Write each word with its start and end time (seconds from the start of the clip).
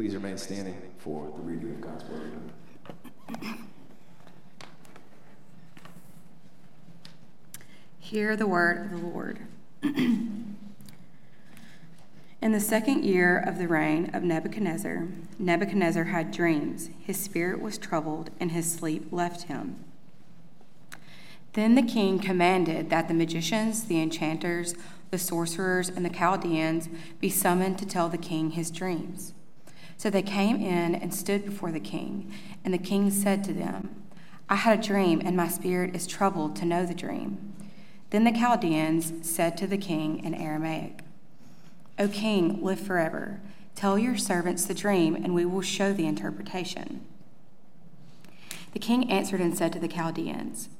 Please 0.00 0.14
remain 0.14 0.38
standing 0.38 0.80
for 0.96 1.30
the 1.36 1.42
reading 1.42 1.72
of 1.72 1.80
God's 1.82 2.04
word. 2.04 2.32
Hear 7.98 8.34
the 8.34 8.46
word 8.46 8.86
of 8.86 8.90
the 8.92 9.06
Lord. 9.06 9.40
In 9.82 10.56
the 12.40 12.60
second 12.60 13.04
year 13.04 13.38
of 13.38 13.58
the 13.58 13.68
reign 13.68 14.10
of 14.14 14.22
Nebuchadnezzar, 14.22 15.06
Nebuchadnezzar 15.38 16.04
had 16.04 16.32
dreams. 16.32 16.88
His 17.00 17.20
spirit 17.20 17.60
was 17.60 17.76
troubled, 17.76 18.30
and 18.40 18.52
his 18.52 18.72
sleep 18.72 19.12
left 19.12 19.48
him. 19.48 19.84
Then 21.52 21.74
the 21.74 21.82
king 21.82 22.18
commanded 22.18 22.88
that 22.88 23.06
the 23.06 23.12
magicians, 23.12 23.84
the 23.84 24.00
enchanters, 24.00 24.74
the 25.10 25.18
sorcerers, 25.18 25.90
and 25.90 26.06
the 26.06 26.08
Chaldeans 26.08 26.88
be 27.20 27.28
summoned 27.28 27.78
to 27.80 27.84
tell 27.84 28.08
the 28.08 28.16
king 28.16 28.52
his 28.52 28.70
dreams. 28.70 29.34
So 30.00 30.08
they 30.08 30.22
came 30.22 30.56
in 30.56 30.94
and 30.94 31.12
stood 31.12 31.44
before 31.44 31.70
the 31.70 31.78
king, 31.78 32.32
and 32.64 32.72
the 32.72 32.78
king 32.78 33.10
said 33.10 33.44
to 33.44 33.52
them, 33.52 34.02
I 34.48 34.56
had 34.56 34.78
a 34.78 34.82
dream, 34.82 35.20
and 35.22 35.36
my 35.36 35.46
spirit 35.46 35.94
is 35.94 36.06
troubled 36.06 36.56
to 36.56 36.64
know 36.64 36.86
the 36.86 36.94
dream. 36.94 37.52
Then 38.08 38.24
the 38.24 38.32
Chaldeans 38.32 39.28
said 39.28 39.58
to 39.58 39.66
the 39.66 39.76
king 39.76 40.24
in 40.24 40.32
Aramaic, 40.32 41.00
O 41.98 42.08
king, 42.08 42.64
live 42.64 42.80
forever. 42.80 43.42
Tell 43.74 43.98
your 43.98 44.16
servants 44.16 44.64
the 44.64 44.72
dream, 44.72 45.14
and 45.16 45.34
we 45.34 45.44
will 45.44 45.60
show 45.60 45.92
the 45.92 46.06
interpretation. 46.06 47.04
The 48.72 48.78
king 48.78 49.10
answered 49.10 49.42
and 49.42 49.54
said 49.54 49.70
to 49.74 49.78
the 49.78 49.86
Chaldeans, 49.86 50.70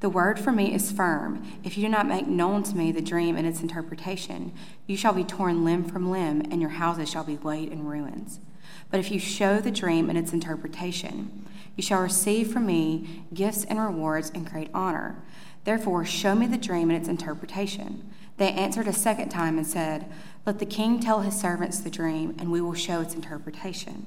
The 0.00 0.10
word 0.10 0.40
for 0.40 0.50
me 0.50 0.74
is 0.74 0.90
firm. 0.90 1.46
If 1.62 1.78
you 1.78 1.84
do 1.84 1.90
not 1.90 2.08
make 2.08 2.26
known 2.26 2.64
to 2.64 2.76
me 2.76 2.90
the 2.90 3.00
dream 3.00 3.36
and 3.36 3.46
its 3.46 3.60
interpretation, 3.60 4.52
you 4.88 4.96
shall 4.96 5.12
be 5.12 5.22
torn 5.22 5.64
limb 5.64 5.84
from 5.84 6.10
limb, 6.10 6.40
and 6.50 6.60
your 6.60 6.70
houses 6.70 7.08
shall 7.08 7.22
be 7.22 7.36
laid 7.36 7.70
in 7.70 7.84
ruins. 7.84 8.40
But 8.90 9.00
if 9.00 9.10
you 9.10 9.18
show 9.18 9.60
the 9.60 9.70
dream 9.70 10.08
and 10.08 10.18
its 10.18 10.32
interpretation, 10.32 11.46
you 11.76 11.82
shall 11.82 12.02
receive 12.02 12.52
from 12.52 12.66
me 12.66 13.24
gifts 13.32 13.64
and 13.64 13.80
rewards 13.80 14.30
and 14.34 14.48
great 14.48 14.70
honor. 14.72 15.16
Therefore, 15.64 16.04
show 16.04 16.34
me 16.34 16.46
the 16.46 16.58
dream 16.58 16.90
and 16.90 16.98
its 16.98 17.08
interpretation. 17.08 18.10
They 18.36 18.52
answered 18.52 18.86
a 18.86 18.92
second 18.92 19.30
time 19.30 19.58
and 19.58 19.66
said, 19.66 20.10
Let 20.44 20.58
the 20.58 20.66
king 20.66 21.00
tell 21.00 21.20
his 21.20 21.40
servants 21.40 21.80
the 21.80 21.90
dream, 21.90 22.36
and 22.38 22.52
we 22.52 22.60
will 22.60 22.74
show 22.74 23.00
its 23.00 23.14
interpretation. 23.14 24.06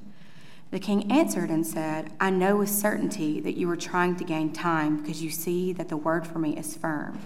The 0.69 0.79
king 0.79 1.11
answered 1.11 1.49
and 1.49 1.65
said, 1.65 2.11
I 2.19 2.29
know 2.29 2.57
with 2.57 2.69
certainty 2.69 3.39
that 3.39 3.55
you 3.55 3.69
are 3.69 3.77
trying 3.77 4.17
to 4.17 4.25
gain 4.25 4.51
time 4.51 4.97
because 4.97 5.23
you 5.23 5.29
see 5.29 5.71
that 5.73 5.87
the 5.87 5.97
word 5.97 6.27
for 6.27 6.39
me 6.39 6.57
is 6.57 6.75
firm. 6.75 7.19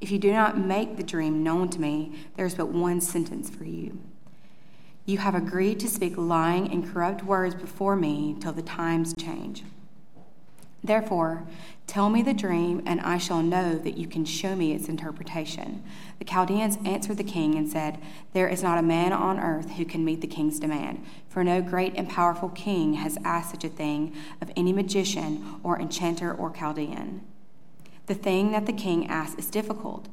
If 0.00 0.10
you 0.10 0.18
do 0.18 0.32
not 0.32 0.58
make 0.58 0.96
the 0.96 1.02
dream 1.02 1.42
known 1.42 1.70
to 1.70 1.80
me, 1.80 2.14
there 2.36 2.44
is 2.44 2.54
but 2.54 2.68
one 2.68 3.00
sentence 3.00 3.48
for 3.48 3.64
you. 3.64 3.98
You 5.06 5.18
have 5.18 5.34
agreed 5.34 5.80
to 5.80 5.88
speak 5.88 6.14
lying 6.16 6.72
and 6.72 6.90
corrupt 6.90 7.22
words 7.22 7.54
before 7.54 7.94
me 7.94 8.36
till 8.40 8.52
the 8.52 8.62
times 8.62 9.14
change. 9.14 9.62
Therefore, 10.82 11.46
tell 11.86 12.10
me 12.10 12.22
the 12.22 12.34
dream, 12.34 12.82
and 12.84 13.00
I 13.00 13.16
shall 13.16 13.42
know 13.42 13.76
that 13.76 13.96
you 13.96 14.06
can 14.06 14.24
show 14.26 14.54
me 14.54 14.72
its 14.72 14.88
interpretation. 14.88 15.82
The 16.18 16.26
Chaldeans 16.26 16.78
answered 16.84 17.16
the 17.16 17.24
king 17.24 17.54
and 17.54 17.66
said, 17.66 17.98
There 18.32 18.48
is 18.48 18.62
not 18.62 18.78
a 18.78 18.82
man 18.82 19.12
on 19.12 19.40
earth 19.40 19.72
who 19.72 19.86
can 19.86 20.04
meet 20.04 20.20
the 20.20 20.26
king's 20.26 20.60
demand, 20.60 21.04
for 21.28 21.42
no 21.42 21.62
great 21.62 21.94
and 21.96 22.08
powerful 22.08 22.50
king 22.50 22.94
has 22.94 23.18
asked 23.24 23.50
such 23.50 23.64
a 23.64 23.70
thing 23.70 24.14
of 24.42 24.50
any 24.56 24.74
magician 24.74 25.58
or 25.62 25.80
enchanter 25.80 26.32
or 26.34 26.50
Chaldean. 26.50 27.22
The 28.06 28.14
thing 28.14 28.52
that 28.52 28.66
the 28.66 28.72
king 28.72 29.06
asks 29.08 29.38
is 29.38 29.50
difficult, 29.50 30.08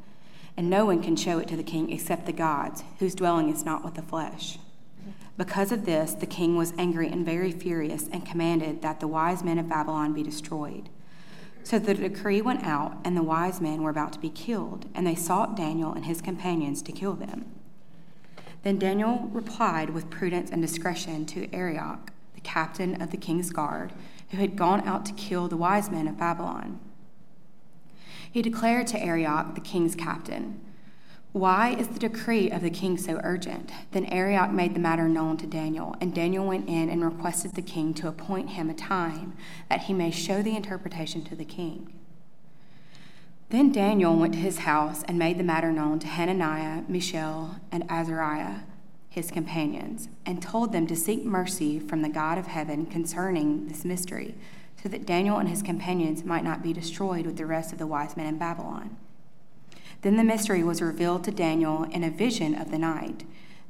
and 0.55 0.69
no 0.69 0.85
one 0.85 1.03
can 1.03 1.17
show 1.17 1.39
it 1.39 1.49
to 1.49 1.57
the 1.57 1.63
king 1.63 1.91
except 1.91 2.25
the 2.25 2.33
gods, 2.33 2.83
whose 2.99 3.15
dwelling 3.15 3.49
is 3.49 3.65
not 3.65 3.83
with 3.83 3.95
the 3.95 4.01
flesh. 4.01 4.57
Because 5.37 5.71
of 5.71 5.85
this, 5.85 6.13
the 6.13 6.25
king 6.25 6.55
was 6.55 6.73
angry 6.77 7.07
and 7.07 7.25
very 7.25 7.51
furious 7.51 8.07
and 8.11 8.25
commanded 8.25 8.81
that 8.81 8.99
the 8.99 9.07
wise 9.07 9.43
men 9.43 9.57
of 9.57 9.69
Babylon 9.69 10.13
be 10.13 10.23
destroyed. 10.23 10.89
So 11.63 11.79
the 11.79 11.93
decree 11.93 12.41
went 12.41 12.63
out, 12.63 12.97
and 13.03 13.15
the 13.15 13.23
wise 13.23 13.61
men 13.61 13.81
were 13.81 13.89
about 13.89 14.13
to 14.13 14.19
be 14.19 14.29
killed, 14.29 14.87
and 14.93 15.05
they 15.05 15.15
sought 15.15 15.55
Daniel 15.55 15.93
and 15.93 16.05
his 16.05 16.21
companions 16.21 16.81
to 16.81 16.91
kill 16.91 17.13
them. 17.13 17.45
Then 18.63 18.77
Daniel 18.77 19.29
replied 19.31 19.91
with 19.91 20.09
prudence 20.09 20.51
and 20.51 20.61
discretion 20.61 21.25
to 21.27 21.53
Arioch, 21.53 22.11
the 22.35 22.41
captain 22.41 23.01
of 23.01 23.11
the 23.11 23.17
king's 23.17 23.51
guard, 23.51 23.93
who 24.29 24.37
had 24.37 24.55
gone 24.55 24.87
out 24.87 25.05
to 25.05 25.13
kill 25.13 25.47
the 25.47 25.57
wise 25.57 25.89
men 25.89 26.07
of 26.07 26.17
Babylon. 26.17 26.79
He 28.31 28.41
declared 28.41 28.87
to 28.87 28.99
Arioch, 28.99 29.55
the 29.55 29.61
king's 29.61 29.95
captain, 29.95 30.59
why 31.33 31.69
is 31.69 31.87
the 31.87 31.99
decree 31.99 32.51
of 32.51 32.61
the 32.61 32.69
king 32.69 32.97
so 32.97 33.21
urgent? 33.23 33.71
Then 33.91 34.05
Arioch 34.07 34.51
made 34.51 34.75
the 34.75 34.81
matter 34.81 35.07
known 35.07 35.37
to 35.37 35.47
Daniel, 35.47 35.95
and 36.01 36.13
Daniel 36.13 36.45
went 36.45 36.67
in 36.67 36.89
and 36.89 37.05
requested 37.05 37.55
the 37.55 37.61
king 37.61 37.93
to 37.95 38.09
appoint 38.09 38.49
him 38.49 38.69
a 38.69 38.73
time 38.73 39.33
that 39.69 39.83
he 39.83 39.93
may 39.93 40.11
show 40.11 40.41
the 40.41 40.57
interpretation 40.57 41.23
to 41.23 41.35
the 41.35 41.45
king. 41.45 41.93
Then 43.49 43.71
Daniel 43.71 44.17
went 44.17 44.33
to 44.33 44.39
his 44.39 44.59
house 44.59 45.03
and 45.03 45.17
made 45.17 45.37
the 45.37 45.43
matter 45.43 45.71
known 45.71 45.99
to 45.99 46.07
Hananiah, 46.07 46.83
Mishael, 46.89 47.61
and 47.71 47.89
Azariah, 47.89 48.61
his 49.09 49.31
companions, 49.31 50.09
and 50.25 50.41
told 50.41 50.73
them 50.73 50.85
to 50.87 50.95
seek 50.97 51.23
mercy 51.23 51.79
from 51.79 52.01
the 52.01 52.09
God 52.09 52.37
of 52.37 52.47
heaven 52.47 52.85
concerning 52.85 53.67
this 53.67 53.85
mystery, 53.85 54.35
so 54.83 54.89
that 54.89 55.05
Daniel 55.05 55.37
and 55.37 55.47
his 55.47 55.61
companions 55.61 56.25
might 56.25 56.43
not 56.43 56.61
be 56.61 56.73
destroyed 56.73 57.25
with 57.25 57.37
the 57.37 57.45
rest 57.45 57.71
of 57.71 57.77
the 57.77 57.87
wise 57.87 58.17
men 58.17 58.25
in 58.25 58.37
Babylon. 58.37 58.97
Then 60.01 60.17
the 60.17 60.23
mystery 60.23 60.63
was 60.63 60.81
revealed 60.81 61.23
to 61.25 61.31
Daniel 61.31 61.83
in 61.83 62.03
a 62.03 62.09
vision 62.09 62.55
of 62.55 62.71
the 62.71 62.79
night. 62.79 63.23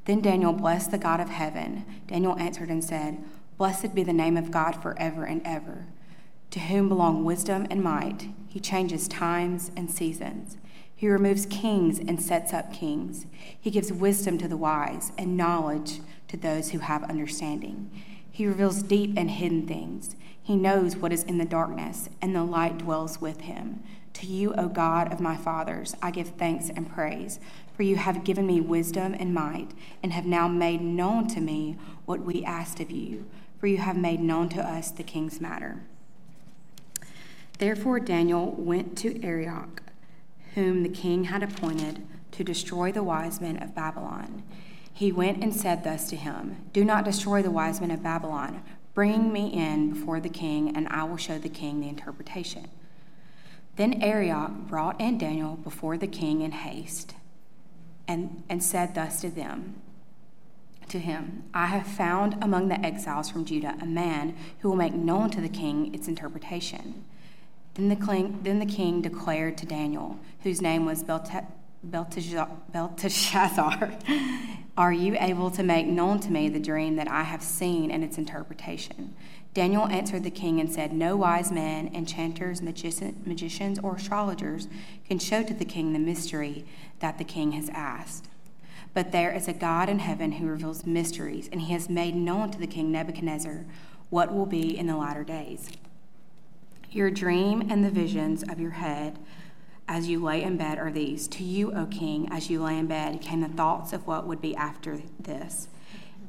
Then 0.06 0.22
Daniel 0.22 0.54
blessed 0.54 0.92
the 0.92 0.98
God 0.98 1.20
of 1.20 1.30
heaven. 1.30 1.86
Daniel 2.08 2.38
answered 2.40 2.70
and 2.70 2.84
said, 2.84 3.24
Blessed 3.58 3.94
be 3.94 4.04
the 4.04 4.14
name 4.14 4.38
of 4.38 4.50
God 4.50 4.82
forever 4.82 5.24
and 5.26 5.42
ever, 5.46 5.88
to 6.52 6.60
whom 6.60 6.90
belong 6.90 7.24
wisdom 7.24 7.68
and 7.70 7.84
might. 7.84 8.30
He 8.48 8.60
changes 8.60 9.08
times 9.08 9.72
and 9.76 9.92
seasons. 9.92 10.58
He 10.96 11.10
removes 11.10 11.46
kings 11.48 12.00
and 12.00 12.22
sets 12.22 12.54
up 12.54 12.72
kings. 12.72 13.26
He 13.60 13.72
gives 13.72 13.92
wisdom 13.92 14.38
to 14.38 14.48
the 14.48 14.58
wise 14.58 15.12
and 15.18 15.36
knowledge 15.36 16.00
to 16.28 16.38
those 16.38 16.72
who 16.72 16.80
have 16.80 17.04
understanding. 17.04 17.90
He 18.32 18.48
reveals 18.48 18.82
deep 18.82 19.14
and 19.18 19.30
hidden 19.30 19.68
things. 19.68 20.16
He 20.42 20.56
knows 20.56 20.96
what 20.96 21.14
is 21.14 21.24
in 21.24 21.38
the 21.38 21.46
darkness, 21.46 22.10
and 22.22 22.36
the 22.36 22.44
light 22.44 22.80
dwells 22.80 23.22
with 23.22 23.42
him. 23.42 23.84
To 24.14 24.26
you, 24.26 24.54
O 24.54 24.68
God 24.68 25.12
of 25.12 25.20
my 25.20 25.38
fathers, 25.38 25.96
I 26.02 26.12
give 26.12 26.30
thanks 26.30 26.70
and 26.70 26.92
praise, 26.92 27.40
for 27.76 27.84
you 27.84 27.96
have 27.96 28.24
given 28.24 28.46
me 28.46 28.60
wisdom 28.60 29.16
and 29.18 29.34
might, 29.34 29.72
and 30.02 30.14
have 30.14 30.26
now 30.26 30.48
made 30.48 30.82
known 30.82 31.28
to 31.30 31.42
me 31.42 31.78
what 32.06 32.22
we 32.22 32.44
asked 32.44 32.80
of 32.80 32.92
you, 32.92 33.26
for 33.60 33.68
you 33.68 33.78
have 33.78 33.98
made 33.98 34.20
known 34.20 34.50
to 34.50 34.62
us 34.62 34.92
the 34.92 35.04
king's 35.04 35.40
matter. 35.40 35.84
Therefore 37.60 38.00
Daniel 38.00 38.52
went 38.52 38.98
to 39.00 39.24
Arioch, 39.24 39.84
whom 40.56 40.84
the 40.84 40.90
king 40.90 41.26
had 41.26 41.44
appointed 41.44 42.06
to 42.32 42.44
destroy 42.44 42.92
the 42.92 43.04
wise 43.04 43.40
men 43.40 43.62
of 43.62 43.76
Babylon. 43.76 44.44
He 44.94 45.12
went 45.12 45.44
and 45.44 45.56
said 45.56 45.84
thus 45.84 46.10
to 46.10 46.16
him 46.16 46.70
Do 46.74 46.84
not 46.84 47.06
destroy 47.06 47.42
the 47.42 47.52
wise 47.52 47.82
men 47.82 47.92
of 47.92 48.04
Babylon. 48.04 48.64
Bring 48.94 49.32
me 49.32 49.48
in 49.48 49.94
before 49.94 50.20
the 50.20 50.30
king, 50.30 50.76
and 50.76 50.88
I 50.90 51.06
will 51.06 51.18
show 51.18 51.38
the 51.38 51.50
king 51.50 51.80
the 51.80 51.88
interpretation. 51.88 52.68
Then 53.78 54.02
Arioch 54.02 54.52
brought 54.68 55.00
in 55.00 55.18
Daniel 55.18 55.56
before 55.56 55.98
the 55.98 56.08
king 56.08 56.42
in 56.42 56.52
haste 56.52 57.16
and, 58.08 58.44
and 58.50 58.62
said 58.62 58.94
thus 58.94 59.22
to 59.22 59.30
them, 59.30 59.82
to 60.90 61.00
him, 61.00 61.46
I 61.54 61.68
have 61.68 61.88
found 61.88 62.36
among 62.42 62.68
the 62.68 62.86
exiles 62.86 63.30
from 63.30 63.46
Judah 63.46 63.78
a 63.82 63.86
man 63.86 64.36
who 64.60 64.70
will 64.70 64.76
make 64.76 64.94
known 64.94 65.30
to 65.32 65.40
the 65.40 65.50
king 65.50 65.94
its 65.96 66.10
interpretation. 66.10 67.06
Then 67.76 67.88
the, 67.88 67.96
king, 67.96 68.40
then 68.44 68.60
the 68.60 68.66
king 68.66 69.02
declared 69.02 69.58
to 69.60 69.66
Daniel, 69.66 70.20
whose 70.44 70.62
name 70.62 70.86
was 70.86 71.04
Belteshazzar, 71.84 72.48
Are 74.78 74.94
you 74.94 75.18
able 75.20 75.52
to 75.52 75.64
make 75.64 75.86
known 75.86 76.20
to 76.22 76.32
me 76.32 76.48
the 76.48 76.60
dream 76.60 76.96
that 76.96 77.10
I 77.10 77.24
have 77.24 77.42
seen 77.42 77.92
and 77.92 78.04
its 78.04 78.18
interpretation? 78.18 79.14
Daniel 79.54 79.88
answered 79.88 80.24
the 80.24 80.32
king 80.32 80.62
and 80.62 80.72
said, 80.72 80.94
No 80.94 81.18
wise 81.18 81.52
men, 81.52 81.92
enchanters, 81.94 82.62
magicians, 82.62 83.80
or 83.80 83.96
astrologers 83.96 84.70
can 85.08 85.20
show 85.20 85.44
to 85.44 85.54
the 85.54 85.66
king 85.66 85.92
the 85.92 86.00
mystery 86.00 86.66
that 87.00 87.18
the 87.18 87.26
king 87.26 87.52
has 87.52 87.70
asked. 87.70 88.30
But 88.94 89.12
there 89.12 89.34
is 89.34 89.48
a 89.48 89.54
God 89.54 89.90
in 89.90 90.00
heaven 90.00 90.34
who 90.34 90.48
reveals 90.48 90.86
mysteries, 90.86 91.50
and 91.52 91.62
he 91.62 91.74
has 91.74 91.90
made 91.90 92.16
known 92.16 92.52
to 92.52 92.60
the 92.60 92.68
king 92.68 92.92
Nebuchadnezzar 92.92 93.66
what 94.10 94.34
will 94.34 94.46
be 94.46 94.78
in 94.78 94.88
the 94.88 94.98
latter 94.98 95.24
days. 95.24 95.70
Your 96.92 97.10
dream 97.10 97.70
and 97.70 97.84
the 97.84 97.90
visions 97.90 98.44
of 98.44 98.60
your 98.60 98.72
head 98.72 99.18
as 99.92 100.08
you 100.08 100.24
lay 100.24 100.42
in 100.42 100.56
bed 100.56 100.80
are 100.80 100.92
these 100.92 101.28
To 101.28 101.44
you, 101.44 101.74
O 101.74 101.86
king, 101.86 102.28
as 102.32 102.50
you 102.50 102.64
lay 102.64 102.78
in 102.78 102.88
bed, 102.88 103.22
came 103.22 103.42
the 103.42 103.50
thoughts 103.50 103.92
of 103.92 104.08
what 104.08 104.26
would 104.26 104.42
be 104.42 104.56
after 104.56 105.02
this 105.20 105.68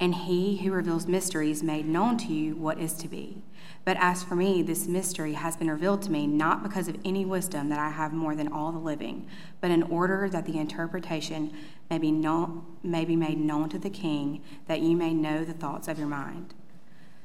and 0.02 0.16
he 0.16 0.56
who 0.56 0.72
reveals 0.72 1.06
mysteries 1.06 1.62
made 1.62 1.86
known 1.86 2.18
to 2.18 2.32
you 2.32 2.56
what 2.56 2.80
is 2.80 2.92
to 2.94 3.06
be. 3.06 3.40
But 3.84 3.96
as 4.00 4.24
for 4.24 4.34
me, 4.34 4.60
this 4.60 4.88
mystery 4.88 5.34
has 5.34 5.56
been 5.56 5.70
revealed 5.70 6.02
to 6.02 6.10
me 6.10 6.26
not 6.26 6.64
because 6.64 6.88
of 6.88 6.98
any 7.04 7.24
wisdom 7.24 7.68
that 7.68 7.78
I 7.78 7.90
have 7.90 8.12
more 8.12 8.34
than 8.34 8.52
all 8.52 8.72
the 8.72 8.80
living, 8.80 9.28
but 9.60 9.70
in 9.70 9.84
order 9.84 10.28
that 10.28 10.44
the 10.44 10.58
interpretation 10.58 11.52
may 11.88 11.98
be, 11.98 12.10
known, 12.10 12.64
may 12.82 13.04
be 13.04 13.14
made 13.14 13.38
known 13.38 13.68
to 13.68 13.78
the 13.78 13.90
king, 13.90 14.42
that 14.66 14.80
you 14.80 14.96
may 14.96 15.14
know 15.14 15.44
the 15.44 15.52
thoughts 15.52 15.86
of 15.86 16.00
your 16.00 16.08
mind. 16.08 16.52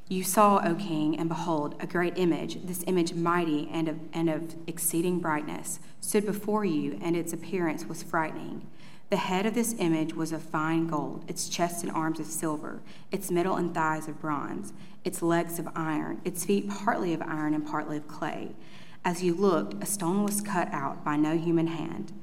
You 0.09 0.24
saw, 0.24 0.62
O 0.63 0.74
king, 0.75 1.19
and 1.19 1.27
behold, 1.27 1.75
a 1.81 1.88
great 1.88 2.18
image, 2.18 2.65
this 2.65 2.81
image 2.88 3.13
mighty 3.13 3.69
and 3.74 3.89
of, 3.89 4.00
and 4.13 4.30
of 4.30 4.56
exceeding 4.65 5.19
brightness, 5.19 5.81
stood 6.00 6.25
before 6.25 6.63
you, 6.63 6.98
and 7.01 7.13
its 7.13 7.33
appearance 7.33 7.86
was 7.86 8.04
frightening. 8.04 8.65
The 9.09 9.18
head 9.18 9.45
of 9.45 9.54
this 9.54 9.75
image 9.80 10.13
was 10.13 10.31
of 10.31 10.42
fine 10.42 10.88
gold, 10.88 11.25
its 11.27 11.50
chest 11.50 11.83
and 11.83 11.92
arms 11.92 12.21
of 12.21 12.25
silver, 12.25 12.80
its 13.12 13.30
middle 13.30 13.57
and 13.57 13.74
thighs 13.74 14.07
of 14.07 14.21
bronze, 14.21 14.71
its 15.04 15.21
legs 15.21 15.59
of 15.59 15.68
iron, 15.75 16.21
its 16.24 16.45
feet 16.45 16.69
partly 16.69 17.13
of 17.13 17.21
iron 17.21 17.53
and 17.53 17.68
partly 17.68 17.98
of 17.98 18.07
clay. 18.07 18.56
As 19.03 19.24
you 19.24 19.33
looked, 19.36 19.81
a 19.83 19.86
stone 19.86 20.24
was 20.24 20.39
cut 20.39 20.69
out 20.71 21.03
by 21.03 21.18
no 21.18 21.38
human 21.38 21.68
hand, 21.68 22.13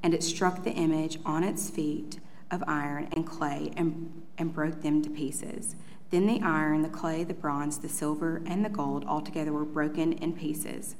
and 0.00 0.14
it 0.14 0.22
struck 0.22 0.62
the 0.62 0.72
image 0.72 1.18
on 1.24 1.42
its 1.42 1.70
feet 1.70 2.20
of 2.52 2.62
iron 2.68 3.08
and 3.12 3.26
clay 3.26 3.72
and, 3.76 4.22
and 4.38 4.52
broke 4.52 4.82
them 4.82 5.02
to 5.02 5.10
pieces. 5.10 5.74
Then 6.12 6.26
the 6.26 6.42
iron, 6.42 6.82
the 6.82 6.90
clay, 6.90 7.24
the 7.24 7.32
bronze, 7.32 7.78
the 7.78 7.88
silver, 7.88 8.42
and 8.44 8.62
the 8.62 8.68
gold 8.68 9.02
altogether 9.06 9.50
were 9.50 9.64
broken 9.64 10.12
in 10.12 10.34
pieces 10.34 10.94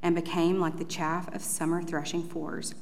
and 0.00 0.14
became 0.14 0.60
like 0.60 0.78
the 0.78 0.84
chaff 0.84 1.34
of 1.34 1.42
summer 1.42 1.82
threshing 1.82 2.22
floors. 2.22 2.76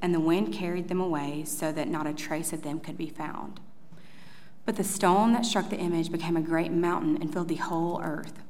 And 0.00 0.14
the 0.14 0.20
wind 0.20 0.54
carried 0.54 0.88
them 0.88 1.00
away 1.00 1.44
so 1.44 1.72
that 1.72 1.88
not 1.88 2.06
a 2.06 2.14
trace 2.14 2.54
of 2.54 2.62
them 2.62 2.80
could 2.80 2.96
be 2.96 3.10
found. 3.10 3.60
But 4.64 4.76
the 4.76 4.84
stone 4.84 5.34
that 5.34 5.44
struck 5.44 5.68
the 5.68 5.76
image 5.76 6.10
became 6.10 6.38
a 6.38 6.40
great 6.40 6.72
mountain 6.72 7.18
and 7.20 7.30
filled 7.30 7.48
the 7.48 7.56
whole 7.56 8.00
earth. 8.02 8.42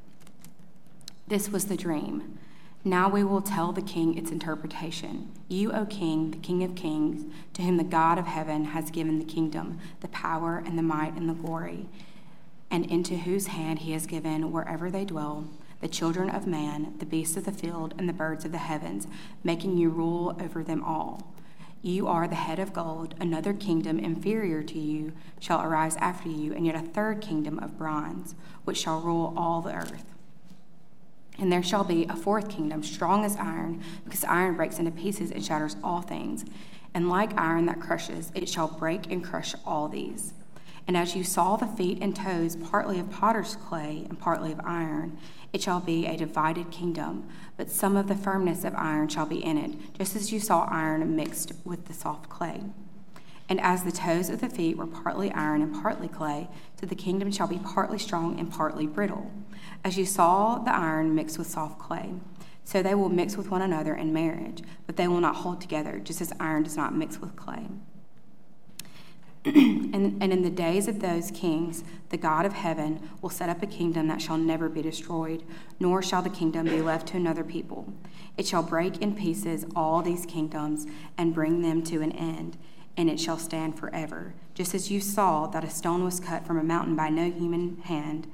This 1.27 1.49
was 1.49 1.65
the 1.65 1.77
dream. 1.77 2.39
Now 2.85 3.09
we 3.09 3.25
will 3.25 3.43
tell 3.43 3.73
the 3.73 3.83
king 3.83 4.17
its 4.17 4.31
interpretation. 4.31 5.33
You, 5.49 5.73
O 5.73 5.87
king, 5.87 6.31
the 6.31 6.39
king 6.39 6.63
of 6.63 6.77
kings, 6.77 7.25
to 7.55 7.63
whom 7.63 7.79
the 7.79 7.85
God 7.85 8.17
of 8.17 8.27
heaven 8.27 8.67
has 8.67 8.93
given 8.93 9.19
the 9.19 9.25
kingdom, 9.25 9.81
the 10.03 10.09
power, 10.09 10.63
and 10.65 10.79
the 10.79 10.85
might, 10.85 11.15
and 11.15 11.29
the 11.29 11.35
glory 11.35 11.89
and 12.71 12.85
into 12.87 13.17
whose 13.19 13.49
hand 13.49 13.81
he 13.81 13.93
has 13.93 14.07
given 14.07 14.53
wherever 14.53 14.91
they 14.91 15.05
dwell 15.05 15.49
the 15.81 15.89
children 15.89 16.31
of 16.31 16.47
man, 16.47 16.95
the 16.99 17.07
beasts 17.07 17.37
of 17.37 17.45
the 17.45 17.53
field, 17.53 17.95
and 17.99 18.09
the 18.09 18.13
birds 18.13 18.45
of 18.45 18.53
the 18.53 18.59
heavens, 18.59 19.07
making 19.45 19.77
you 19.77 19.91
rule 19.91 20.37
over 20.41 20.63
them 20.63 20.83
all. 20.83 21.35
You 21.83 22.09
are 22.09 22.27
the 22.27 22.35
head 22.35 22.59
of 22.59 22.73
gold. 22.73 23.15
Another 23.21 23.53
kingdom 23.53 23.99
inferior 23.99 24.63
to 24.63 24.79
you 24.79 25.13
shall 25.39 25.63
arise 25.63 25.97
after 25.97 26.29
you, 26.29 26.55
and 26.55 26.67
yet 26.67 26.75
a 26.75 26.81
third 26.81 27.21
kingdom 27.21 27.59
of 27.59 27.79
bronze, 27.79 28.35
which 28.65 28.79
shall 28.79 29.01
rule 29.01 29.35
all 29.37 29.61
the 29.61 29.75
earth. 29.75 30.15
And 31.39 31.53
there 31.53 31.63
shall 31.63 31.85
be 31.85 32.07
a 32.07 32.17
fourth 32.17 32.49
kingdom, 32.49 32.83
strong 32.83 33.25
as 33.25 33.37
iron, 33.37 33.83
because 34.05 34.25
iron 34.25 34.57
breaks 34.57 34.79
into 34.79 34.91
pieces 34.91 35.31
and 35.31 35.45
shatters 35.45 35.77
all 35.85 36.01
things. 36.01 36.47
And 36.95 37.11
like 37.11 37.39
iron 37.39 37.67
that 37.67 37.81
crushes, 37.81 38.33
it 38.35 38.49
shall 38.49 38.69
break 38.69 39.13
and 39.13 39.23
crush 39.23 39.55
all 39.67 39.89
these. 39.89 40.33
And 40.87 40.97
as 40.97 41.17
you 41.17 41.25
saw 41.25 41.57
the 41.57 41.67
feet 41.67 41.99
and 42.01 42.15
toes, 42.15 42.55
partly 42.55 43.01
of 43.01 43.11
potter's 43.11 43.57
clay 43.57 44.07
and 44.09 44.19
partly 44.19 44.53
of 44.53 44.61
iron, 44.65 45.19
it 45.53 45.61
shall 45.63 45.81
be 45.81 46.07
a 46.07 46.17
divided 46.17 46.71
kingdom, 46.71 47.29
but 47.57 47.71
some 47.71 47.97
of 47.97 48.07
the 48.07 48.15
firmness 48.15 48.63
of 48.63 48.75
iron 48.77 49.09
shall 49.09 49.27
be 49.27 49.45
in 49.45 49.59
it, 49.59 49.95
just 49.95 50.15
as 50.15 50.33
you 50.33 50.39
saw 50.39 50.67
iron 50.71 51.17
mixed 51.17 51.53
with 51.65 51.87
the 51.87 51.95
soft 51.95 52.29
clay. 52.29 52.63
And 53.49 53.61
as 53.61 53.85
the 53.85 53.93
toes 53.93 54.29
of 54.29 54.41
the 54.41 54.49
feet 54.49 54.77
were 54.77 54.87
partly 54.87 55.31
iron 55.33 55.63
and 55.63 55.73
partly 55.81 56.09
clay, 56.09 56.49
so 56.81 56.87
the 56.87 56.95
kingdom 56.95 57.31
shall 57.33 57.47
be 57.49 57.59
partly 57.59 57.99
strong 57.99 58.39
and 58.39 58.51
partly 58.53 58.87
brittle. 58.87 59.31
As 59.85 59.97
you 59.97 60.05
saw 60.05 60.59
the 60.59 60.75
iron 60.75 61.15
mixed 61.15 61.39
with 61.39 61.47
soft 61.47 61.79
clay, 61.79 62.13
so 62.65 62.83
they 62.83 62.95
will 62.95 63.09
mix 63.09 63.37
with 63.37 63.51
one 63.51 63.63
another 63.63 63.95
in 63.95 64.13
marriage, 64.13 64.63
but 64.87 64.97
they 64.97 65.07
will 65.07 65.21
not 65.21 65.37
hold 65.37 65.61
together, 65.61 66.01
just 66.01 66.21
as 66.21 66.33
iron 66.41 66.65
does 66.65 66.77
not 66.77 66.95
mix 66.95 67.21
with 67.21 67.37
clay. 67.37 67.69
And, 69.47 70.23
and 70.23 70.33
in 70.33 70.43
the 70.43 70.51
days 70.51 70.89
of 70.89 71.01
those 71.01 71.31
kings, 71.31 71.85
the 72.09 72.17
God 72.17 72.45
of 72.45 72.53
heaven 72.53 73.09
will 73.23 73.31
set 73.31 73.49
up 73.49 73.63
a 73.63 73.67
kingdom 73.67 74.09
that 74.09 74.21
shall 74.21 74.37
never 74.37 74.69
be 74.69 74.83
destroyed, 74.83 75.45
nor 75.79 76.03
shall 76.03 76.23
the 76.23 76.31
kingdom 76.31 76.67
be 76.67 76.83
left 76.83 77.09
to 77.09 77.17
another 77.17 77.45
people. 77.45 77.93
It 78.37 78.47
shall 78.47 78.63
break 78.63 78.99
in 78.99 79.15
pieces 79.15 79.65
all 79.75 80.03
these 80.03 80.27
kingdoms 80.27 80.87
and 81.17 81.35
bring 81.35 81.63
them 81.63 81.83
to 81.85 82.03
an 82.03 82.13
end, 82.13 82.59
and 82.97 83.09
it 83.09 83.21
shall 83.21 83.39
stand 83.39 83.79
forever. 83.79 84.35
Just 84.55 84.75
as 84.75 84.91
you 84.91 85.01
saw 85.01 85.47
that 85.47 85.65
a 85.65 85.71
stone 85.71 86.05
was 86.05 86.21
cut 86.21 86.47
from 86.47 86.59
a 86.59 86.65
mountain 86.65 86.97
by 86.97 87.09
no 87.09 87.31
human 87.31 87.79
hand, 87.83 88.27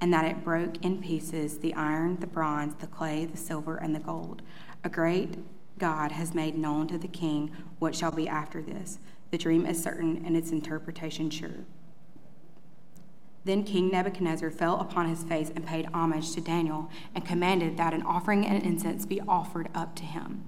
and 0.00 0.12
that 0.12 0.24
it 0.24 0.44
broke 0.44 0.82
in 0.84 1.02
pieces 1.02 1.58
the 1.58 1.74
iron, 1.74 2.18
the 2.20 2.26
bronze, 2.26 2.74
the 2.76 2.86
clay, 2.86 3.26
the 3.26 3.36
silver, 3.36 3.76
and 3.76 3.94
the 3.94 4.00
gold. 4.00 4.40
A 4.82 4.88
great 4.88 5.36
God 5.78 6.12
has 6.12 6.34
made 6.34 6.56
known 6.56 6.86
to 6.88 6.98
the 6.98 7.08
king 7.08 7.50
what 7.78 7.94
shall 7.94 8.12
be 8.12 8.28
after 8.28 8.62
this. 8.62 8.98
The 9.30 9.38
dream 9.38 9.66
is 9.66 9.82
certain 9.82 10.22
and 10.24 10.36
its 10.36 10.50
interpretation 10.50 11.30
sure. 11.30 11.64
Then 13.44 13.64
King 13.64 13.90
Nebuchadnezzar 13.90 14.50
fell 14.50 14.80
upon 14.80 15.08
his 15.08 15.22
face 15.22 15.50
and 15.54 15.66
paid 15.66 15.88
homage 15.94 16.32
to 16.32 16.40
Daniel 16.40 16.90
and 17.14 17.24
commanded 17.24 17.76
that 17.76 17.94
an 17.94 18.02
offering 18.02 18.46
and 18.46 18.62
incense 18.62 19.06
be 19.06 19.20
offered 19.22 19.68
up 19.74 19.96
to 19.96 20.04
him. 20.04 20.44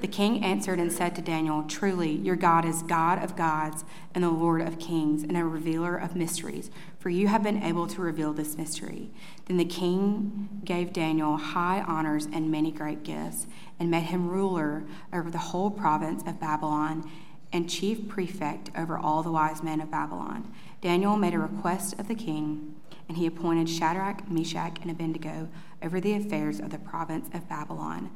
The 0.00 0.08
king 0.08 0.44
answered 0.44 0.78
and 0.78 0.92
said 0.92 1.16
to 1.16 1.22
Daniel, 1.22 1.62
Truly, 1.62 2.10
your 2.10 2.36
God 2.36 2.66
is 2.66 2.82
God 2.82 3.24
of 3.24 3.36
gods 3.36 3.86
and 4.14 4.22
the 4.22 4.28
Lord 4.28 4.60
of 4.60 4.78
kings 4.78 5.22
and 5.22 5.34
a 5.34 5.44
revealer 5.44 5.96
of 5.96 6.14
mysteries, 6.14 6.70
for 6.98 7.08
you 7.08 7.28
have 7.28 7.42
been 7.42 7.62
able 7.62 7.86
to 7.86 8.02
reveal 8.02 8.34
this 8.34 8.58
mystery. 8.58 9.10
Then 9.46 9.56
the 9.56 9.64
king 9.64 10.60
gave 10.62 10.92
Daniel 10.92 11.38
high 11.38 11.80
honors 11.80 12.28
and 12.30 12.50
many 12.50 12.70
great 12.70 13.02
gifts, 13.02 13.46
and 13.80 13.90
made 13.90 14.04
him 14.04 14.28
ruler 14.28 14.84
over 15.10 15.30
the 15.30 15.38
whole 15.38 15.70
province 15.70 16.22
of 16.26 16.38
Babylon 16.38 17.10
and 17.54 17.70
chief 17.70 18.08
prefect 18.08 18.68
over 18.76 18.98
all 18.98 19.22
the 19.22 19.30
wise 19.30 19.62
men 19.62 19.80
of 19.80 19.88
Babylon. 19.88 20.52
Daniel 20.80 21.16
made 21.16 21.34
a 21.34 21.38
request 21.38 21.98
of 22.00 22.08
the 22.08 22.14
king, 22.14 22.74
and 23.08 23.16
he 23.16 23.26
appointed 23.26 23.68
Shadrach, 23.68 24.28
Meshach, 24.28 24.76
and 24.82 24.90
Abednego 24.90 25.48
over 25.80 26.00
the 26.00 26.14
affairs 26.14 26.58
of 26.58 26.70
the 26.70 26.78
province 26.78 27.28
of 27.32 27.48
Babylon. 27.48 28.10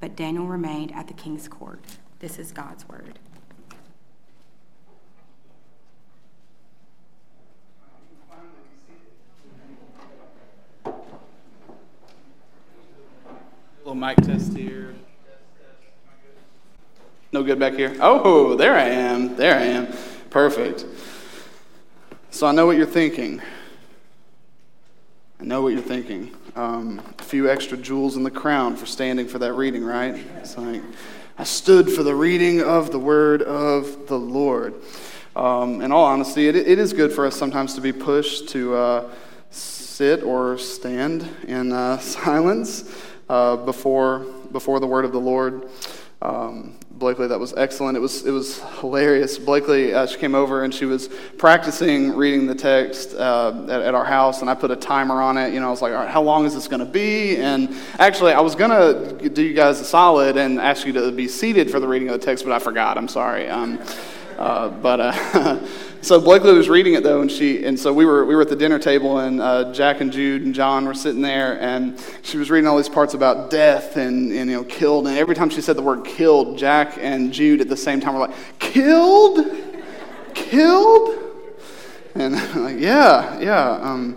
But 0.00 0.16
Daniel 0.16 0.44
remained 0.44 0.92
at 0.92 1.06
the 1.06 1.14
king's 1.14 1.46
court. 1.46 1.84
This 2.18 2.36
is 2.36 2.50
God's 2.50 2.86
word. 2.88 3.20
Little 13.78 13.94
mic 13.94 14.16
test 14.16 14.56
here. 14.56 14.89
No 17.32 17.44
good 17.44 17.60
back 17.60 17.74
here? 17.74 17.96
Oh, 18.00 18.56
there 18.56 18.74
I 18.74 18.88
am. 18.88 19.36
There 19.36 19.54
I 19.54 19.62
am. 19.62 19.88
Perfect. 20.30 20.84
So 22.32 22.44
I 22.44 22.50
know 22.50 22.66
what 22.66 22.76
you're 22.76 22.86
thinking. 22.86 23.40
I 25.40 25.44
know 25.44 25.62
what 25.62 25.72
you're 25.72 25.80
thinking. 25.80 26.34
Um, 26.56 27.00
a 27.20 27.22
few 27.22 27.48
extra 27.48 27.78
jewels 27.78 28.16
in 28.16 28.24
the 28.24 28.32
crown 28.32 28.74
for 28.74 28.84
standing 28.84 29.28
for 29.28 29.38
that 29.38 29.52
reading, 29.52 29.84
right? 29.84 30.16
It's 30.38 30.58
like, 30.58 30.82
I 31.38 31.44
stood 31.44 31.88
for 31.88 32.02
the 32.02 32.16
reading 32.16 32.62
of 32.62 32.90
the 32.90 32.98
word 32.98 33.42
of 33.42 34.08
the 34.08 34.18
Lord. 34.18 34.74
Um, 35.36 35.82
in 35.82 35.92
all 35.92 36.04
honesty, 36.04 36.48
it, 36.48 36.56
it 36.56 36.80
is 36.80 36.92
good 36.92 37.12
for 37.12 37.26
us 37.26 37.36
sometimes 37.36 37.74
to 37.74 37.80
be 37.80 37.92
pushed 37.92 38.48
to 38.48 38.74
uh, 38.74 39.10
sit 39.50 40.24
or 40.24 40.58
stand 40.58 41.28
in 41.46 41.70
uh, 41.70 41.98
silence 42.00 42.92
uh, 43.28 43.54
before, 43.54 44.26
before 44.50 44.80
the 44.80 44.88
word 44.88 45.04
of 45.04 45.12
the 45.12 45.20
Lord. 45.20 45.68
Um, 46.20 46.74
Blakely, 47.00 47.26
that 47.28 47.40
was 47.40 47.54
excellent. 47.54 47.96
It 47.96 48.00
was, 48.00 48.26
it 48.26 48.30
was 48.30 48.60
hilarious. 48.78 49.38
Blakely, 49.38 49.94
uh, 49.94 50.04
she 50.04 50.18
came 50.18 50.34
over 50.34 50.64
and 50.64 50.74
she 50.74 50.84
was 50.84 51.08
practicing 51.38 52.14
reading 52.14 52.46
the 52.46 52.54
text 52.54 53.14
uh, 53.14 53.64
at, 53.70 53.80
at, 53.80 53.94
our 53.94 54.04
house, 54.04 54.42
and 54.42 54.50
I 54.50 54.54
put 54.54 54.70
a 54.70 54.76
timer 54.76 55.22
on 55.22 55.38
it. 55.38 55.54
You 55.54 55.60
know, 55.60 55.68
I 55.68 55.70
was 55.70 55.80
like, 55.80 55.94
all 55.94 56.00
right, 56.00 56.10
how 56.10 56.20
long 56.20 56.44
is 56.44 56.52
this 56.52 56.68
going 56.68 56.80
to 56.80 56.84
be? 56.84 57.38
And 57.38 57.74
actually, 57.98 58.34
I 58.34 58.40
was 58.40 58.54
going 58.54 58.70
to 58.70 59.30
do 59.30 59.42
you 59.42 59.54
guys 59.54 59.80
a 59.80 59.84
solid 59.84 60.36
and 60.36 60.60
ask 60.60 60.86
you 60.86 60.92
to 60.92 61.10
be 61.10 61.26
seated 61.26 61.70
for 61.70 61.80
the 61.80 61.88
reading 61.88 62.10
of 62.10 62.20
the 62.20 62.26
text, 62.26 62.44
but 62.44 62.52
I 62.52 62.58
forgot. 62.58 62.98
I'm 62.98 63.08
sorry. 63.08 63.48
Um, 63.48 63.80
uh, 64.36 64.68
but 64.68 65.00
uh, 65.00 65.58
So 66.02 66.18
Blakely 66.18 66.54
was 66.54 66.70
reading 66.70 66.94
it 66.94 67.02
though, 67.02 67.20
and 67.20 67.30
she 67.30 67.62
and 67.62 67.78
so 67.78 67.92
we 67.92 68.06
were 68.06 68.24
we 68.24 68.34
were 68.34 68.40
at 68.40 68.48
the 68.48 68.56
dinner 68.56 68.78
table, 68.78 69.18
and 69.18 69.38
uh, 69.38 69.70
Jack 69.70 70.00
and 70.00 70.10
Jude 70.10 70.42
and 70.42 70.54
John 70.54 70.86
were 70.86 70.94
sitting 70.94 71.20
there, 71.20 71.60
and 71.60 72.02
she 72.22 72.38
was 72.38 72.50
reading 72.50 72.66
all 72.66 72.78
these 72.78 72.88
parts 72.88 73.12
about 73.12 73.50
death 73.50 73.98
and, 73.98 74.32
and 74.32 74.50
you 74.50 74.56
know 74.56 74.64
killed, 74.64 75.06
and 75.06 75.18
every 75.18 75.34
time 75.34 75.50
she 75.50 75.60
said 75.60 75.76
the 75.76 75.82
word 75.82 76.06
killed, 76.06 76.56
Jack 76.56 76.96
and 76.98 77.30
Jude 77.34 77.60
at 77.60 77.68
the 77.68 77.76
same 77.76 78.00
time 78.00 78.14
were 78.14 78.20
like 78.20 78.58
killed, 78.58 79.46
killed, 80.32 81.18
and 82.14 82.34
like 82.56 82.80
yeah 82.80 83.38
yeah. 83.38 83.70
Um, 83.70 84.16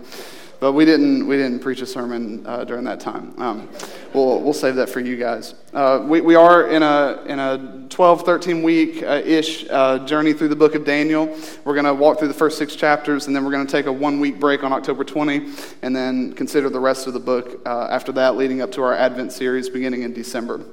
but 0.64 0.72
we 0.72 0.86
didn't 0.86 1.26
we 1.26 1.36
didn't 1.36 1.60
preach 1.60 1.82
a 1.82 1.86
sermon 1.86 2.42
uh, 2.46 2.64
during 2.64 2.84
that 2.84 2.98
time. 2.98 3.34
Um, 3.36 3.68
we'll 4.14 4.40
we'll 4.40 4.54
save 4.54 4.76
that 4.76 4.88
for 4.88 5.00
you 5.00 5.14
guys. 5.14 5.54
Uh, 5.74 6.02
we 6.08 6.22
we 6.22 6.36
are 6.36 6.68
in 6.68 6.82
a 6.82 7.22
in 7.26 7.38
a 7.38 7.84
12, 7.90 8.24
13 8.24 8.62
week 8.62 9.02
uh, 9.02 9.20
ish 9.26 9.66
uh, 9.68 9.98
journey 10.06 10.32
through 10.32 10.48
the 10.48 10.56
book 10.56 10.74
of 10.74 10.86
Daniel. 10.86 11.26
We're 11.66 11.74
going 11.74 11.84
to 11.84 11.92
walk 11.92 12.18
through 12.18 12.28
the 12.28 12.32
first 12.32 12.56
six 12.56 12.76
chapters, 12.76 13.26
and 13.26 13.36
then 13.36 13.44
we're 13.44 13.50
going 13.50 13.66
to 13.66 13.70
take 13.70 13.84
a 13.84 13.92
one 13.92 14.20
week 14.20 14.40
break 14.40 14.64
on 14.64 14.72
October 14.72 15.04
20, 15.04 15.52
and 15.82 15.94
then 15.94 16.32
consider 16.32 16.70
the 16.70 16.80
rest 16.80 17.06
of 17.06 17.12
the 17.12 17.20
book 17.20 17.60
uh, 17.66 17.88
after 17.90 18.10
that, 18.12 18.36
leading 18.36 18.62
up 18.62 18.72
to 18.72 18.82
our 18.82 18.94
Advent 18.94 19.32
series 19.32 19.68
beginning 19.68 20.00
in 20.00 20.14
December. 20.14 20.64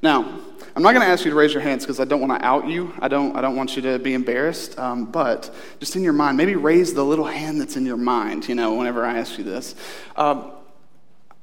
Now, 0.00 0.40
I'm 0.76 0.82
not 0.82 0.92
going 0.92 1.06
to 1.06 1.10
ask 1.10 1.24
you 1.24 1.30
to 1.30 1.36
raise 1.36 1.54
your 1.54 1.62
hands 1.62 1.84
because 1.84 2.00
I 2.00 2.04
don't 2.04 2.20
want 2.20 2.38
to 2.38 2.46
out 2.46 2.68
you. 2.68 2.92
I 2.98 3.08
don't, 3.08 3.34
I 3.34 3.40
don't 3.40 3.56
want 3.56 3.76
you 3.76 3.82
to 3.82 3.98
be 3.98 4.12
embarrassed. 4.12 4.78
Um, 4.78 5.06
but 5.06 5.50
just 5.80 5.96
in 5.96 6.02
your 6.02 6.12
mind, 6.12 6.36
maybe 6.36 6.54
raise 6.54 6.92
the 6.92 7.02
little 7.02 7.24
hand 7.24 7.58
that's 7.58 7.78
in 7.78 7.86
your 7.86 7.96
mind, 7.96 8.46
you 8.46 8.54
know, 8.54 8.74
whenever 8.74 9.02
I 9.02 9.16
ask 9.16 9.38
you 9.38 9.44
this. 9.44 9.74
Um, 10.16 10.52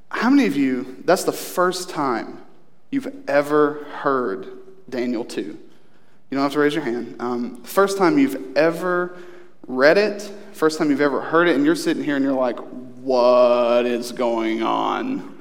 how 0.08 0.30
many 0.30 0.46
of 0.46 0.56
you, 0.56 1.02
that's 1.04 1.24
the 1.24 1.32
first 1.32 1.90
time 1.90 2.42
you've 2.92 3.12
ever 3.28 3.82
heard 3.86 4.52
Daniel 4.88 5.24
2? 5.24 5.40
You 5.42 5.58
don't 6.30 6.40
have 6.40 6.52
to 6.52 6.60
raise 6.60 6.74
your 6.74 6.84
hand. 6.84 7.16
Um, 7.18 7.60
first 7.64 7.98
time 7.98 8.18
you've 8.18 8.56
ever 8.56 9.16
read 9.66 9.98
it, 9.98 10.30
first 10.52 10.78
time 10.78 10.90
you've 10.90 11.00
ever 11.00 11.20
heard 11.20 11.48
it, 11.48 11.56
and 11.56 11.64
you're 11.64 11.74
sitting 11.74 12.04
here 12.04 12.14
and 12.14 12.24
you're 12.24 12.34
like, 12.34 12.60
what 12.60 13.84
is 13.84 14.12
going 14.12 14.62
on? 14.62 15.33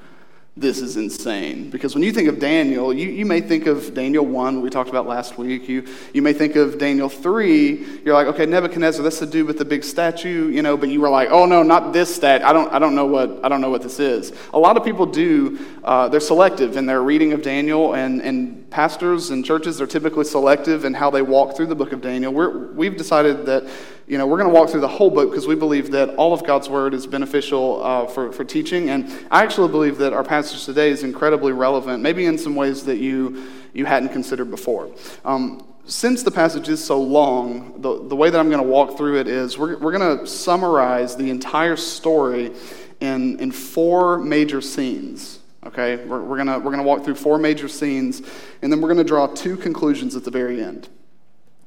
This 0.56 0.82
is 0.82 0.98
insane. 0.98 1.72
Because 1.72 1.96
when 1.96 2.04
you 2.04 2.12
think 2.12 2.30
of 2.30 2.38
Daniel, 2.38 2.94
you, 2.94 3.10
you 3.10 3.26
may 3.26 3.42
think 3.42 3.66
of 3.66 3.96
Daniel 3.96 4.24
1, 4.24 4.62
we 4.62 4.70
talked 4.70 4.92
about 4.92 5.08
last 5.08 5.36
week. 5.36 5.68
You, 5.68 5.84
you 6.14 6.22
may 6.22 6.32
think 6.32 6.56
of 6.56 6.78
Daniel 6.78 7.10
3. 7.10 8.02
You're 8.06 8.14
like, 8.14 8.28
okay, 8.28 8.46
Nebuchadnezzar, 8.46 9.02
that's 9.02 9.18
the 9.18 9.26
dude 9.26 9.48
with 9.48 9.58
the 9.58 9.66
big 9.66 9.84
statue, 9.84 10.50
you 10.50 10.62
know, 10.62 10.78
but 10.78 10.90
you 10.90 11.02
were 11.02 11.10
like, 11.10 11.30
oh 11.32 11.48
no, 11.48 11.64
not 11.64 11.92
this 11.92 12.14
stat. 12.14 12.44
I 12.44 12.54
don't, 12.54 12.72
I 12.72 12.78
don't, 12.78 12.94
know, 12.94 13.08
what, 13.08 13.44
I 13.44 13.50
don't 13.50 13.62
know 13.62 13.72
what 13.72 13.82
this 13.82 14.00
is. 14.00 14.32
A 14.54 14.60
lot 14.60 14.78
of 14.78 14.84
people 14.84 15.08
do, 15.08 15.58
uh, 15.84 16.08
they're 16.10 16.20
selective 16.20 16.78
in 16.78 16.86
their 16.86 17.02
reading 17.02 17.34
of 17.34 17.42
Daniel, 17.42 17.96
and, 17.96 18.22
and 18.22 18.70
pastors 18.70 19.32
and 19.32 19.44
churches 19.44 19.82
are 19.82 19.88
typically 19.88 20.24
selective 20.24 20.86
in 20.86 20.94
how 20.94 21.10
they 21.10 21.24
walk 21.24 21.58
through 21.58 21.68
the 21.68 21.76
book 21.76 21.94
of 21.94 22.02
Daniel. 22.02 22.32
We're, 22.32 22.72
we've 22.74 22.96
decided 22.96 23.48
that 23.48 23.68
you 24.08 24.18
know, 24.18 24.28
we're 24.28 24.38
going 24.38 24.50
to 24.50 24.54
walk 24.54 24.70
through 24.70 24.82
the 24.82 24.88
whole 24.88 25.10
book 25.10 25.30
because 25.30 25.48
we 25.48 25.56
believe 25.56 25.92
that 25.92 26.16
all 26.16 26.34
of 26.34 26.46
God's 26.46 26.68
word 26.68 26.94
is 26.94 27.08
beneficial 27.08 27.84
uh, 27.84 28.06
for, 28.06 28.32
for 28.32 28.44
teaching. 28.44 28.90
And 28.90 29.10
I 29.32 29.44
actually 29.44 29.70
believe 29.70 29.98
that 30.00 30.12
our 30.14 30.24
passage 30.24 30.66
today 30.66 30.90
is 30.90 31.04
incredibly 31.04 31.54
relevant, 31.54 32.04
maybe 32.04 32.26
in 32.26 32.38
some 32.38 32.56
ways 32.56 32.84
that 32.86 32.98
you, 32.98 33.46
you 33.74 33.86
hadn't 33.86 34.10
considered 34.10 34.52
before. 34.52 34.92
Um, 35.24 35.66
since 35.86 36.24
the 36.24 36.32
passage 36.32 36.70
is 36.70 36.84
so 36.84 37.02
long, 37.02 37.82
the, 37.82 38.08
the 38.08 38.16
way 38.16 38.30
that 38.30 38.40
I'm 38.40 38.50
going 38.50 38.62
to 38.62 38.68
walk 38.68 38.98
through 38.98 39.20
it 39.20 39.28
is 39.28 39.58
we're, 39.58 39.78
we're 39.78 39.98
going 39.98 40.20
to 40.20 40.28
summarize 40.28 41.16
the 41.16 41.30
entire 41.30 41.76
story 41.76 42.52
in, 43.00 43.40
in 43.40 43.52
four 43.52 44.18
major 44.18 44.62
scenes. 44.62 45.40
Okay, 45.66 45.96
we're, 46.06 46.22
we're 46.22 46.44
going 46.44 46.64
we're 46.64 46.72
gonna 46.72 46.84
walk 46.84 47.06
through 47.06 47.16
four 47.16 47.38
major 47.38 47.70
scenes, 47.70 48.22
and 48.62 48.72
then 48.72 48.82
we're 48.82 48.90
going 48.90 48.98
to 48.98 49.04
draw 49.06 49.28
two 49.28 49.56
conclusions 49.56 50.14
at 50.14 50.26
the 50.26 50.32
very 50.32 50.62
end. 50.62 50.90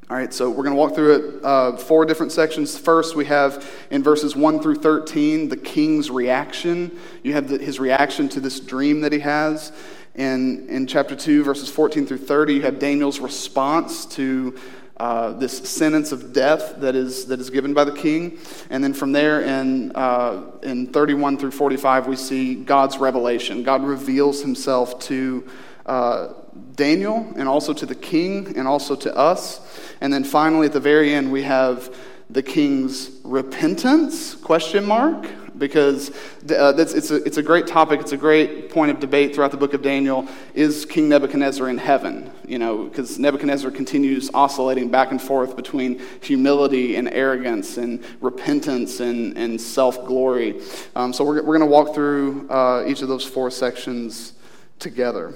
All 0.09 0.17
right, 0.17 0.33
so 0.33 0.49
we're 0.49 0.63
going 0.63 0.71
to 0.71 0.79
walk 0.79 0.95
through 0.95 1.15
it 1.15 1.45
uh, 1.45 1.77
four 1.77 2.05
different 2.05 2.31
sections. 2.31 2.79
First, 2.79 3.17
we 3.17 3.25
have 3.25 3.69
in 3.91 4.05
verses 4.05 4.37
1 4.37 4.61
through 4.61 4.77
13 4.77 5.49
the 5.49 5.57
king's 5.57 6.13
reaction. 6.13 6.97
You 7.25 7.33
have 7.33 7.49
the, 7.49 7.59
his 7.59 7.81
reaction 7.81 8.29
to 8.29 8.39
this 8.39 8.61
dream 8.61 9.01
that 9.01 9.13
he 9.13 9.19
has. 9.19 9.73
In, 10.15 10.69
in 10.69 10.87
chapter 10.87 11.17
2, 11.17 11.43
verses 11.43 11.69
14 11.69 12.07
through 12.07 12.19
30, 12.19 12.55
you 12.55 12.63
have 12.63 12.79
Daniel's 12.79 13.19
response 13.19 14.07
to 14.07 14.57
uh, 14.99 15.33
this 15.33 15.69
sentence 15.69 16.13
of 16.13 16.33
death 16.33 16.77
that 16.77 16.95
is, 16.95 17.27
that 17.27 17.41
is 17.41 17.51
given 17.51 17.75
by 17.75 17.83
the 17.83 17.91
king. 17.91 18.39
And 18.71 18.85
then 18.85 18.95
from 18.95 19.11
there, 19.11 19.41
in, 19.41 19.91
uh, 19.97 20.53
in 20.63 20.87
31 20.87 21.37
through 21.37 21.51
45, 21.51 22.07
we 22.07 22.15
see 22.15 22.55
God's 22.55 22.97
revelation. 22.99 23.65
God 23.65 23.83
reveals 23.83 24.41
himself 24.41 25.01
to 25.01 25.49
uh, 25.85 26.29
Daniel 26.75 27.33
and 27.37 27.49
also 27.49 27.73
to 27.73 27.87
the 27.87 27.95
king 27.95 28.57
and 28.57 28.69
also 28.69 28.95
to 28.97 29.17
us. 29.17 29.61
And 30.01 30.13
then 30.13 30.25
finally, 30.25 30.67
at 30.67 30.73
the 30.73 30.81
very 30.81 31.13
end, 31.13 31.33
we 31.33 31.43
have 31.43 31.95
the 32.29 32.43
king's 32.43 33.11
repentance 33.23 34.35
question 34.35 34.85
mark 34.85 35.27
because 35.59 36.11
uh, 36.51 36.75
it's, 36.77 37.11
a, 37.11 37.17
it's 37.25 37.37
a 37.37 37.43
great 37.43 37.67
topic. 37.67 38.01
It's 38.01 38.13
a 38.13 38.17
great 38.17 38.71
point 38.71 38.91
of 38.91 39.01
debate 39.01 39.35
throughout 39.35 39.53
the 39.53 39.57
book 39.57 39.75
of 39.75 39.83
daniel. 39.83 40.29
Is 40.55 40.85
king 40.85 41.09
nebuchadnezzar 41.09 41.69
in 41.69 41.79
heaven? 41.79 42.31
You 42.47 42.59
know 42.59 42.85
because 42.85 43.19
nebuchadnezzar 43.19 43.71
continues 43.71 44.31
oscillating 44.35 44.91
back 44.91 45.13
and 45.13 45.23
forth 45.23 45.57
between 45.57 46.01
humility 46.21 46.97
and 46.97 47.09
arrogance 47.09 47.79
and 47.79 48.05
repentance 48.21 49.01
and, 49.01 49.37
and 49.39 49.61
self-glory. 49.61 50.61
Um, 50.95 51.13
so 51.13 51.25
we're, 51.25 51.43
we're 51.43 51.59
going 51.59 51.61
to 51.61 51.67
walk 51.67 51.95
through 51.95 52.49
uh, 52.51 52.85
each 52.87 53.03
of 53.03 53.09
those 53.09 53.25
four 53.25 53.51
sections 53.51 54.35
together 54.79 55.35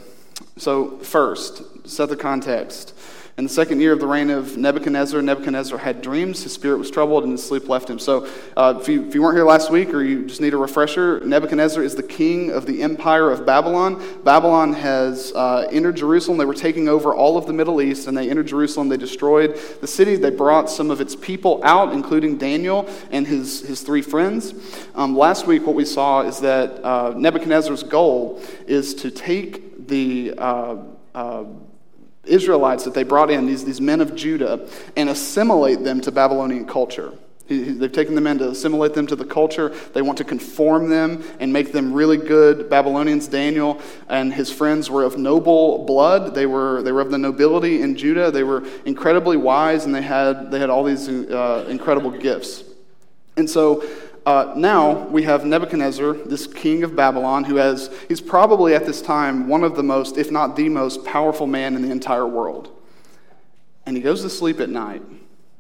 so, 0.61 0.99
first, 0.99 1.89
set 1.89 2.11
the 2.11 2.17
context. 2.17 2.93
In 3.39 3.45
the 3.45 3.51
second 3.51 3.81
year 3.81 3.95
of 3.95 4.01
the 4.01 4.07
reign 4.07 4.29
of 4.29 4.59
Nebuchadnezzar, 4.59 5.23
Nebuchadnezzar 5.23 5.79
had 5.79 6.03
dreams. 6.03 6.43
His 6.43 6.53
spirit 6.53 6.77
was 6.77 6.91
troubled 6.91 7.25
and 7.25 7.33
his 7.33 7.43
sleep 7.43 7.67
left 7.67 7.89
him. 7.89 7.99
So, 7.99 8.29
uh, 8.59 8.79
if, 8.79 8.87
you, 8.87 9.09
if 9.09 9.15
you 9.15 9.23
weren't 9.23 9.39
here 9.39 9.47
last 9.47 9.71
week 9.71 9.95
or 9.95 10.03
you 10.03 10.27
just 10.27 10.43
need 10.43 10.53
a 10.53 10.59
refresher, 10.59 11.19
Nebuchadnezzar 11.25 11.83
is 11.83 11.95
the 11.95 12.03
king 12.03 12.51
of 12.51 12.67
the 12.67 12.83
empire 12.83 13.31
of 13.31 13.47
Babylon. 13.47 14.23
Babylon 14.23 14.75
has 14.75 15.33
uh, 15.33 15.67
entered 15.73 15.97
Jerusalem. 15.97 16.37
They 16.37 16.45
were 16.45 16.53
taking 16.53 16.91
over 16.91 17.15
all 17.15 17.39
of 17.39 17.47
the 17.47 17.55
Middle 17.55 17.81
East 17.81 18.07
and 18.07 18.15
they 18.15 18.29
entered 18.29 18.49
Jerusalem. 18.49 18.91
They 18.91 18.99
destroyed 18.99 19.59
the 19.81 19.87
city. 19.87 20.17
They 20.17 20.29
brought 20.29 20.69
some 20.69 20.91
of 20.91 21.01
its 21.01 21.17
people 21.17 21.63
out, 21.65 21.95
including 21.95 22.37
Daniel 22.37 22.87
and 23.11 23.27
his, 23.27 23.63
his 23.63 23.81
three 23.81 24.03
friends. 24.03 24.53
Um, 24.95 25.17
last 25.17 25.47
week, 25.47 25.67
what 25.67 25.75
we 25.75 25.87
saw 25.87 26.21
is 26.21 26.39
that 26.41 26.85
uh, 26.85 27.15
Nebuchadnezzar's 27.17 27.83
goal 27.83 28.43
is 28.67 28.93
to 28.97 29.11
take 29.11 29.70
the 29.91 30.33
uh, 30.39 30.77
uh, 31.15 31.45
Israelites 32.25 32.85
that 32.85 32.95
they 32.95 33.03
brought 33.03 33.31
in, 33.31 33.47
these, 33.47 33.65
these 33.65 33.81
men 33.81 34.01
of 34.01 34.15
Judah, 34.15 34.67
and 34.97 35.11
assimilate 35.11 35.85
them 35.85 36.01
to 36.01 36.11
Babylonian 36.11 36.67
culture. 36.67 37.13
They've 37.49 37.91
taken 37.91 38.15
them 38.15 38.29
in 38.29 38.39
to 38.39 38.51
assimilate 38.51 38.95
them 38.95 39.09
to 39.09 39.17
the 39.17 39.25
culture. 39.25 39.71
They 39.93 40.03
want 40.03 40.19
to 40.19 40.25
conform 40.25 40.89
them 40.89 41.25
and 41.41 41.53
make 41.53 41.73
them 41.73 41.93
really 41.93 42.17
good 42.17 42.71
Babylonians. 42.71 43.27
Daniel 43.27 43.81
and 44.09 44.33
his 44.33 44.53
friends 44.53 44.89
were 44.89 45.03
of 45.03 45.19
noble 45.19 45.85
blood. 45.85 46.33
They 46.33 46.47
were, 46.47 46.81
they 46.83 46.93
were 46.93 47.01
of 47.01 47.11
the 47.11 47.19
nobility 47.19 47.83
in 47.83 47.97
Judah. 47.97 48.31
They 48.31 48.45
were 48.45 48.63
incredibly 48.85 49.37
wise 49.37 49.85
and 49.85 49.93
they 49.93 50.03
had, 50.03 50.53
they 50.53 50.61
had 50.61 50.71
all 50.71 50.85
these 50.85 51.09
uh, 51.09 51.67
incredible 51.69 52.13
gifts. 52.13 52.63
And 53.37 53.51
so 53.51 53.83
uh, 54.31 54.55
now 54.55 55.09
we 55.09 55.25
have 55.25 55.45
Nebuchadnezzar, 55.45 56.13
this 56.13 56.47
king 56.47 56.85
of 56.85 56.95
Babylon, 56.95 57.43
who 57.43 57.57
has, 57.57 57.91
he's 58.07 58.21
probably 58.21 58.77
at 58.77 58.87
this 58.87 59.03
time 59.03 59.49
one 59.49 59.65
of 59.65 59.75
the 59.75 59.83
most, 59.83 60.17
if 60.17 60.31
not 60.31 60.55
the 60.55 60.69
most 60.69 61.05
powerful 61.05 61.49
man 61.49 61.75
in 61.75 61.83
the 61.83 61.91
entire 61.91 62.27
world. 62.27 62.71
And 63.85 63.97
he 63.97 64.03
goes 64.03 64.23
to 64.23 64.31
sleep 64.31 64.61
at 64.61 64.69
night 64.69 65.03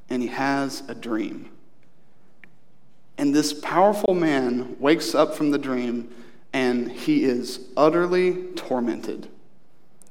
and 0.08 0.22
he 0.22 0.28
has 0.28 0.84
a 0.88 0.94
dream. 0.94 1.50
And 3.18 3.34
this 3.34 3.52
powerful 3.52 4.14
man 4.14 4.76
wakes 4.78 5.16
up 5.16 5.34
from 5.34 5.50
the 5.50 5.58
dream 5.58 6.14
and 6.52 6.92
he 6.92 7.24
is 7.24 7.66
utterly 7.76 8.52
tormented. 8.54 9.28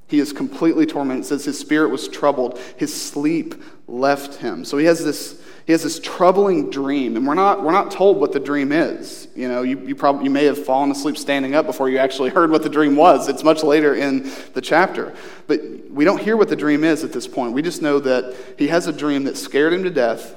He 0.08 0.20
is 0.20 0.34
completely 0.34 0.86
tormented. 0.86 1.26
It 1.26 1.28
says 1.28 1.46
his 1.46 1.58
spirit 1.58 1.92
was 1.92 2.10
troubled. 2.10 2.60
His 2.76 2.94
sleep 2.94 3.56
left 3.88 4.36
him. 4.36 4.66
So 4.66 4.78
he 4.78 4.86
has 4.86 5.04
this 5.06 5.39
he 5.70 5.74
has 5.74 5.84
this 5.84 6.00
troubling 6.00 6.72
dream, 6.72 7.16
and 7.16 7.28
we're 7.28 7.36
not, 7.36 7.64
we're 7.64 7.72
not 7.72 7.92
told 7.92 8.20
what 8.20 8.32
the 8.32 8.40
dream 8.40 8.72
is. 8.72 9.28
You 9.36 9.48
know, 9.48 9.62
you, 9.62 9.78
you, 9.82 9.94
probably, 9.94 10.24
you 10.24 10.32
may 10.32 10.46
have 10.46 10.66
fallen 10.66 10.90
asleep 10.90 11.16
standing 11.16 11.54
up 11.54 11.68
before 11.68 11.90
you 11.90 12.00
actually 12.00 12.32
heard 12.32 12.50
what 12.50 12.64
the 12.64 12.70
dream 12.70 12.96
was. 12.96 13.30
It's 13.30 13.44
much 13.44 13.62
later 13.62 13.94
in 13.94 14.32
the 14.56 14.62
chapter. 14.62 15.14
But 15.46 15.62
we 15.92 16.06
don't 16.06 16.20
hear 16.20 16.36
what 16.36 16.50
the 16.50 16.56
dream 16.56 16.84
is 16.84 17.04
at 17.04 17.14
this 17.14 17.28
point. 17.28 17.54
We 17.54 17.62
just 17.62 17.84
know 17.84 18.00
that 18.00 18.36
he 18.58 18.68
has 18.70 18.88
a 18.88 18.92
dream 18.92 19.26
that 19.26 19.38
scared 19.38 19.72
him 19.72 19.84
to 19.84 19.92
death. 19.92 20.34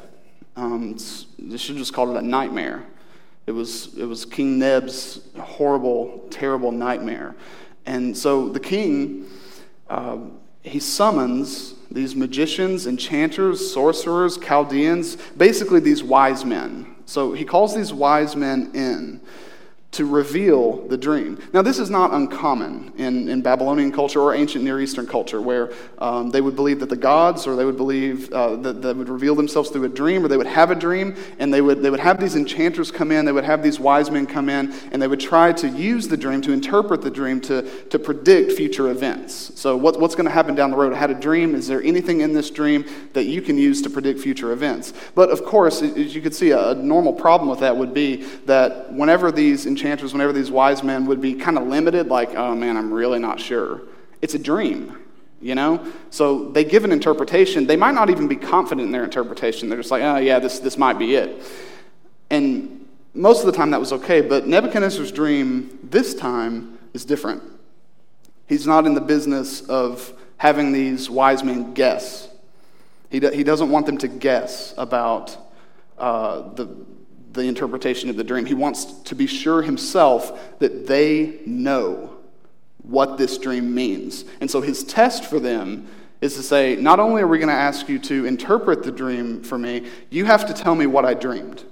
Um, 0.54 0.98
should 0.98 1.78
just 1.78 1.94
call 1.94 2.14
it 2.14 2.22
a 2.22 2.26
nightmare. 2.26 2.84
It 3.46 3.52
was, 3.52 3.94
it 3.96 4.04
was 4.04 4.26
King 4.26 4.58
Neb's 4.58 5.20
horrible, 5.40 6.26
terrible 6.28 6.72
nightmare. 6.72 7.34
And 7.86 8.14
so 8.14 8.50
the 8.50 8.60
king, 8.60 9.30
uh, 9.88 10.18
he 10.62 10.78
summons 10.78 11.75
these 11.90 12.14
magicians, 12.16 12.87
enchanters, 12.87 13.73
sorcerers, 13.73 14.38
Chaldeans, 14.38 15.16
basically 15.37 15.81
these 15.81 16.02
wise 16.02 16.45
men. 16.45 16.95
So 17.04 17.33
he 17.33 17.45
calls 17.45 17.75
these 17.75 17.92
wise 17.92 18.37
men 18.37 18.71
in 18.75 19.21
to 19.92 20.06
reveal 20.06 20.88
the 20.88 20.96
dream. 20.96 21.38
Now, 21.52 21.61
this 21.61 21.78
is 21.78 21.90
not 21.90 22.14
uncommon 22.14 22.94
in, 22.96 23.28
in 23.28 23.42
Babylonian 23.42 23.92
culture 23.92 24.20
or 24.22 24.34
ancient 24.34 24.64
Near 24.64 24.80
Eastern 24.80 25.06
culture, 25.06 25.38
where 25.42 25.70
um, 25.99 26.30
they 26.30 26.40
would 26.40 26.56
believe 26.56 26.80
that 26.80 26.88
the 26.88 26.96
gods, 26.96 27.46
or 27.46 27.56
they 27.56 27.66
would 27.66 27.76
believe 27.76 28.32
uh, 28.32 28.56
that, 28.56 28.80
that 28.80 28.96
would 28.96 29.11
reveal 29.11 29.34
themselves 29.34 29.68
through 29.68 29.84
a 29.84 29.90
dream, 29.90 30.25
or 30.25 30.28
they 30.28 30.38
would 30.38 30.46
have 30.46 30.70
a 30.70 30.75
dream, 30.75 31.14
and 31.38 31.52
they 31.52 31.61
would, 31.61 31.82
they 31.82 31.90
would 31.90 32.00
have 32.00 32.18
these 32.18 32.37
enchanters 32.37 32.90
come 32.90 33.12
in, 33.12 33.26
they 33.26 33.32
would 33.32 33.44
have 33.44 33.62
these 33.62 33.78
wise 33.78 34.11
men 34.11 34.26
come 34.26 34.49
in, 34.49 34.72
and 34.92 35.02
they 35.02 35.08
would 35.08 35.20
try 35.20 35.52
to 35.52 35.68
use 35.68 36.08
the 36.08 36.16
dream, 36.16 36.40
to 36.40 36.52
interpret 36.52 37.02
the 37.02 37.11
dream, 37.11 37.38
to, 37.42 37.61
to 37.90 37.99
predict 37.99 38.52
future 38.52 38.90
events. 38.90 39.52
So, 39.61 39.76
what, 39.76 40.00
what's 40.00 40.14
going 40.14 40.26
to 40.26 40.32
happen 40.32 40.54
down 40.54 40.70
the 40.70 40.76
road? 40.78 40.94
I 40.94 40.96
had 40.96 41.11
a 41.11 41.14
dream. 41.14 41.54
Is 41.54 41.68
there 41.68 41.82
anything 41.82 42.22
in 42.22 42.32
this 42.32 42.49
dream 42.49 42.87
that 43.12 43.25
you 43.25 43.42
can 43.42 43.58
use 43.58 43.82
to 43.82 43.90
predict 43.90 44.20
future 44.20 44.52
events? 44.52 44.94
But 45.14 45.28
of 45.28 45.44
course, 45.44 45.82
as 45.82 46.14
you 46.14 46.22
could 46.22 46.34
see, 46.34 46.52
a, 46.52 46.70
a 46.70 46.75
normal 46.75 47.12
problem 47.12 47.50
with 47.50 47.61
that 47.61 47.76
would 47.76 47.92
be 47.92 48.22
that 48.46 48.90
whenever 48.90 49.30
these 49.30 49.66
enchanters 49.66 49.81
enchanters, 49.82 50.12
whenever 50.12 50.32
these 50.32 50.50
wise 50.50 50.82
men 50.82 51.06
would 51.06 51.20
be 51.20 51.34
kind 51.34 51.58
of 51.58 51.66
limited, 51.66 52.06
like, 52.06 52.34
oh 52.36 52.54
man, 52.54 52.76
I'm 52.76 52.92
really 52.92 53.18
not 53.18 53.40
sure. 53.40 53.82
It's 54.20 54.34
a 54.34 54.38
dream, 54.38 54.96
you 55.40 55.54
know? 55.54 55.84
So 56.10 56.50
they 56.50 56.64
give 56.64 56.84
an 56.84 56.92
interpretation. 56.92 57.66
They 57.66 57.76
might 57.76 57.94
not 57.94 58.08
even 58.08 58.28
be 58.28 58.36
confident 58.36 58.86
in 58.86 58.92
their 58.92 59.04
interpretation. 59.04 59.68
They're 59.68 59.78
just 59.78 59.90
like, 59.90 60.02
oh 60.02 60.18
yeah, 60.18 60.38
this, 60.38 60.60
this 60.60 60.78
might 60.78 60.98
be 60.98 61.16
it. 61.16 61.42
And 62.30 62.86
most 63.12 63.40
of 63.40 63.46
the 63.46 63.52
time 63.52 63.72
that 63.72 63.80
was 63.80 63.92
okay, 63.92 64.20
but 64.20 64.46
Nebuchadnezzar's 64.46 65.10
dream 65.10 65.78
this 65.82 66.14
time 66.14 66.78
is 66.94 67.04
different. 67.04 67.42
He's 68.46 68.66
not 68.66 68.86
in 68.86 68.94
the 68.94 69.00
business 69.00 69.62
of 69.62 70.12
having 70.36 70.72
these 70.72 71.10
wise 71.10 71.42
men 71.42 71.74
guess. 71.74 72.28
He, 73.10 73.20
do, 73.20 73.30
he 73.30 73.42
doesn't 73.42 73.70
want 73.70 73.86
them 73.86 73.98
to 73.98 74.08
guess 74.08 74.74
about 74.78 75.36
uh, 75.98 76.54
the, 76.54 76.68
the 77.32 77.42
interpretation 77.42 78.10
of 78.10 78.16
the 78.16 78.24
dream. 78.24 78.46
He 78.46 78.54
wants 78.54 78.84
to 78.84 79.14
be 79.14 79.26
sure 79.26 79.62
himself 79.62 80.58
that 80.58 80.86
they 80.86 81.40
know 81.46 82.16
what 82.82 83.16
this 83.16 83.38
dream 83.38 83.74
means. 83.74 84.24
And 84.40 84.50
so 84.50 84.60
his 84.60 84.84
test 84.84 85.24
for 85.24 85.40
them 85.40 85.86
is 86.20 86.34
to 86.36 86.42
say, 86.42 86.76
not 86.76 87.00
only 87.00 87.22
are 87.22 87.26
we 87.26 87.38
going 87.38 87.48
to 87.48 87.54
ask 87.54 87.88
you 87.88 87.98
to 87.98 88.26
interpret 88.26 88.82
the 88.82 88.92
dream 88.92 89.42
for 89.42 89.58
me, 89.58 89.88
you 90.10 90.24
have 90.24 90.46
to 90.46 90.54
tell 90.54 90.74
me 90.74 90.86
what 90.86 91.04
I 91.04 91.14
dreamed. 91.14 91.64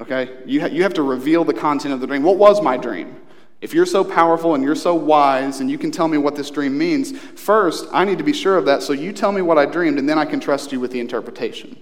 Okay? 0.00 0.38
You, 0.44 0.60
ha- 0.60 0.66
you 0.66 0.82
have 0.82 0.94
to 0.94 1.02
reveal 1.02 1.44
the 1.44 1.54
content 1.54 1.94
of 1.94 2.00
the 2.00 2.06
dream. 2.06 2.22
What 2.22 2.36
was 2.36 2.60
my 2.62 2.76
dream? 2.76 3.16
If 3.60 3.74
you're 3.74 3.86
so 3.86 4.04
powerful 4.04 4.54
and 4.54 4.62
you're 4.62 4.76
so 4.76 4.94
wise 4.94 5.60
and 5.60 5.70
you 5.70 5.78
can 5.78 5.90
tell 5.90 6.08
me 6.08 6.18
what 6.18 6.36
this 6.36 6.50
dream 6.50 6.78
means, 6.78 7.18
first, 7.18 7.86
I 7.92 8.04
need 8.04 8.18
to 8.18 8.24
be 8.24 8.32
sure 8.32 8.56
of 8.56 8.66
that, 8.66 8.82
so 8.82 8.92
you 8.92 9.12
tell 9.12 9.32
me 9.32 9.42
what 9.42 9.58
I 9.58 9.66
dreamed, 9.66 9.98
and 9.98 10.08
then 10.08 10.18
I 10.18 10.26
can 10.26 10.40
trust 10.40 10.70
you 10.70 10.78
with 10.78 10.92
the 10.92 11.00
interpretation. 11.00 11.80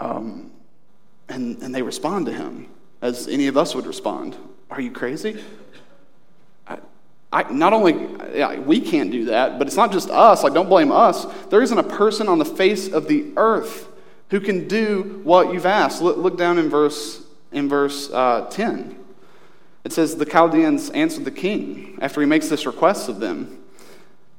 Um, 0.00 0.51
and, 1.28 1.62
and 1.62 1.74
they 1.74 1.82
respond 1.82 2.26
to 2.26 2.32
him 2.32 2.68
as 3.00 3.28
any 3.28 3.46
of 3.46 3.56
us 3.56 3.74
would 3.74 3.86
respond 3.86 4.36
Are 4.70 4.80
you 4.80 4.90
crazy? 4.90 5.42
I, 7.32 7.50
not 7.50 7.72
only 7.72 7.94
yeah, 8.36 8.58
we 8.58 8.78
can't 8.78 9.10
do 9.10 9.24
that, 9.26 9.58
but 9.58 9.66
it's 9.66 9.76
not 9.76 9.90
just 9.90 10.10
us. 10.10 10.44
Like, 10.44 10.52
don't 10.52 10.68
blame 10.68 10.92
us. 10.92 11.24
There 11.48 11.62
isn't 11.62 11.78
a 11.78 11.82
person 11.82 12.28
on 12.28 12.38
the 12.38 12.44
face 12.44 12.92
of 12.92 13.08
the 13.08 13.32
earth 13.36 13.88
who 14.28 14.38
can 14.38 14.68
do 14.68 15.20
what 15.24 15.52
you've 15.52 15.66
asked. 15.66 16.02
Look, 16.02 16.18
look 16.18 16.36
down 16.36 16.58
in 16.58 16.68
verse 16.68 17.22
in 17.50 17.68
verse 17.68 18.10
uh, 18.10 18.48
ten. 18.50 18.98
It 19.84 19.92
says 19.92 20.16
the 20.16 20.26
Chaldeans 20.26 20.90
answered 20.90 21.24
the 21.24 21.30
king 21.30 21.98
after 22.00 22.20
he 22.20 22.26
makes 22.26 22.48
this 22.48 22.66
request 22.66 23.08
of 23.08 23.18
them. 23.18 23.61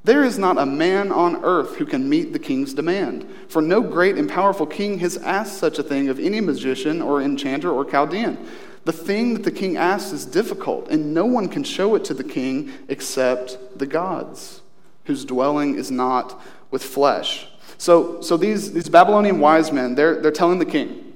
There 0.06 0.24
is 0.24 0.38
not 0.38 0.58
a 0.58 0.66
man 0.66 1.14
on 1.14 1.46
earth 1.46 1.78
who 1.78 1.86
can 1.86 2.10
meet 2.10 2.34
the 2.34 2.40
king's 2.40 2.74
demand, 2.74 3.26
for 3.48 3.62
no 3.62 3.82
great 3.82 4.18
and 4.18 4.30
powerful 4.30 4.66
king 4.66 5.00
has 5.00 5.16
asked 5.18 5.58
such 5.58 5.80
a 5.80 5.84
thing 5.84 6.10
of 6.10 6.20
any 6.20 6.42
magician 6.42 7.02
or 7.02 7.22
enchanter 7.22 7.72
or 7.72 7.86
Chaldean. 7.86 8.38
The 8.84 8.92
thing 8.92 9.34
that 9.34 9.44
the 9.44 9.52
king 9.52 9.78
asks 9.78 10.12
is 10.12 10.26
difficult, 10.26 10.90
and 10.90 11.14
no 11.14 11.26
one 11.26 11.48
can 11.48 11.64
show 11.64 11.96
it 11.96 12.04
to 12.06 12.14
the 12.14 12.24
king 12.24 12.74
except 12.90 13.58
the 13.80 13.86
gods, 13.86 14.62
whose 15.06 15.24
dwelling 15.24 15.76
is 15.76 15.90
not 15.90 16.42
with 16.70 16.84
flesh. 16.84 17.48
So, 17.78 18.20
so 18.20 18.36
these, 18.36 18.74
these 18.74 18.90
Babylonian 18.90 19.40
wise 19.40 19.72
men, 19.72 19.96
they're, 19.96 20.22
they're 20.22 20.32
telling 20.32 20.60
the 20.60 20.66
king, 20.66 21.13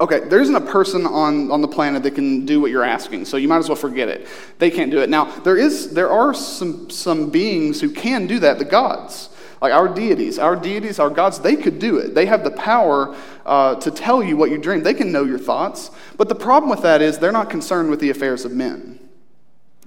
Okay, 0.00 0.20
there 0.20 0.40
isn't 0.40 0.54
a 0.54 0.60
person 0.62 1.04
on, 1.04 1.50
on 1.50 1.60
the 1.60 1.68
planet 1.68 2.02
that 2.04 2.14
can 2.14 2.46
do 2.46 2.58
what 2.58 2.70
you're 2.70 2.84
asking, 2.84 3.26
so 3.26 3.36
you 3.36 3.48
might 3.48 3.58
as 3.58 3.68
well 3.68 3.76
forget 3.76 4.08
it. 4.08 4.26
They 4.58 4.70
can't 4.70 4.90
do 4.90 5.00
it. 5.02 5.10
Now, 5.10 5.26
there, 5.40 5.58
is, 5.58 5.92
there 5.92 6.08
are 6.08 6.32
some, 6.32 6.88
some 6.88 7.28
beings 7.28 7.82
who 7.82 7.90
can 7.90 8.26
do 8.26 8.38
that, 8.38 8.58
the 8.58 8.64
gods. 8.64 9.28
Like 9.60 9.74
our 9.74 9.88
deities, 9.88 10.38
our 10.38 10.56
deities, 10.56 10.98
our 10.98 11.10
gods, 11.10 11.38
they 11.40 11.54
could 11.54 11.78
do 11.78 11.98
it. 11.98 12.14
They 12.14 12.24
have 12.24 12.44
the 12.44 12.50
power 12.50 13.14
uh, 13.44 13.74
to 13.74 13.90
tell 13.90 14.22
you 14.22 14.38
what 14.38 14.50
you 14.50 14.56
dream. 14.56 14.82
They 14.82 14.94
can 14.94 15.12
know 15.12 15.24
your 15.24 15.38
thoughts. 15.38 15.90
But 16.16 16.30
the 16.30 16.34
problem 16.34 16.70
with 16.70 16.80
that 16.80 17.02
is 17.02 17.18
they're 17.18 17.30
not 17.30 17.50
concerned 17.50 17.90
with 17.90 18.00
the 18.00 18.08
affairs 18.08 18.46
of 18.46 18.52
men. 18.52 18.98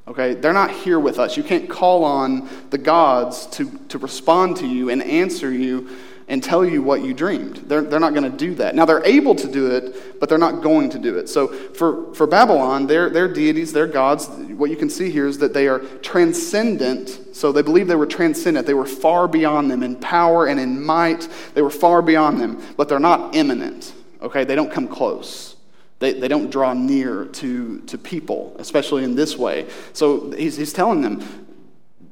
Okay, 0.08 0.36
they're 0.36 0.54
not 0.54 0.70
here 0.70 1.00
with 1.00 1.18
us. 1.18 1.38
You 1.38 1.44
can't 1.44 1.68
call 1.68 2.04
on 2.04 2.50
the 2.70 2.78
gods 2.78 3.48
to, 3.48 3.72
to 3.88 3.98
respond 3.98 4.58
to 4.58 4.68
you 4.68 4.92
and 4.92 5.02
answer 5.02 5.52
you 5.52 5.90
and 6.28 6.42
tell 6.42 6.64
you 6.64 6.82
what 6.82 7.04
you 7.04 7.14
dreamed. 7.14 7.58
They're, 7.68 7.82
they're 7.82 8.00
not 8.00 8.14
going 8.14 8.30
to 8.30 8.38
do 8.38 8.56
that. 8.56 8.76
Now, 8.76 8.86
they're 8.86 9.06
able 9.06 9.36
to 9.36 9.48
do 9.48 9.72
it, 9.72 10.20
but 10.20 10.30
they're 10.30 10.38
not 10.38 10.62
going 10.62 10.90
to 10.92 11.00
do 11.00 11.18
it. 11.18 11.28
So, 11.28 11.48
for, 11.48 12.14
for 12.14 12.28
Babylon, 12.28 12.88
their, 12.88 13.10
their 13.10 13.28
deities, 13.28 13.74
their 13.74 13.88
gods, 13.88 14.28
what 14.28 14.70
you 14.70 14.78
can 14.78 14.90
see 14.90 15.10
here 15.12 15.28
is 15.28 15.38
that 15.40 15.54
they 15.54 15.68
are 15.68 15.80
transcendent. 15.80 17.36
So, 17.36 17.52
they 17.52 17.62
believe 17.62 17.88
they 17.88 17.96
were 17.96 18.06
transcendent. 18.06 18.66
They 18.66 18.74
were 18.74 18.86
far 18.86 19.28
beyond 19.28 19.70
them 19.70 19.84
in 19.84 19.96
power 19.98 20.48
and 20.48 20.60
in 20.60 20.84
might. 20.84 21.28
They 21.54 21.62
were 21.62 21.70
far 21.70 22.02
beyond 22.02 22.40
them, 22.40 22.62
but 22.78 22.88
they're 22.88 23.00
not 23.00 23.36
immanent. 23.36 23.94
Okay, 24.22 24.46
they 24.46 24.56
don't 24.56 24.72
come 24.72 24.88
close. 24.88 25.58
They, 26.00 26.14
they 26.14 26.28
don't 26.28 26.50
draw 26.50 26.74
near 26.74 27.26
to, 27.26 27.82
to 27.82 27.98
people, 27.98 28.56
especially 28.60 29.04
in 29.04 29.16
this 29.16 29.38
way. 29.38 29.68
So, 29.92 30.32
he's, 30.32 30.56
he's 30.56 30.74
telling 30.74 31.02
them 31.02 31.48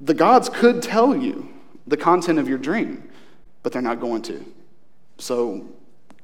the 0.01 0.13
gods 0.13 0.49
could 0.49 0.81
tell 0.81 1.15
you 1.15 1.47
the 1.87 1.97
content 1.97 2.39
of 2.39 2.49
your 2.49 2.57
dream 2.57 3.07
but 3.63 3.71
they're 3.71 3.81
not 3.81 3.99
going 3.99 4.21
to. 4.23 4.43
So, 5.17 5.67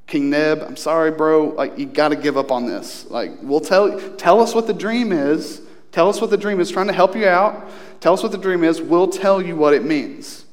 King 0.08 0.30
Neb, 0.30 0.64
I'm 0.64 0.78
sorry, 0.78 1.12
bro. 1.12 1.50
Like, 1.50 1.78
you 1.78 1.86
got 1.86 2.10
to 2.10 2.16
give 2.16 2.38
up 2.38 2.52
on 2.52 2.66
this. 2.66 3.06
Like, 3.10 3.32
we'll 3.42 3.60
tell 3.60 4.00
tell 4.18 4.40
us 4.42 4.56
what 4.56 4.68
the 4.68 4.74
dream 4.74 5.12
is. 5.12 5.62
Tell 5.92 6.10
us 6.10 6.22
what 6.22 6.30
the 6.30 6.38
dream 6.38 6.60
is. 6.60 6.72
Trying 6.72 6.88
to 6.88 6.94
help 6.94 7.16
you 7.16 7.28
out. 7.28 7.70
Tell 8.00 8.14
us 8.14 8.24
what 8.24 8.32
the 8.32 8.38
dream 8.38 8.64
is. 8.64 8.82
We'll 8.82 9.08
tell 9.08 9.42
you 9.42 9.56
what 9.56 9.74
it 9.74 9.84
means. 9.84 10.46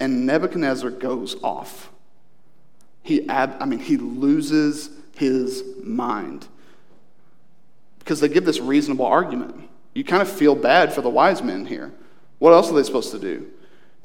And 0.00 0.26
Nebuchadnezzar 0.26 0.90
goes 0.90 1.36
off. 1.42 1.90
He, 3.02 3.28
ab- 3.28 3.56
I 3.60 3.64
mean, 3.64 3.78
he 3.80 3.96
loses 3.96 4.90
his 5.16 5.64
mind 5.82 6.46
because 7.98 8.20
they 8.20 8.28
give 8.28 8.44
this 8.44 8.60
reasonable 8.60 9.06
argument. 9.06 9.68
You 9.94 10.04
kind 10.04 10.22
of 10.22 10.30
feel 10.30 10.54
bad 10.54 10.92
for 10.92 11.00
the 11.00 11.10
wise 11.10 11.42
men 11.42 11.66
here. 11.66 11.92
What 12.38 12.52
else 12.52 12.70
are 12.70 12.74
they 12.74 12.82
supposed 12.84 13.10
to 13.10 13.18
do? 13.18 13.50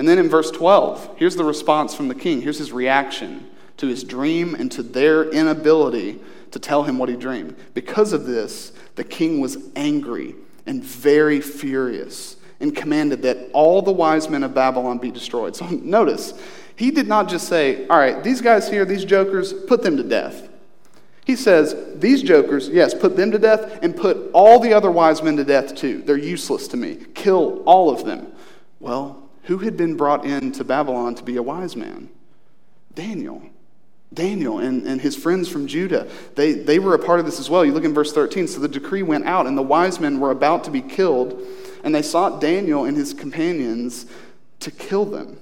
And 0.04 0.10
then 0.10 0.20
in 0.20 0.28
verse 0.28 0.52
12, 0.52 1.16
here's 1.16 1.38
the 1.38 1.46
response 1.46 1.96
from 1.96 2.10
the 2.10 2.14
king. 2.14 2.42
Here's 2.42 2.58
his 2.58 2.74
reaction 2.74 3.50
to 3.78 3.88
his 3.88 4.04
dream 4.04 4.54
and 4.54 4.70
to 4.74 4.84
their 4.84 5.30
inability 5.30 6.20
to 6.52 6.60
tell 6.60 6.84
him 6.84 6.98
what 6.98 7.08
he 7.08 7.16
dreamed. 7.16 7.56
Because 7.74 8.12
of 8.12 8.26
this, 8.26 8.74
the 8.96 9.06
king 9.06 9.40
was 9.40 9.58
angry 9.78 10.36
and 10.66 10.84
very 10.84 11.40
furious 11.40 12.36
and 12.60 12.76
commanded 12.76 13.22
that 13.22 13.50
all 13.54 13.82
the 13.82 13.94
wise 13.94 14.30
men 14.30 14.44
of 14.44 14.54
Babylon 14.54 14.98
be 14.98 15.10
destroyed. 15.10 15.56
So 15.56 15.68
notice, 15.72 16.34
he 16.76 16.92
did 16.92 17.08
not 17.08 17.30
just 17.30 17.48
say, 17.48 17.88
All 17.88 17.98
right, 17.98 18.22
these 18.22 18.42
guys 18.42 18.70
here, 18.70 18.84
these 18.84 19.06
jokers, 19.06 19.54
put 19.54 19.84
them 19.84 19.96
to 19.96 20.04
death. 20.04 20.50
He 21.24 21.38
says, 21.38 21.78
These 21.96 22.24
jokers, 22.24 22.68
yes, 22.68 22.94
put 22.94 23.16
them 23.16 23.32
to 23.32 23.40
death 23.40 23.80
and 23.82 23.96
put 23.96 24.32
all 24.34 24.60
the 24.60 24.74
other 24.74 24.92
wise 24.92 25.24
men 25.24 25.38
to 25.38 25.46
death 25.46 25.76
too. 25.76 26.02
They're 26.02 26.18
useless 26.18 26.68
to 26.68 26.76
me. 26.76 26.98
Kill 27.16 27.64
all 27.64 27.90
of 27.90 28.04
them. 28.04 28.34
Well, 28.82 29.23
who 29.44 29.60
had 29.60 29.78
been 29.78 29.96
brought 29.96 30.26
into 30.26 30.64
Babylon 30.64 31.16
to 31.16 31.24
be 31.24 31.38
a 31.38 31.44
wise 31.44 31.76
man? 31.76 32.10
Daniel. 32.94 33.42
Daniel 34.14 34.60
and, 34.60 34.86
and 34.86 35.02
his 35.02 35.16
friends 35.16 35.50
from 35.50 35.66
Judah, 35.68 36.08
they, 36.36 36.54
they 36.54 36.78
were 36.78 36.94
a 36.94 37.00
part 37.00 37.20
of 37.20 37.26
this 37.26 37.40
as 37.40 37.50
well. 37.50 37.66
You 37.66 37.74
look 37.74 37.84
in 37.84 37.94
verse 37.94 38.14
13. 38.14 38.48
So 38.48 38.60
the 38.60 38.68
decree 38.68 39.04
went 39.04 39.26
out, 39.26 39.48
and 39.48 39.58
the 39.58 39.64
wise 39.64 40.00
men 40.00 40.20
were 40.20 40.32
about 40.32 40.64
to 40.66 40.72
be 40.72 40.82
killed, 40.82 41.42
and 41.84 41.94
they 41.94 42.02
sought 42.02 42.40
Daniel 42.40 42.86
and 42.86 42.96
his 42.96 43.14
companions 43.14 44.06
to 44.60 44.72
kill 44.72 45.06
them. 45.06 45.40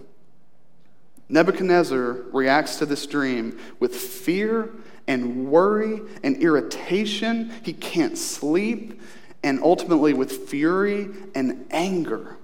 Nebuchadnezzar 1.30 2.24
reacts 2.32 2.78
to 2.78 2.86
this 2.86 3.06
dream 3.06 3.58
with 3.80 3.96
fear 3.96 4.70
and 5.08 5.50
worry 5.50 6.02
and 6.24 6.38
irritation. 6.38 7.52
He 7.64 7.74
can't 7.74 8.18
sleep, 8.18 9.02
and 9.44 9.62
ultimately 9.62 10.14
with 10.14 10.50
fury 10.50 11.10
and 11.36 11.66
anger. 11.72 12.38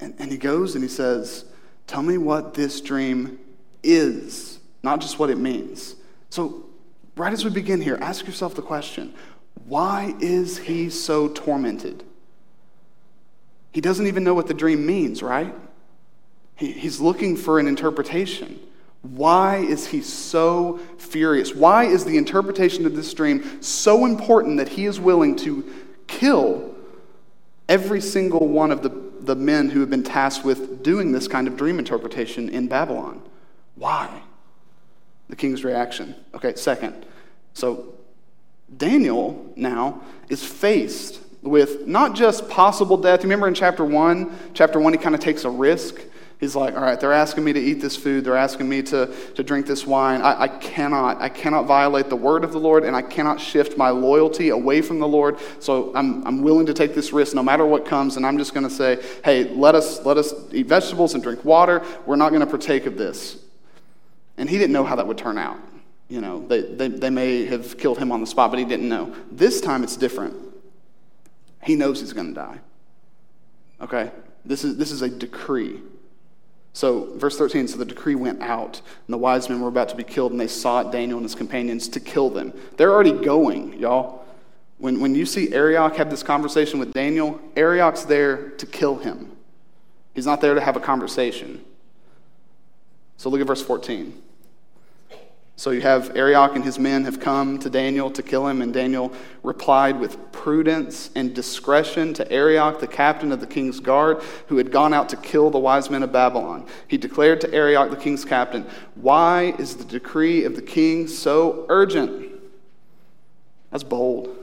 And, 0.00 0.14
and 0.18 0.30
he 0.30 0.38
goes 0.38 0.74
and 0.74 0.84
he 0.84 0.88
says, 0.88 1.44
Tell 1.86 2.02
me 2.02 2.18
what 2.18 2.54
this 2.54 2.80
dream 2.80 3.38
is, 3.82 4.58
not 4.82 5.00
just 5.00 5.18
what 5.18 5.30
it 5.30 5.38
means. 5.38 5.94
So, 6.30 6.66
right 7.16 7.32
as 7.32 7.44
we 7.44 7.50
begin 7.50 7.80
here, 7.80 7.96
ask 8.00 8.26
yourself 8.26 8.54
the 8.54 8.62
question 8.62 9.14
why 9.66 10.14
is 10.20 10.58
he 10.58 10.90
so 10.90 11.28
tormented? 11.28 12.04
He 13.72 13.80
doesn't 13.80 14.06
even 14.06 14.24
know 14.24 14.34
what 14.34 14.46
the 14.46 14.54
dream 14.54 14.86
means, 14.86 15.22
right? 15.22 15.54
He, 16.54 16.72
he's 16.72 17.00
looking 17.00 17.36
for 17.36 17.58
an 17.58 17.66
interpretation. 17.66 18.58
Why 19.02 19.58
is 19.58 19.86
he 19.88 20.02
so 20.02 20.80
furious? 20.98 21.54
Why 21.54 21.84
is 21.84 22.04
the 22.04 22.16
interpretation 22.16 22.86
of 22.86 22.96
this 22.96 23.12
dream 23.12 23.62
so 23.62 24.06
important 24.06 24.56
that 24.58 24.70
he 24.70 24.86
is 24.86 24.98
willing 24.98 25.36
to 25.36 25.64
kill 26.06 26.74
every 27.68 28.00
single 28.00 28.48
one 28.48 28.72
of 28.72 28.82
the 28.82 28.90
the 29.26 29.36
men 29.36 29.70
who 29.70 29.80
have 29.80 29.90
been 29.90 30.02
tasked 30.02 30.44
with 30.44 30.82
doing 30.82 31.12
this 31.12 31.28
kind 31.28 31.46
of 31.46 31.56
dream 31.56 31.78
interpretation 31.78 32.48
in 32.48 32.68
Babylon. 32.68 33.22
Why? 33.74 34.22
The 35.28 35.36
king's 35.36 35.64
reaction. 35.64 36.14
Okay, 36.34 36.54
second. 36.54 37.04
So 37.54 37.94
Daniel 38.74 39.52
now 39.56 40.02
is 40.28 40.44
faced 40.44 41.20
with 41.42 41.86
not 41.86 42.14
just 42.14 42.48
possible 42.48 42.96
death. 42.96 43.22
Remember 43.22 43.48
in 43.48 43.54
chapter 43.54 43.84
1? 43.84 44.52
Chapter 44.54 44.80
1, 44.80 44.92
he 44.92 44.98
kind 44.98 45.14
of 45.14 45.20
takes 45.20 45.44
a 45.44 45.50
risk. 45.50 46.00
He's 46.38 46.54
like, 46.54 46.74
all 46.74 46.82
right, 46.82 47.00
they're 47.00 47.14
asking 47.14 47.44
me 47.44 47.54
to 47.54 47.60
eat 47.60 47.80
this 47.80 47.96
food. 47.96 48.24
They're 48.24 48.36
asking 48.36 48.68
me 48.68 48.82
to, 48.82 49.10
to 49.34 49.42
drink 49.42 49.66
this 49.66 49.86
wine. 49.86 50.20
I, 50.20 50.42
I 50.42 50.48
cannot. 50.48 51.20
I 51.22 51.30
cannot 51.30 51.64
violate 51.64 52.10
the 52.10 52.16
word 52.16 52.44
of 52.44 52.52
the 52.52 52.60
Lord, 52.60 52.84
and 52.84 52.94
I 52.94 53.00
cannot 53.00 53.40
shift 53.40 53.78
my 53.78 53.88
loyalty 53.88 54.50
away 54.50 54.82
from 54.82 54.98
the 54.98 55.08
Lord. 55.08 55.38
So 55.60 55.92
I'm, 55.94 56.26
I'm 56.26 56.42
willing 56.42 56.66
to 56.66 56.74
take 56.74 56.94
this 56.94 57.10
risk 57.10 57.34
no 57.34 57.42
matter 57.42 57.64
what 57.64 57.86
comes, 57.86 58.18
and 58.18 58.26
I'm 58.26 58.36
just 58.36 58.52
going 58.52 58.68
to 58.68 58.74
say, 58.74 59.02
hey, 59.24 59.44
let 59.44 59.74
us, 59.74 60.04
let 60.04 60.18
us 60.18 60.34
eat 60.52 60.66
vegetables 60.66 61.14
and 61.14 61.22
drink 61.22 61.42
water. 61.42 61.82
We're 62.04 62.16
not 62.16 62.30
going 62.30 62.40
to 62.40 62.46
partake 62.46 62.84
of 62.84 62.98
this. 62.98 63.38
And 64.36 64.50
he 64.50 64.58
didn't 64.58 64.72
know 64.72 64.84
how 64.84 64.96
that 64.96 65.06
would 65.06 65.18
turn 65.18 65.38
out. 65.38 65.58
You 66.08 66.20
know, 66.20 66.46
they, 66.46 66.60
they, 66.60 66.88
they 66.88 67.10
may 67.10 67.46
have 67.46 67.78
killed 67.78 67.96
him 67.96 68.12
on 68.12 68.20
the 68.20 68.26
spot, 68.26 68.50
but 68.50 68.58
he 68.58 68.66
didn't 68.66 68.90
know. 68.90 69.14
This 69.32 69.62
time 69.62 69.82
it's 69.82 69.96
different. 69.96 70.36
He 71.62 71.76
knows 71.76 72.00
he's 72.00 72.12
going 72.12 72.28
to 72.28 72.34
die. 72.34 72.58
Okay? 73.80 74.10
This 74.44 74.64
is, 74.64 74.76
this 74.76 74.92
is 74.92 75.00
a 75.00 75.08
decree. 75.08 75.80
So, 76.76 77.08
verse 77.16 77.38
13 77.38 77.68
so 77.68 77.78
the 77.78 77.86
decree 77.86 78.16
went 78.16 78.42
out, 78.42 78.82
and 79.06 79.14
the 79.14 79.16
wise 79.16 79.48
men 79.48 79.62
were 79.62 79.68
about 79.68 79.88
to 79.88 79.96
be 79.96 80.04
killed, 80.04 80.32
and 80.32 80.38
they 80.38 80.46
sought 80.46 80.92
Daniel 80.92 81.16
and 81.16 81.24
his 81.24 81.34
companions 81.34 81.88
to 81.88 82.00
kill 82.00 82.28
them. 82.28 82.52
They're 82.76 82.92
already 82.92 83.12
going, 83.12 83.78
y'all. 83.78 84.26
When, 84.76 85.00
when 85.00 85.14
you 85.14 85.24
see 85.24 85.54
Arioch 85.54 85.96
have 85.96 86.10
this 86.10 86.22
conversation 86.22 86.78
with 86.78 86.92
Daniel, 86.92 87.40
Arioch's 87.56 88.04
there 88.04 88.50
to 88.50 88.66
kill 88.66 88.96
him. 88.96 89.32
He's 90.14 90.26
not 90.26 90.42
there 90.42 90.52
to 90.52 90.60
have 90.60 90.76
a 90.76 90.80
conversation. 90.80 91.64
So, 93.16 93.30
look 93.30 93.40
at 93.40 93.46
verse 93.46 93.62
14. 93.62 94.22
So 95.58 95.70
you 95.70 95.80
have 95.80 96.14
Arioch 96.14 96.54
and 96.54 96.62
his 96.62 96.78
men 96.78 97.04
have 97.04 97.18
come 97.18 97.58
to 97.60 97.70
Daniel 97.70 98.10
to 98.10 98.22
kill 98.22 98.46
him, 98.46 98.60
and 98.60 98.74
Daniel 98.74 99.10
replied 99.42 99.98
with 99.98 100.30
prudence 100.30 101.08
and 101.14 101.34
discretion 101.34 102.12
to 102.14 102.30
Arioch, 102.30 102.78
the 102.78 102.86
captain 102.86 103.32
of 103.32 103.40
the 103.40 103.46
king's 103.46 103.80
guard, 103.80 104.22
who 104.48 104.58
had 104.58 104.70
gone 104.70 104.92
out 104.92 105.08
to 105.08 105.16
kill 105.16 105.50
the 105.50 105.58
wise 105.58 105.88
men 105.88 106.02
of 106.02 106.12
Babylon. 106.12 106.66
He 106.88 106.98
declared 106.98 107.40
to 107.40 107.54
Arioch, 107.54 107.90
the 107.90 107.96
king's 107.96 108.24
captain, 108.24 108.66
Why 108.96 109.54
is 109.58 109.76
the 109.76 109.84
decree 109.84 110.44
of 110.44 110.56
the 110.56 110.62
king 110.62 111.08
so 111.08 111.64
urgent? 111.70 112.32
That's 113.70 113.82
bold. 113.82 114.36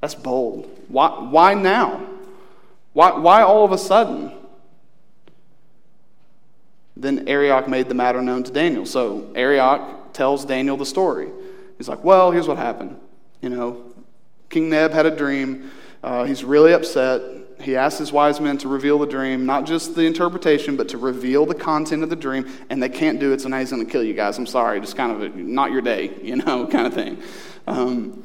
That's 0.00 0.14
bold. 0.14 0.70
Why, 0.86 1.08
why 1.08 1.54
now? 1.54 2.06
Why, 2.92 3.10
why 3.18 3.42
all 3.42 3.64
of 3.64 3.72
a 3.72 3.78
sudden? 3.78 4.30
Then 6.96 7.28
Arioch 7.28 7.68
made 7.68 7.88
the 7.88 7.94
matter 7.94 8.22
known 8.22 8.42
to 8.44 8.50
Daniel. 8.50 8.86
So 8.86 9.30
Arioch 9.34 10.12
tells 10.12 10.44
Daniel 10.44 10.76
the 10.76 10.86
story. 10.86 11.28
He's 11.76 11.88
like, 11.88 12.02
Well, 12.02 12.30
here's 12.30 12.48
what 12.48 12.56
happened. 12.56 12.98
You 13.42 13.50
know, 13.50 13.84
King 14.48 14.70
Neb 14.70 14.92
had 14.92 15.06
a 15.06 15.14
dream. 15.14 15.70
Uh, 16.02 16.24
he's 16.24 16.44
really 16.44 16.72
upset. 16.72 17.20
He 17.60 17.74
asked 17.74 17.98
his 17.98 18.12
wise 18.12 18.40
men 18.40 18.58
to 18.58 18.68
reveal 18.68 18.98
the 18.98 19.06
dream, 19.06 19.46
not 19.46 19.64
just 19.64 19.94
the 19.94 20.02
interpretation, 20.02 20.76
but 20.76 20.88
to 20.90 20.98
reveal 20.98 21.46
the 21.46 21.54
content 21.54 22.02
of 22.02 22.10
the 22.10 22.16
dream, 22.16 22.46
and 22.68 22.82
they 22.82 22.88
can't 22.88 23.18
do 23.18 23.32
it, 23.32 23.40
so 23.40 23.48
now 23.48 23.58
he's 23.58 23.70
going 23.70 23.84
to 23.84 23.90
kill 23.90 24.04
you 24.04 24.12
guys. 24.12 24.36
I'm 24.38 24.46
sorry, 24.46 24.78
just 24.80 24.96
kind 24.96 25.10
of 25.10 25.22
a, 25.22 25.28
not 25.38 25.72
your 25.72 25.80
day, 25.80 26.12
you 26.22 26.36
know, 26.36 26.66
kind 26.66 26.86
of 26.86 26.94
thing. 26.94 27.18
Um, 27.66 28.24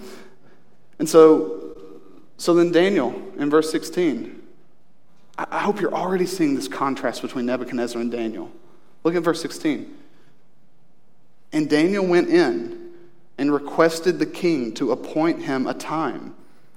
and 0.99 1.09
so, 1.09 1.75
so 2.37 2.53
then 2.53 2.71
Daniel 2.71 3.19
in 3.37 3.49
verse 3.49 3.71
16. 3.71 4.41
I, 5.37 5.47
I 5.49 5.59
hope 5.59 5.79
you're 5.79 5.95
already 5.95 6.25
seeing 6.25 6.53
this 6.53 6.67
contrast 6.67 7.21
between 7.21 7.45
Nebuchadnezzar 7.45 8.01
and 8.01 8.11
Daniel. 8.11 8.51
Look 9.03 9.15
at 9.15 9.23
verse 9.23 9.41
16. 9.41 9.97
And 11.53 11.69
Daniel 11.69 12.05
went 12.05 12.29
in 12.29 12.91
and 13.37 13.53
requested 13.53 14.19
the 14.19 14.25
king 14.25 14.73
to 14.75 14.91
appoint 14.91 15.41
him 15.41 15.67
a 15.67 15.73
time 15.73 16.35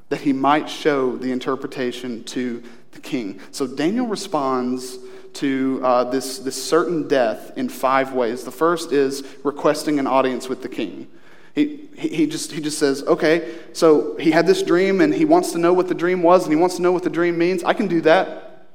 that 0.09 0.21
he 0.21 0.33
might 0.33 0.69
show 0.69 1.17
the 1.17 1.33
interpretation 1.33 2.25
to 2.25 2.63
the 2.93 3.01
king. 3.01 3.41
So 3.51 3.67
Daniel 3.67 4.07
responds 4.07 4.99
to 5.35 5.81
uh, 5.83 6.05
this, 6.05 6.39
this 6.39 6.63
certain 6.63 7.09
death 7.09 7.53
in 7.57 7.69
five 7.69 8.13
ways. 8.13 8.45
The 8.45 8.53
first 8.53 8.93
is 8.93 9.25
requesting 9.43 9.99
an 9.99 10.07
audience 10.07 10.49
with 10.49 10.63
the 10.63 10.69
king. 10.69 11.09
He, 11.55 11.89
he, 11.97 12.27
just, 12.27 12.53
he 12.53 12.61
just 12.61 12.79
says, 12.79 13.03
okay, 13.05 13.55
so 13.73 14.17
he 14.17 14.31
had 14.33 14.47
this 14.47 14.63
dream 14.63 15.01
and 15.01 15.15
he 15.15 15.25
wants 15.25 15.53
to 15.53 15.59
know 15.59 15.73
what 15.73 15.89
the 15.89 15.95
dream 15.95 16.23
was 16.23 16.45
and 16.45 16.53
he 16.53 16.59
wants 16.59 16.77
to 16.77 16.83
know 16.83 16.93
what 16.93 17.05
the 17.05 17.11
dream 17.11 17.39
means. 17.39 17.63
I 17.63 17.75
can 17.75 17.87
do 17.87 18.01
that. 18.03 18.67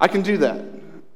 I 0.00 0.08
can 0.08 0.22
do 0.22 0.38
that. 0.38 0.64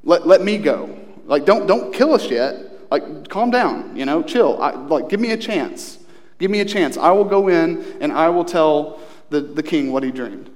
Let, 0.02 0.26
let 0.26 0.42
me 0.42 0.58
go. 0.58 1.03
Like, 1.26 1.44
don't, 1.44 1.66
don't 1.66 1.92
kill 1.92 2.14
us 2.14 2.30
yet. 2.30 2.90
Like, 2.90 3.28
calm 3.28 3.50
down, 3.50 3.96
you 3.96 4.04
know, 4.04 4.22
chill. 4.22 4.60
I, 4.62 4.72
like, 4.72 5.08
give 5.08 5.20
me 5.20 5.32
a 5.32 5.36
chance. 5.36 5.98
Give 6.38 6.50
me 6.50 6.60
a 6.60 6.64
chance. 6.64 6.96
I 6.96 7.10
will 7.12 7.24
go 7.24 7.48
in 7.48 7.84
and 8.00 8.12
I 8.12 8.28
will 8.28 8.44
tell 8.44 9.00
the, 9.30 9.40
the 9.40 9.62
king 9.62 9.92
what 9.92 10.02
he 10.02 10.10
dreamed. 10.10 10.50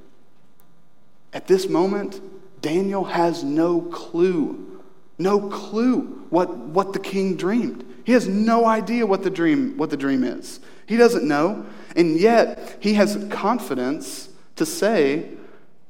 At 1.33 1.47
this 1.47 1.69
moment, 1.69 2.21
Daniel 2.61 3.05
has 3.05 3.45
no 3.45 3.83
clue, 3.83 4.83
no 5.19 5.49
clue 5.49 6.25
what, 6.31 6.57
what 6.57 6.93
the 6.93 6.99
king 6.99 7.37
dreamed. 7.37 7.85
He 8.05 8.13
has 8.13 8.27
no 8.27 8.67
idea 8.67 9.07
what 9.07 9.23
the 9.23 9.31
dream, 9.31 9.77
what 9.77 9.91
the 9.91 9.97
dream 9.97 10.25
is. 10.25 10.61
He 10.87 10.97
doesn't 10.97 11.27
know. 11.27 11.67
And 11.97 12.19
yet, 12.19 12.79
he 12.81 12.95
has 12.95 13.27
confidence 13.31 14.29
to 14.57 14.65
say, 14.65 15.31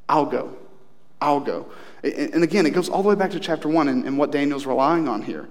I'll 0.08 0.26
go. 0.26 0.56
I'll 1.20 1.40
go. 1.40 1.66
And 2.02 2.44
again, 2.44 2.66
it 2.66 2.70
goes 2.70 2.88
all 2.88 3.02
the 3.02 3.08
way 3.08 3.14
back 3.14 3.32
to 3.32 3.40
chapter 3.40 3.68
one 3.68 3.88
and, 3.88 4.04
and 4.04 4.18
what 4.18 4.30
Daniel's 4.30 4.66
relying 4.66 5.08
on 5.08 5.22
here. 5.22 5.48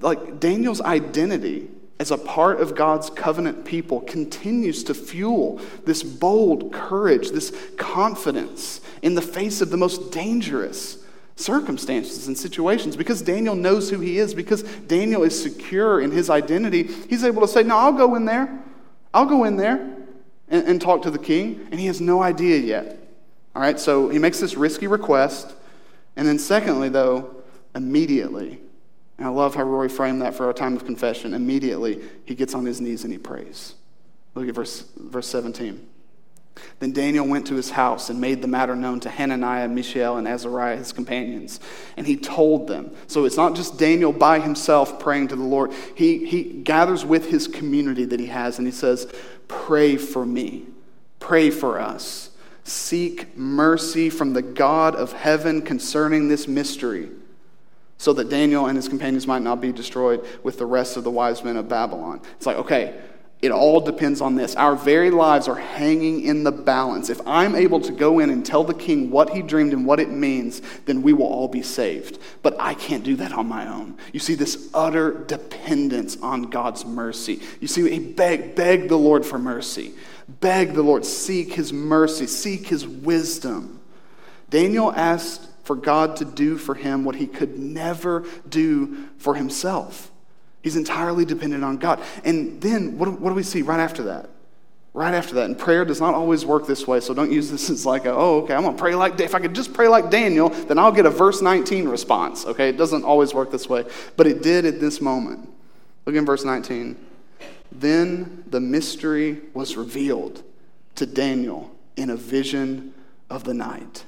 Like 0.00 0.40
Daniel's 0.40 0.80
identity 0.80 1.68
as 2.00 2.10
a 2.10 2.18
part 2.18 2.60
of 2.60 2.74
God's 2.74 3.08
covenant 3.10 3.64
people 3.64 4.00
continues 4.00 4.82
to 4.84 4.94
fuel 4.94 5.60
this 5.84 6.02
bold 6.02 6.72
courage, 6.72 7.30
this 7.30 7.54
confidence 7.76 8.80
in 9.02 9.14
the 9.14 9.22
face 9.22 9.60
of 9.60 9.70
the 9.70 9.76
most 9.76 10.10
dangerous 10.10 10.98
circumstances 11.36 12.26
and 12.26 12.36
situations. 12.36 12.96
Because 12.96 13.22
Daniel 13.22 13.54
knows 13.54 13.90
who 13.90 14.00
he 14.00 14.18
is, 14.18 14.34
because 14.34 14.62
Daniel 14.62 15.22
is 15.22 15.40
secure 15.40 16.00
in 16.00 16.10
his 16.10 16.30
identity, 16.30 16.84
he's 17.08 17.24
able 17.24 17.42
to 17.42 17.48
say, 17.48 17.62
No, 17.62 17.76
I'll 17.76 17.92
go 17.92 18.14
in 18.14 18.24
there. 18.24 18.62
I'll 19.12 19.26
go 19.26 19.44
in 19.44 19.56
there 19.56 19.78
and, 20.48 20.66
and 20.66 20.80
talk 20.80 21.02
to 21.02 21.10
the 21.10 21.18
king. 21.18 21.68
And 21.70 21.78
he 21.78 21.86
has 21.86 22.00
no 22.00 22.22
idea 22.22 22.58
yet. 22.58 22.98
All 23.54 23.62
right, 23.62 23.78
so 23.78 24.08
he 24.08 24.18
makes 24.18 24.40
this 24.40 24.56
risky 24.56 24.88
request. 24.88 25.54
And 26.16 26.26
then, 26.26 26.38
secondly, 26.38 26.88
though, 26.88 27.42
immediately, 27.74 28.60
and 29.18 29.26
I 29.26 29.30
love 29.30 29.54
how 29.54 29.64
Roy 29.64 29.88
framed 29.88 30.22
that 30.22 30.34
for 30.34 30.46
our 30.46 30.52
time 30.52 30.76
of 30.76 30.84
confession, 30.84 31.34
immediately 31.34 32.00
he 32.24 32.34
gets 32.34 32.54
on 32.54 32.66
his 32.66 32.80
knees 32.80 33.04
and 33.04 33.12
he 33.12 33.18
prays. 33.18 33.74
Look 34.34 34.48
at 34.48 34.54
verse, 34.54 34.84
verse 34.96 35.28
17. 35.28 35.88
Then 36.78 36.92
Daniel 36.92 37.26
went 37.26 37.46
to 37.48 37.54
his 37.54 37.70
house 37.70 38.10
and 38.10 38.20
made 38.20 38.42
the 38.42 38.48
matter 38.48 38.76
known 38.76 39.00
to 39.00 39.10
Hananiah, 39.10 39.68
Mishael, 39.68 40.16
and 40.16 40.28
Azariah, 40.28 40.76
his 40.76 40.92
companions. 40.92 41.60
And 41.96 42.06
he 42.06 42.16
told 42.16 42.68
them. 42.68 42.94
So 43.06 43.24
it's 43.24 43.36
not 43.36 43.54
just 43.54 43.78
Daniel 43.78 44.12
by 44.12 44.40
himself 44.40 44.98
praying 45.00 45.28
to 45.28 45.36
the 45.36 45.42
Lord. 45.42 45.72
He, 45.96 46.26
he 46.26 46.42
gathers 46.44 47.04
with 47.04 47.30
his 47.30 47.48
community 47.48 48.04
that 48.04 48.20
he 48.20 48.26
has 48.26 48.58
and 48.58 48.66
he 48.66 48.72
says, 48.72 49.12
Pray 49.48 49.96
for 49.96 50.24
me. 50.24 50.66
Pray 51.18 51.50
for 51.50 51.80
us. 51.80 52.30
Seek 52.64 53.36
mercy 53.36 54.10
from 54.10 54.32
the 54.32 54.42
God 54.42 54.96
of 54.96 55.12
heaven 55.12 55.62
concerning 55.62 56.28
this 56.28 56.48
mystery, 56.48 57.10
so 57.98 58.12
that 58.14 58.28
Daniel 58.30 58.66
and 58.66 58.76
his 58.76 58.88
companions 58.88 59.26
might 59.26 59.42
not 59.42 59.60
be 59.60 59.70
destroyed 59.70 60.24
with 60.42 60.58
the 60.58 60.66
rest 60.66 60.96
of 60.96 61.04
the 61.04 61.10
wise 61.10 61.44
men 61.44 61.56
of 61.56 61.68
Babylon. 61.68 62.20
It's 62.36 62.46
like, 62.46 62.56
okay, 62.56 62.94
it 63.42 63.52
all 63.52 63.78
depends 63.80 64.22
on 64.22 64.36
this. 64.36 64.56
Our 64.56 64.74
very 64.74 65.10
lives 65.10 65.48
are 65.48 65.54
hanging 65.54 66.22
in 66.22 66.44
the 66.44 66.52
balance. 66.52 67.10
If 67.10 67.20
I'm 67.26 67.54
able 67.54 67.78
to 67.80 67.92
go 67.92 68.20
in 68.20 68.30
and 68.30 68.44
tell 68.44 68.64
the 68.64 68.72
king 68.72 69.10
what 69.10 69.30
he 69.30 69.42
dreamed 69.42 69.74
and 69.74 69.84
what 69.84 70.00
it 70.00 70.08
means, 70.08 70.62
then 70.86 71.02
we 71.02 71.12
will 71.12 71.26
all 71.26 71.48
be 71.48 71.60
saved. 71.60 72.18
But 72.42 72.56
I 72.58 72.72
can't 72.72 73.04
do 73.04 73.16
that 73.16 73.32
on 73.32 73.46
my 73.46 73.68
own. 73.68 73.98
You 74.14 74.20
see 74.20 74.34
this 74.34 74.70
utter 74.72 75.24
dependence 75.24 76.16
on 76.22 76.44
God's 76.44 76.86
mercy. 76.86 77.42
You 77.60 77.68
see, 77.68 77.86
he 77.90 77.98
begged, 77.98 78.54
begged 78.54 78.88
the 78.88 78.96
Lord 78.96 79.26
for 79.26 79.38
mercy. 79.38 79.92
Beg 80.28 80.74
the 80.74 80.82
Lord, 80.82 81.04
seek 81.04 81.52
his 81.52 81.72
mercy, 81.72 82.26
seek 82.26 82.66
his 82.66 82.86
wisdom. 82.86 83.80
Daniel 84.50 84.92
asked 84.92 85.48
for 85.64 85.76
God 85.76 86.16
to 86.16 86.24
do 86.24 86.56
for 86.58 86.74
him 86.74 87.04
what 87.04 87.16
he 87.16 87.26
could 87.26 87.58
never 87.58 88.24
do 88.48 89.08
for 89.18 89.34
himself. 89.34 90.10
He's 90.62 90.76
entirely 90.76 91.24
dependent 91.24 91.64
on 91.64 91.76
God. 91.76 92.00
And 92.24 92.60
then 92.60 92.96
what, 92.98 93.20
what 93.20 93.30
do 93.30 93.34
we 93.34 93.42
see 93.42 93.62
right 93.62 93.80
after 93.80 94.04
that? 94.04 94.30
Right 94.94 95.12
after 95.12 95.34
that. 95.34 95.44
And 95.46 95.58
prayer 95.58 95.84
does 95.84 96.00
not 96.00 96.14
always 96.14 96.46
work 96.46 96.66
this 96.66 96.86
way, 96.86 97.00
so 97.00 97.12
don't 97.12 97.32
use 97.32 97.50
this 97.50 97.68
as 97.68 97.84
like, 97.84 98.06
a, 98.06 98.12
oh, 98.12 98.42
okay, 98.42 98.54
I'm 98.54 98.62
going 98.62 98.76
to 98.76 98.80
pray 98.80 98.94
like, 98.94 99.20
if 99.20 99.34
I 99.34 99.40
could 99.40 99.54
just 99.54 99.74
pray 99.74 99.88
like 99.88 100.08
Daniel, 100.08 100.48
then 100.48 100.78
I'll 100.78 100.92
get 100.92 101.04
a 101.04 101.10
verse 101.10 101.42
19 101.42 101.88
response, 101.88 102.46
okay? 102.46 102.68
It 102.68 102.78
doesn't 102.78 103.04
always 103.04 103.34
work 103.34 103.50
this 103.50 103.68
way. 103.68 103.84
But 104.16 104.26
it 104.26 104.42
did 104.42 104.64
at 104.64 104.80
this 104.80 105.00
moment. 105.00 105.50
Look 106.06 106.14
in 106.14 106.24
verse 106.24 106.44
19. 106.44 106.96
Then 107.72 108.44
the 108.46 108.60
mystery 108.60 109.40
was 109.52 109.76
revealed 109.76 110.42
to 110.96 111.06
Daniel 111.06 111.74
in 111.96 112.10
a 112.10 112.16
vision 112.16 112.94
of 113.30 113.44
the 113.44 113.54
night. 113.54 114.04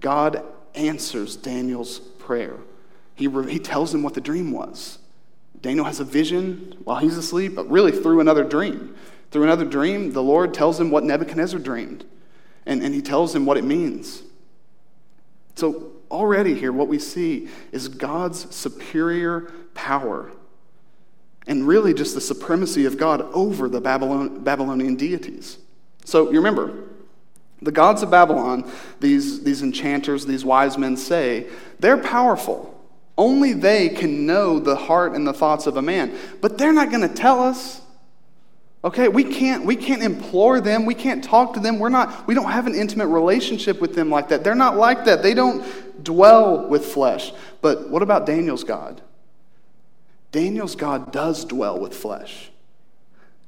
God 0.00 0.42
answers 0.74 1.36
Daniel's 1.36 1.98
prayer. 1.98 2.56
He, 3.14 3.26
re- 3.26 3.50
he 3.50 3.58
tells 3.58 3.94
him 3.94 4.02
what 4.02 4.14
the 4.14 4.20
dream 4.20 4.52
was. 4.52 4.98
Daniel 5.60 5.84
has 5.84 6.00
a 6.00 6.04
vision 6.04 6.76
while 6.84 6.98
he's 6.98 7.16
asleep, 7.16 7.54
but 7.54 7.68
really 7.68 7.92
through 7.92 8.20
another 8.20 8.44
dream. 8.44 8.94
Through 9.30 9.42
another 9.42 9.64
dream, 9.64 10.12
the 10.12 10.22
Lord 10.22 10.54
tells 10.54 10.80
him 10.80 10.90
what 10.90 11.04
Nebuchadnezzar 11.04 11.58
dreamed, 11.58 12.04
and, 12.64 12.82
and 12.82 12.94
he 12.94 13.02
tells 13.02 13.34
him 13.34 13.44
what 13.44 13.56
it 13.56 13.64
means. 13.64 14.22
So, 15.56 15.92
already 16.10 16.54
here, 16.54 16.72
what 16.72 16.88
we 16.88 16.98
see 16.98 17.48
is 17.72 17.88
God's 17.88 18.54
superior 18.54 19.52
power 19.74 20.30
and 21.48 21.66
really 21.66 21.94
just 21.94 22.14
the 22.14 22.20
supremacy 22.20 22.84
of 22.84 22.98
God 22.98 23.22
over 23.32 23.68
the 23.68 23.80
Babylon, 23.80 24.44
Babylonian 24.44 24.94
deities. 24.94 25.58
So 26.04 26.30
you 26.30 26.36
remember, 26.36 26.84
the 27.60 27.72
gods 27.72 28.02
of 28.02 28.10
Babylon, 28.10 28.70
these, 29.00 29.42
these 29.42 29.62
enchanters, 29.62 30.26
these 30.26 30.44
wise 30.44 30.78
men 30.78 30.96
say, 30.96 31.46
they're 31.80 31.98
powerful. 31.98 32.74
Only 33.16 33.52
they 33.52 33.88
can 33.88 34.26
know 34.26 34.60
the 34.60 34.76
heart 34.76 35.14
and 35.14 35.26
the 35.26 35.32
thoughts 35.32 35.66
of 35.66 35.76
a 35.76 35.82
man. 35.82 36.16
But 36.40 36.58
they're 36.58 36.72
not 36.72 36.90
going 36.90 37.08
to 37.08 37.12
tell 37.12 37.42
us. 37.42 37.80
Okay, 38.84 39.08
we 39.08 39.24
can't 39.24 39.66
we 39.66 39.74
can't 39.74 40.04
implore 40.04 40.60
them, 40.60 40.86
we 40.86 40.94
can't 40.94 41.22
talk 41.22 41.54
to 41.54 41.60
them. 41.60 41.80
We're 41.80 41.88
not 41.88 42.28
we 42.28 42.34
don't 42.34 42.48
have 42.52 42.68
an 42.68 42.76
intimate 42.76 43.08
relationship 43.08 43.80
with 43.80 43.96
them 43.96 44.08
like 44.08 44.28
that. 44.28 44.44
They're 44.44 44.54
not 44.54 44.76
like 44.76 45.04
that. 45.06 45.20
They 45.20 45.34
don't 45.34 46.04
dwell 46.04 46.68
with 46.68 46.86
flesh. 46.86 47.32
But 47.60 47.90
what 47.90 48.02
about 48.02 48.24
Daniel's 48.24 48.62
God? 48.62 49.02
Daniel's 50.32 50.76
God 50.76 51.12
does 51.12 51.44
dwell 51.44 51.78
with 51.78 51.94
flesh. 51.94 52.50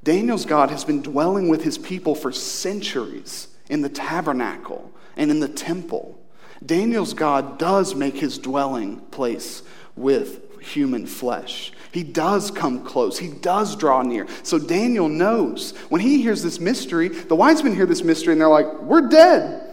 Daniel's 0.03 0.47
God 0.47 0.71
has 0.71 0.85
been 0.85 1.03
dwelling 1.03 1.49
with 1.49 1.63
his 1.63 1.77
people 1.77 2.15
for 2.15 2.33
centuries 2.33 3.49
in 3.69 3.83
the 3.83 3.89
tabernacle 3.89 4.91
and 5.17 5.31
in 5.31 5.41
the 5.41 5.49
temple. 5.49 6.19
Daniel's 6.65 7.15
God 7.15 7.59
does 7.59 7.95
make 7.95 8.17
his 8.17 8.39
dwelling 8.39 8.99
place 9.11 9.63
with 9.97 10.61
human 10.61 11.07
flesh. 11.07 11.73
He 11.93 12.03
does 12.03 12.51
come 12.51 12.85
close. 12.85 13.19
He 13.19 13.29
does 13.29 13.77
draw 13.77 14.03
near. 14.03 14.27
So 14.43 14.59
Daniel 14.59 15.09
knows. 15.09 15.73
When 15.89 16.01
he 16.01 16.23
hears 16.23 16.43
this 16.43 16.61
mystery, 16.61 17.09
the 17.09 17.35
wise 17.35 17.63
men 17.63 17.75
hear 17.75 17.87
this 17.87 18.05
mystery 18.05 18.33
and 18.33 18.41
they're 18.41 18.49
like, 18.49 18.81
We're 18.83 19.09
dead. 19.09 19.70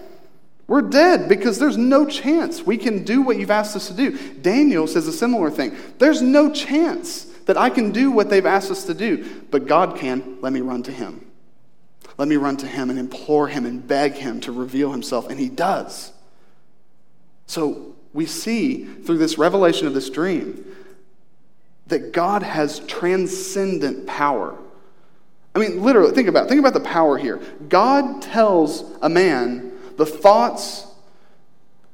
We're 0.67 0.82
dead 0.82 1.30
because 1.30 1.60
there's 1.60 1.77
no 1.77 2.06
chance 2.06 2.62
we 2.62 2.77
can 2.77 3.03
do 3.03 3.21
what 3.21 3.38
you've 3.38 3.51
asked 3.51 3.75
us 3.75 3.88
to 3.88 3.93
do. 3.93 4.17
Daniel 4.34 4.86
says 4.86 5.08
a 5.08 5.13
similar 5.13 5.49
thing. 5.49 5.75
There's 5.97 6.21
no 6.21 6.51
chance 6.51 7.23
that 7.45 7.58
I 7.58 7.69
can 7.69 7.91
do 7.91 8.12
what 8.12 8.30
they've 8.30 8.45
asked 8.45 8.69
us 8.69 8.84
to 8.86 8.93
do, 8.93 9.43
but 9.49 9.65
God 9.65 9.97
can. 9.97 10.38
Let 10.41 10.51
me 10.51 10.60
run 10.60 10.84
to 10.84 10.91
him. 10.91 11.25
Let 12.17 12.27
me 12.27 12.36
run 12.36 12.58
to 12.58 12.67
him 12.67 12.89
and 12.89 12.99
implore 12.99 13.47
him 13.47 13.65
and 13.65 13.88
beg 13.88 14.13
him 14.13 14.41
to 14.41 14.51
reveal 14.51 14.91
himself, 14.91 15.30
and 15.30 15.39
he 15.39 15.47
does. 15.47 16.12
So 17.45 17.95
we 18.12 18.25
see 18.25 18.84
through 18.84 19.19
this 19.19 19.38
revelation 19.38 19.88
of 19.88 19.93
this 19.93 20.10
dream 20.10 20.65
that 21.88 22.12
God 22.12 22.43
has 22.43 22.80
transcendent 22.80 24.06
power. 24.06 24.58
I 25.56 25.60
mean, 25.60 25.82
literally, 25.82 26.13
think 26.13 26.27
about 26.27 26.49
think 26.49 26.60
about 26.60 26.73
the 26.73 26.82
power 26.82 27.17
here. 27.17 27.39
God 27.69 28.21
tells 28.21 28.84
a 29.01 29.08
man 29.08 29.66
the 29.98 30.06
thoughts 30.06 30.88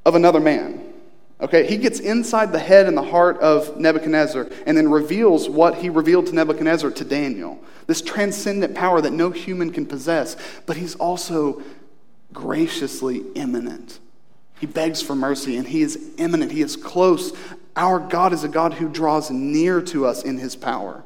of 0.05 0.15
another 0.15 0.39
man. 0.39 0.93
Okay, 1.41 1.67
he 1.67 1.77
gets 1.77 1.99
inside 1.99 2.51
the 2.51 2.59
head 2.59 2.85
and 2.85 2.95
the 2.95 3.03
heart 3.03 3.37
of 3.39 3.77
Nebuchadnezzar 3.77 4.47
and 4.65 4.77
then 4.77 4.89
reveals 4.89 5.49
what 5.49 5.75
he 5.75 5.89
revealed 5.89 6.27
to 6.27 6.35
Nebuchadnezzar 6.35 6.91
to 6.91 7.03
Daniel. 7.03 7.59
This 7.85 8.01
transcendent 8.01 8.75
power 8.75 9.01
that 9.01 9.11
no 9.11 9.29
human 9.31 9.71
can 9.71 9.85
possess, 9.85 10.37
but 10.65 10.77
he's 10.77 10.95
also 10.95 11.61
graciously 12.31 13.23
immanent. 13.35 13.99
He 14.59 14.67
begs 14.67 15.01
for 15.01 15.15
mercy 15.15 15.57
and 15.57 15.67
he 15.67 15.81
is 15.81 16.11
immanent, 16.17 16.51
he 16.51 16.61
is 16.61 16.77
close. 16.77 17.33
Our 17.75 17.99
God 17.99 18.31
is 18.31 18.45
a 18.45 18.47
God 18.47 18.75
who 18.75 18.87
draws 18.87 19.29
near 19.29 19.81
to 19.81 20.05
us 20.05 20.23
in 20.23 20.37
his 20.37 20.55
power. 20.55 21.03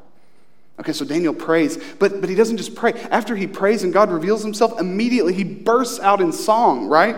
Okay, 0.80 0.92
so 0.92 1.04
Daniel 1.04 1.34
prays, 1.34 1.76
but, 1.98 2.20
but 2.20 2.30
he 2.30 2.36
doesn't 2.36 2.56
just 2.56 2.74
pray. 2.74 2.92
After 3.10 3.34
he 3.34 3.46
prays 3.46 3.82
and 3.82 3.92
God 3.92 4.10
reveals 4.10 4.42
himself, 4.42 4.78
immediately 4.78 5.34
he 5.34 5.42
bursts 5.42 5.98
out 5.98 6.20
in 6.20 6.32
song, 6.32 6.86
right? 6.86 7.16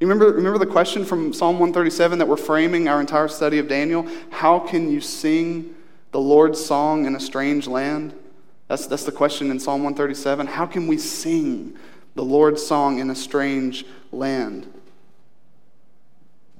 You 0.00 0.06
remember, 0.06 0.32
remember 0.32 0.58
the 0.58 0.66
question 0.66 1.04
from 1.04 1.32
Psalm 1.32 1.58
137 1.58 2.18
that 2.18 2.28
we're 2.28 2.36
framing 2.36 2.88
our 2.88 3.00
entire 3.00 3.28
study 3.28 3.58
of 3.58 3.68
Daniel? 3.68 4.06
How 4.30 4.58
can 4.58 4.90
you 4.90 5.00
sing 5.00 5.74
the 6.12 6.20
Lord's 6.20 6.62
song 6.62 7.06
in 7.06 7.14
a 7.14 7.20
strange 7.20 7.66
land? 7.66 8.14
That's, 8.68 8.86
that's 8.86 9.04
the 9.04 9.12
question 9.12 9.50
in 9.50 9.60
Psalm 9.60 9.82
137. 9.84 10.46
How 10.46 10.66
can 10.66 10.86
we 10.86 10.98
sing 10.98 11.76
the 12.14 12.24
Lord's 12.24 12.66
song 12.66 12.98
in 12.98 13.10
a 13.10 13.14
strange 13.14 13.84
land? 14.10 14.72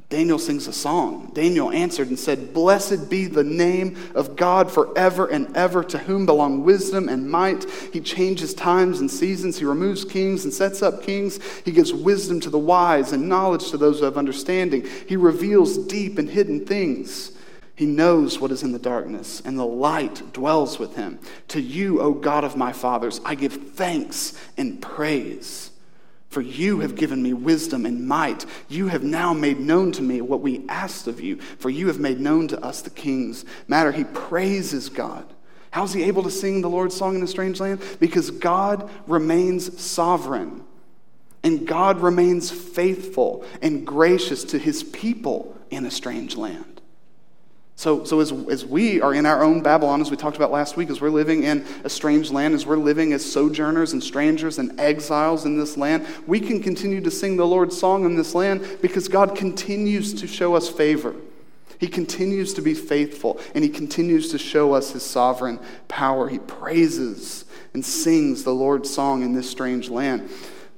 Daniel 0.09 0.39
sings 0.39 0.69
a 0.69 0.73
song. 0.73 1.33
Daniel 1.35 1.73
answered 1.73 2.09
and 2.09 2.19
said, 2.19 2.55
Blessed 2.55 3.11
be 3.11 3.27
the 3.27 3.43
name 3.43 3.97
of 4.15 4.37
God 4.37 4.71
forever 4.71 5.27
and 5.27 5.55
ever, 5.57 5.83
to 5.83 5.99
whom 5.99 6.27
belong 6.27 6.63
wisdom 6.63 7.09
and 7.09 7.29
might. 7.29 7.69
He 7.93 8.01
changes 8.01 8.55
times 8.55 9.01
and 9.01 9.11
seasons. 9.11 9.59
He 9.59 9.65
removes 9.65 10.05
kings 10.05 10.45
and 10.45 10.55
sets 10.55 10.81
up 10.81 11.03
kings. 11.03 11.41
He 11.65 11.73
gives 11.73 11.93
wisdom 11.93 12.39
to 12.41 12.51
the 12.51 12.59
wise 12.59 13.13
and 13.13 13.29
knowledge 13.29 13.71
to 13.71 13.79
those 13.79 13.99
who 13.99 14.05
have 14.05 14.17
understanding. 14.17 14.87
He 15.09 15.17
reveals 15.17 15.77
deep 15.77 16.19
and 16.19 16.31
hidden 16.31 16.65
things. 16.65 17.33
He 17.75 17.85
knows 17.85 18.39
what 18.39 18.53
is 18.53 18.63
in 18.63 18.73
the 18.73 18.79
darkness, 18.79 19.43
and 19.45 19.59
the 19.59 19.67
light 19.67 20.33
dwells 20.33 20.79
with 20.79 20.95
him. 20.95 21.19
To 21.49 21.61
you, 21.61 22.01
O 22.01 22.13
God 22.13 22.45
of 22.45 22.57
my 22.57 22.73
fathers, 22.73 23.21
I 23.25 23.35
give 23.35 23.53
thanks 23.53 24.33
and 24.57 24.81
praise. 24.81 25.66
For 26.37 26.43
you 26.43 26.81
have 26.81 26.97
given 26.97 27.23
me 27.23 27.33
wisdom 27.33 27.87
and 27.87 28.07
might. 28.07 28.45
You 28.69 28.89
have 28.89 29.03
now 29.03 29.33
made 29.33 29.59
known 29.59 29.91
to 29.93 30.03
me 30.03 30.21
what 30.21 30.43
we 30.43 30.67
asked 30.69 31.07
of 31.07 31.19
you, 31.19 31.37
for 31.37 31.71
you 31.71 31.87
have 31.87 31.99
made 31.99 32.21
known 32.21 32.47
to 32.49 32.63
us 32.63 32.83
the 32.83 32.91
king's 32.91 33.47
matter. 33.69 33.91
He 33.91 34.05
praises 34.05 34.91
God. 34.91 35.25
How's 35.71 35.95
he 35.95 36.03
able 36.03 36.23
to 36.25 36.31
sing 36.31 36.61
the 36.61 36.69
Lord's 36.69 36.95
song 36.95 37.15
in 37.15 37.23
a 37.23 37.27
strange 37.27 37.59
land? 37.59 37.81
Because 38.01 38.31
God 38.31 38.91
remains 39.07 39.81
sovereign, 39.81 40.63
and 41.43 41.67
God 41.67 42.03
remains 42.03 42.51
faithful 42.51 43.43
and 43.63 43.87
gracious 43.87 44.45
to 44.45 44.59
his 44.59 44.83
people 44.85 45.57
in 45.71 45.87
a 45.87 45.91
strange 45.91 46.37
land. 46.37 46.76
So, 47.79 48.05
so 48.05 48.21
as, 48.21 48.33
as 48.33 48.65
we 48.65 49.03
are 49.03 49.13
in 49.13 49.27
our 49.27 49.45
own 49.45 49.63
Babylon, 49.63 50.01
as 50.01 50.11
we 50.11 50.17
talked 50.17 50.37
about 50.37 50.51
last 50.51 50.79
week, 50.79 50.89
as 50.89 51.03
we're 51.03 51.11
living 51.11 51.43
in 51.43 51.65
a 51.85 51.91
strange 51.91 52.31
land, 52.31 52.55
as 52.55 52.67
we're 52.67 52.79
living 52.79 53.13
as 53.13 53.31
sojourners 53.31 53.93
and 53.93 54.03
strangers 54.03 54.59
and 54.59 54.81
exiles 54.81 55.45
in 55.45 55.59
this 55.59 55.77
land, 55.77 56.07
we 56.27 56.41
can 56.41 56.63
continue 56.63 57.03
to 57.03 57.11
sing 57.11 57.37
the 57.37 57.47
Lord's 57.47 57.79
song 57.79 58.07
in 58.07 58.17
this 58.17 58.35
land 58.35 58.79
because 58.81 59.09
God 59.09 59.37
continues 59.37 60.15
to 60.15 60.27
show 60.27 60.55
us 60.55 60.71
favor. 60.71 61.15
He 61.79 61.87
continues 61.87 62.55
to 62.55 62.63
be 62.63 62.73
faithful 62.73 63.39
and 63.55 63.63
he 63.63 63.69
continues 63.69 64.31
to 64.31 64.39
show 64.39 64.73
us 64.73 64.93
his 64.93 65.03
sovereign 65.03 65.61
power. 65.87 66.31
He 66.31 66.39
praises 66.39 67.45
and 67.75 67.85
sings 67.85 68.43
the 68.43 68.55
Lord's 68.55 68.89
song 68.89 69.23
in 69.23 69.35
this 69.35 69.51
strange 69.51 69.91
land. 69.91 70.31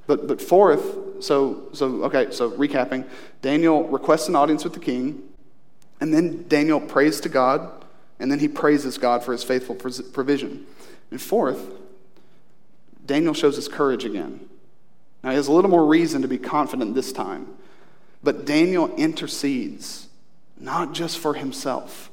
But, 0.08 0.26
but 0.26 0.42
fourth, 0.42 1.22
so, 1.22 1.68
so, 1.72 2.02
okay, 2.04 2.32
so 2.32 2.50
recapping, 2.50 3.06
Daniel 3.40 3.84
requests 3.84 4.26
an 4.26 4.34
audience 4.34 4.64
with 4.64 4.72
the 4.72 4.80
king. 4.80 5.22
And 6.00 6.14
then 6.14 6.46
Daniel 6.48 6.80
prays 6.80 7.20
to 7.20 7.28
God, 7.28 7.84
and 8.18 8.30
then 8.30 8.38
he 8.38 8.48
praises 8.48 8.98
God 8.98 9.24
for 9.24 9.32
his 9.32 9.44
faithful 9.44 9.74
provision. 9.74 10.66
And 11.10 11.20
fourth, 11.20 11.70
Daniel 13.04 13.34
shows 13.34 13.56
his 13.56 13.68
courage 13.68 14.04
again. 14.04 14.48
Now, 15.22 15.30
he 15.30 15.36
has 15.36 15.48
a 15.48 15.52
little 15.52 15.70
more 15.70 15.86
reason 15.86 16.22
to 16.22 16.28
be 16.28 16.38
confident 16.38 16.94
this 16.94 17.12
time, 17.12 17.48
but 18.22 18.44
Daniel 18.44 18.94
intercedes 18.96 20.08
not 20.58 20.92
just 20.92 21.18
for 21.18 21.34
himself 21.34 22.10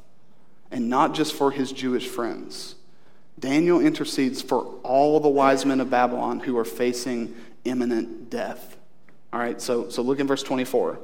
and 0.71 0.89
not 0.89 1.13
just 1.13 1.33
for 1.33 1.51
his 1.51 1.71
Jewish 1.71 2.07
friends. 2.07 2.75
Daniel 3.39 3.79
intercedes 3.79 4.41
for 4.41 4.63
all 4.83 5.19
the 5.19 5.29
wise 5.29 5.65
men 5.65 5.81
of 5.81 5.89
Babylon 5.89 6.39
who 6.39 6.57
are 6.57 6.65
facing 6.65 7.35
imminent 7.65 8.29
death. 8.29 8.77
All 9.33 9.39
right, 9.39 9.61
so, 9.61 9.89
so 9.89 10.01
look 10.01 10.19
in 10.19 10.27
verse 10.27 10.43
24. 10.43 10.97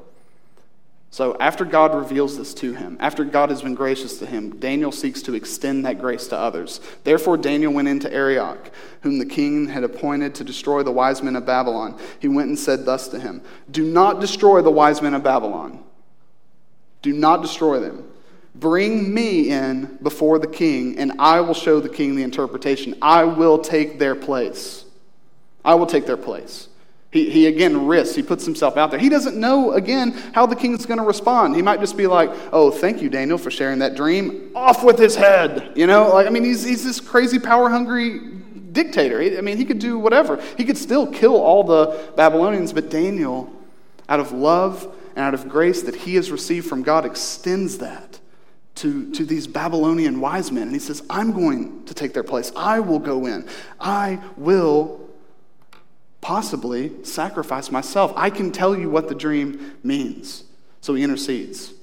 So, 1.13 1.35
after 1.41 1.65
God 1.65 1.93
reveals 1.93 2.37
this 2.37 2.53
to 2.55 2.73
him, 2.73 2.95
after 3.01 3.25
God 3.25 3.49
has 3.49 3.61
been 3.61 3.75
gracious 3.75 4.17
to 4.19 4.25
him, 4.25 4.57
Daniel 4.59 4.93
seeks 4.93 5.21
to 5.23 5.33
extend 5.33 5.85
that 5.85 5.99
grace 5.99 6.27
to 6.27 6.37
others. 6.37 6.79
Therefore, 7.03 7.35
Daniel 7.35 7.73
went 7.73 7.89
into 7.89 8.11
Arioch, 8.11 8.71
whom 9.01 9.19
the 9.19 9.25
king 9.25 9.67
had 9.67 9.83
appointed 9.83 10.33
to 10.35 10.45
destroy 10.45 10.83
the 10.83 10.91
wise 10.91 11.21
men 11.21 11.35
of 11.35 11.45
Babylon. 11.45 11.99
He 12.19 12.29
went 12.29 12.47
and 12.47 12.57
said 12.57 12.85
thus 12.85 13.09
to 13.09 13.19
him 13.19 13.41
Do 13.69 13.83
not 13.83 14.21
destroy 14.21 14.61
the 14.61 14.71
wise 14.71 15.01
men 15.01 15.13
of 15.13 15.21
Babylon. 15.21 15.83
Do 17.01 17.11
not 17.11 17.41
destroy 17.41 17.81
them. 17.81 18.09
Bring 18.55 19.13
me 19.13 19.49
in 19.49 19.97
before 20.01 20.39
the 20.39 20.47
king, 20.47 20.97
and 20.97 21.11
I 21.19 21.41
will 21.41 21.53
show 21.53 21.81
the 21.81 21.89
king 21.89 22.15
the 22.15 22.23
interpretation. 22.23 22.95
I 23.01 23.25
will 23.25 23.59
take 23.59 23.99
their 23.99 24.15
place. 24.15 24.85
I 25.65 25.75
will 25.75 25.87
take 25.87 26.05
their 26.05 26.15
place. 26.15 26.69
He, 27.11 27.29
he 27.29 27.47
again 27.47 27.87
risks, 27.87 28.15
he 28.15 28.23
puts 28.23 28.45
himself 28.45 28.77
out 28.77 28.89
there. 28.89 28.99
He 28.99 29.09
doesn't 29.09 29.35
know, 29.37 29.73
again, 29.73 30.11
how 30.33 30.45
the 30.45 30.55
king's 30.55 30.85
going 30.85 30.97
to 30.99 31.05
respond. 31.05 31.55
He 31.57 31.61
might 31.61 31.81
just 31.81 31.97
be 31.97 32.07
like, 32.07 32.31
oh, 32.53 32.71
thank 32.71 33.01
you, 33.01 33.09
Daniel, 33.09 33.37
for 33.37 33.51
sharing 33.51 33.79
that 33.79 33.95
dream. 33.95 34.51
Off 34.55 34.81
with 34.81 34.97
his 34.97 35.15
head. 35.15 35.73
You 35.75 35.87
know, 35.87 36.09
like, 36.13 36.25
I 36.25 36.29
mean, 36.29 36.45
he's, 36.45 36.63
he's 36.63 36.85
this 36.85 37.01
crazy, 37.01 37.37
power 37.37 37.69
hungry 37.69 38.19
dictator. 38.71 39.21
I 39.21 39.41
mean, 39.41 39.57
he 39.57 39.65
could 39.65 39.79
do 39.79 39.99
whatever. 39.99 40.41
He 40.57 40.63
could 40.63 40.77
still 40.77 41.05
kill 41.05 41.35
all 41.35 41.65
the 41.65 42.13
Babylonians, 42.15 42.71
but 42.71 42.89
Daniel, 42.89 43.51
out 44.07 44.21
of 44.21 44.31
love 44.31 44.95
and 45.15 45.25
out 45.25 45.33
of 45.33 45.49
grace 45.49 45.81
that 45.83 45.95
he 45.95 46.15
has 46.15 46.31
received 46.31 46.67
from 46.67 46.81
God, 46.81 47.03
extends 47.03 47.79
that 47.79 48.21
to, 48.75 49.11
to 49.11 49.25
these 49.25 49.47
Babylonian 49.47 50.21
wise 50.21 50.49
men. 50.49 50.63
And 50.63 50.71
he 50.71 50.79
says, 50.79 51.03
I'm 51.09 51.33
going 51.33 51.85
to 51.87 51.93
take 51.93 52.13
their 52.13 52.23
place. 52.23 52.53
I 52.55 52.79
will 52.79 52.99
go 52.99 53.25
in. 53.25 53.47
I 53.81 54.21
will 54.37 55.00
possibly 56.21 57.03
sacrifice 57.03 57.71
myself. 57.71 58.13
I 58.15 58.29
can 58.29 58.51
tell 58.51 58.77
you 58.77 58.89
what 58.89 59.09
the 59.09 59.15
dream 59.15 59.77
means. 59.83 60.43
So 60.79 60.93
he 60.93 61.03
intercedes. 61.03 61.73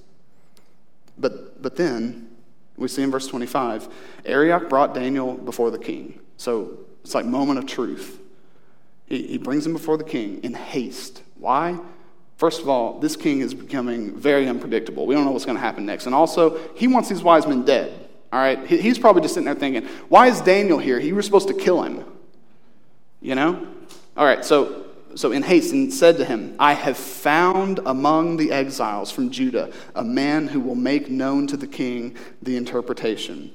But, 1.19 1.61
but 1.61 1.77
then, 1.77 2.29
we 2.77 2.89
see 2.89 3.03
in 3.03 3.11
verse 3.11 3.27
25, 3.27 3.89
Arioch 4.25 4.69
brought 4.69 4.95
Daniel 4.95 5.35
before 5.35 5.71
the 5.71 5.79
king. 5.79 6.21
So 6.37 6.79
it's 7.03 7.15
like 7.15 7.27
moment 7.27 7.59
of 7.59 7.67
truth. 7.67 8.21
He, 9.07 9.27
he 9.27 9.39
brings 9.39 9.67
him 9.67 9.73
before 9.73 9.99
the 9.99 10.05
king 10.05 10.43
in 10.45 10.55
haste. 10.55 11.23
Why? 11.37 11.79
First 12.37 12.63
of 12.63 12.69
all, 12.69 13.01
this 13.01 13.17
king 13.17 13.41
is 13.41 13.53
becoming 13.53 14.17
very 14.17 14.49
unpredictable. 14.49 15.07
We 15.07 15.17
don't 15.17 15.25
know 15.25 15.33
what's 15.33 15.45
going 15.45 15.57
to 15.57 15.61
happen 15.63 15.85
next. 15.85 16.07
And 16.07 16.15
also, 16.15 16.59
he 16.77 16.87
wants 16.87 17.09
these 17.09 17.23
wise 17.23 17.49
men 17.49 17.65
dead. 17.65 18.09
All 18.33 18.39
right? 18.39 18.65
He's 18.67 18.99
probably 18.99 19.23
just 19.23 19.35
sitting 19.35 19.47
there 19.47 19.57
thinking, 19.57 19.87
why 20.09 20.29
is 20.29 20.41
Daniel 20.41 20.79
here? 20.79 21.01
He 21.01 21.13
was 21.13 21.25
supposed 21.25 21.49
to 21.49 21.55
kill 21.55 21.83
him. 21.83 22.05
You 23.21 23.35
know? 23.35 23.67
All 24.19 24.25
right, 24.25 24.45
so 24.45 24.85
so 25.15 25.31
in 25.31 25.45
haste 25.45 25.73
and 25.73 25.95
said 25.95 26.17
to 26.17 26.25
him, 26.25 26.57
I 26.59 26.75
have 26.75 26.97
found 26.97 27.79
among 27.87 28.37
the 28.37 28.51
exiles 28.51 29.13
from 29.13 29.31
Judah 29.31 29.73
a 29.95 30.03
man 30.03 30.49
who 30.49 30.59
will 30.59 30.75
make 30.75 31.09
known 31.09 31.47
to 31.47 31.57
the 31.57 31.69
king 31.69 32.17
the 32.43 32.57
interpretation. 32.57 33.53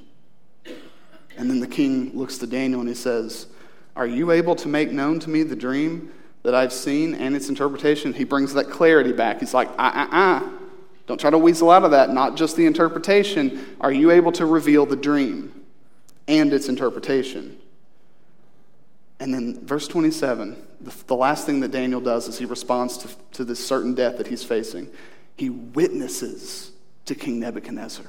And 1.36 1.50
then 1.50 1.60
the 1.60 1.66
king 1.66 2.16
looks 2.16 2.38
to 2.38 2.46
Daniel 2.46 2.80
and 2.80 2.88
he 2.88 2.94
says, 2.94 3.46
Are 3.94 4.06
you 4.06 4.30
able 4.30 4.56
to 4.56 4.66
make 4.66 4.90
known 4.90 5.20
to 5.20 5.28
me 5.28 5.42
the 5.42 5.54
dream 5.54 6.10
that 6.44 6.54
I've 6.54 6.72
seen 6.72 7.14
and 7.14 7.36
its 7.36 7.50
interpretation? 7.50 8.14
He 8.14 8.24
brings 8.24 8.54
that 8.54 8.70
clarity 8.70 9.12
back. 9.12 9.40
He's 9.40 9.52
like, 9.52 9.68
Uh 9.78 9.92
uh 9.94 10.08
uh. 10.10 10.50
Don't 11.06 11.20
try 11.20 11.28
to 11.28 11.38
weasel 11.38 11.70
out 11.70 11.84
of 11.84 11.90
that, 11.90 12.08
not 12.08 12.36
just 12.36 12.56
the 12.56 12.64
interpretation. 12.64 13.76
Are 13.82 13.92
you 13.92 14.10
able 14.10 14.32
to 14.32 14.46
reveal 14.46 14.86
the 14.86 14.96
dream 14.96 15.66
and 16.26 16.54
its 16.54 16.70
interpretation? 16.70 17.58
And 19.24 19.32
then 19.32 19.64
verse 19.64 19.88
27, 19.88 20.54
the, 20.82 20.94
the 21.06 21.16
last 21.16 21.46
thing 21.46 21.60
that 21.60 21.70
Daniel 21.70 21.98
does 21.98 22.28
is 22.28 22.38
he 22.38 22.44
responds 22.44 22.98
to, 22.98 23.08
to 23.32 23.42
this 23.42 23.66
certain 23.66 23.94
death 23.94 24.18
that 24.18 24.26
he's 24.26 24.44
facing. 24.44 24.86
He 25.34 25.48
witnesses 25.48 26.72
to 27.06 27.14
King 27.14 27.40
Nebuchadnezzar. 27.40 28.04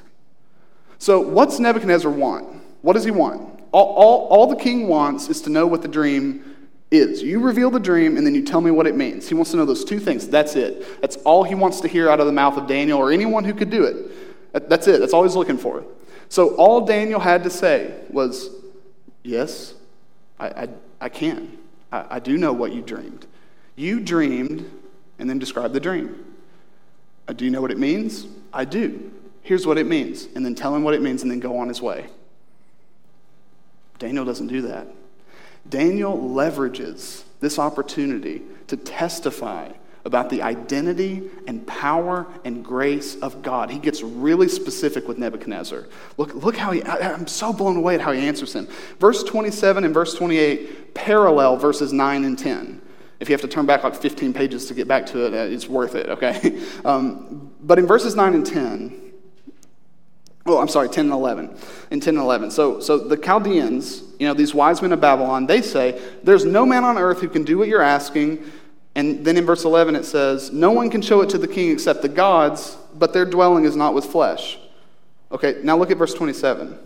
So, 0.97 1.21
what's 1.21 1.58
Nebuchadnezzar 1.58 2.12
want? 2.12 2.62
What 2.82 2.93
does 2.93 3.06
he 3.06 3.12
want? 3.12 3.62
All, 3.71 3.95
all, 3.95 4.28
all 4.28 4.47
the 4.47 4.58
king 4.58 4.89
wants 4.89 5.30
is 5.30 5.39
to 5.43 5.49
know 5.49 5.65
what 5.65 5.82
the 5.82 5.88
dream 5.88 6.58
is. 6.91 7.23
You 7.23 7.39
reveal 7.39 7.71
the 7.71 7.80
dream 7.80 8.17
and 8.17 8.28
then 8.28 8.36
you 8.36 8.43
tell 8.43 8.60
me 8.60 8.71
what 8.71 8.86
it 8.86 8.97
means. 8.97 9.30
He 9.30 9.36
wants 9.36 9.51
to 9.51 9.58
know 9.58 9.63
those 9.63 9.86
two 9.86 10.01
things. 10.01 10.28
That's 10.28 10.58
it. 10.58 10.99
That's 10.99 11.15
all 11.23 11.45
he 11.45 11.56
wants 11.56 11.80
to 11.80 11.88
hear 11.88 12.10
out 12.10 12.19
of 12.19 12.25
the 12.25 12.34
mouth 12.34 12.58
of 12.58 12.67
Daniel 12.67 12.99
or 12.99 13.13
anyone 13.13 13.45
who 13.45 13.54
could 13.54 13.69
do 13.69 13.86
it. 13.86 14.67
That's 14.67 14.86
it. 14.89 14.99
That's 14.99 15.13
all 15.13 15.23
he's 15.23 15.38
looking 15.38 15.58
for. 15.58 15.86
So, 16.28 16.56
all 16.56 16.86
Daniel 16.86 17.21
had 17.21 17.45
to 17.45 17.49
say 17.49 18.01
was, 18.10 18.49
Yes, 19.23 19.75
I, 20.39 20.47
I, 20.47 20.69
I 21.01 21.09
can. 21.09 21.57
I, 21.91 22.05
I 22.11 22.19
do 22.19 22.37
know 22.37 22.53
what 22.53 22.73
you 22.73 22.81
dreamed. 22.81 23.25
You 23.75 23.99
dreamed 23.99 24.69
and 25.19 25.29
then 25.29 25.39
describe 25.39 25.73
the 25.73 25.79
dream. 25.79 26.25
Uh, 27.27 27.33
do 27.33 27.45
you 27.45 27.51
know 27.51 27.61
what 27.61 27.71
it 27.71 27.79
means? 27.79 28.27
I 28.53 28.65
do. 28.65 29.11
Here's 29.41 29.67
what 29.67 29.77
it 29.77 29.85
means. 29.85 30.27
And 30.35 30.45
then 30.45 30.55
tell 30.55 30.75
him 30.75 30.83
what 30.83 30.93
it 30.93 31.01
means 31.01 31.21
and 31.21 31.31
then 31.31 31.39
go 31.39 31.57
on 31.57 31.67
his 31.67 31.81
way. 31.81 32.07
Daniel 33.99 34.25
doesn't 34.25 34.47
do 34.47 34.61
that. 34.63 34.87
Daniel 35.69 36.17
leverages 36.17 37.23
this 37.39 37.57
opportunity 37.57 38.41
to 38.67 38.77
testify 38.77 39.71
about 40.05 40.29
the 40.29 40.43
identity 40.43 41.23
and 41.47 41.65
power 41.65 42.27
and 42.45 42.63
grace 42.63 43.15
of 43.17 43.41
God. 43.41 43.71
He 43.71 43.79
gets 43.79 44.03
really 44.03 44.47
specific 44.47 45.07
with 45.07 45.17
Nebuchadnezzar. 45.17 45.85
Look, 46.17 46.35
look 46.35 46.55
how 46.55 46.71
he, 46.71 46.83
I, 46.83 47.13
I'm 47.13 47.25
so 47.25 47.51
blown 47.51 47.75
away 47.75 47.95
at 47.95 48.01
how 48.01 48.11
he 48.11 48.21
answers 48.21 48.53
him. 48.53 48.67
Verse 48.99 49.23
27 49.23 49.83
and 49.83 49.93
verse 49.93 50.13
28 50.13 50.93
parallel 50.93 51.57
verses 51.57 51.91
9 51.91 52.23
and 52.23 52.37
10. 52.37 52.81
If 53.19 53.29
you 53.29 53.33
have 53.33 53.41
to 53.41 53.47
turn 53.47 53.65
back 53.65 53.83
like 53.83 53.95
15 53.95 54.33
pages 54.33 54.67
to 54.67 54.75
get 54.75 54.87
back 54.87 55.07
to 55.07 55.25
it, 55.25 55.33
uh, 55.33 55.51
it's 55.51 55.67
worth 55.67 55.95
it, 55.95 56.07
okay? 56.09 56.61
Um, 56.85 57.51
but 57.61 57.79
in 57.79 57.87
verses 57.87 58.15
9 58.15 58.35
and 58.35 58.45
10, 58.45 59.01
Oh, 60.47 60.59
I'm 60.59 60.67
sorry, 60.67 60.89
10 60.89 61.05
and 61.05 61.13
11. 61.13 61.57
In 61.89 61.99
10 61.99 62.13
and 62.13 62.23
11. 62.23 62.51
So, 62.51 62.79
so 62.79 62.99
the 62.99 63.17
Chaldeans, 63.17 64.03
you 64.19 64.27
know, 64.27 64.35
these 64.35 64.53
wise 64.53 64.79
men 64.79 64.91
of 64.91 65.01
Babylon, 65.01 65.47
they 65.47 65.63
say, 65.63 65.99
There's 66.23 66.45
no 66.45 66.67
man 66.67 66.83
on 66.83 66.99
earth 66.99 67.19
who 67.19 67.29
can 67.29 67.43
do 67.43 67.57
what 67.57 67.67
you're 67.67 67.81
asking 67.81 68.43
and 68.95 69.25
then 69.25 69.36
in 69.36 69.45
verse 69.45 69.65
11 69.65 69.95
it 69.95 70.05
says, 70.05 70.51
No 70.51 70.71
one 70.71 70.89
can 70.89 71.01
show 71.01 71.21
it 71.21 71.29
to 71.29 71.38
the 71.38 71.47
king 71.47 71.69
except 71.69 72.01
the 72.01 72.10
gods, 72.10 72.77
but 72.93 73.13
their 73.13 73.25
dwelling 73.25 73.65
is 73.65 73.75
not 73.75 73.93
with 73.93 74.05
flesh. 74.05 74.58
Okay, 75.31 75.60
now 75.63 75.77
look 75.77 75.91
at 75.91 75.97
verse 75.97 76.13
27. 76.13 76.79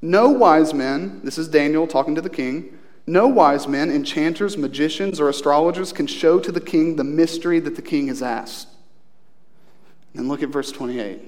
No 0.00 0.30
wise 0.30 0.72
men, 0.72 1.20
this 1.22 1.38
is 1.38 1.48
Daniel 1.48 1.86
talking 1.86 2.14
to 2.14 2.20
the 2.20 2.30
king, 2.30 2.78
no 3.06 3.28
wise 3.28 3.68
men, 3.68 3.90
enchanters, 3.90 4.56
magicians, 4.56 5.20
or 5.20 5.28
astrologers 5.28 5.92
can 5.92 6.06
show 6.06 6.40
to 6.40 6.50
the 6.50 6.60
king 6.60 6.96
the 6.96 7.04
mystery 7.04 7.60
that 7.60 7.76
the 7.76 7.82
king 7.82 8.08
has 8.08 8.22
asked. 8.22 8.68
And 10.14 10.28
look 10.28 10.42
at 10.42 10.48
verse 10.48 10.72
28. 10.72 11.20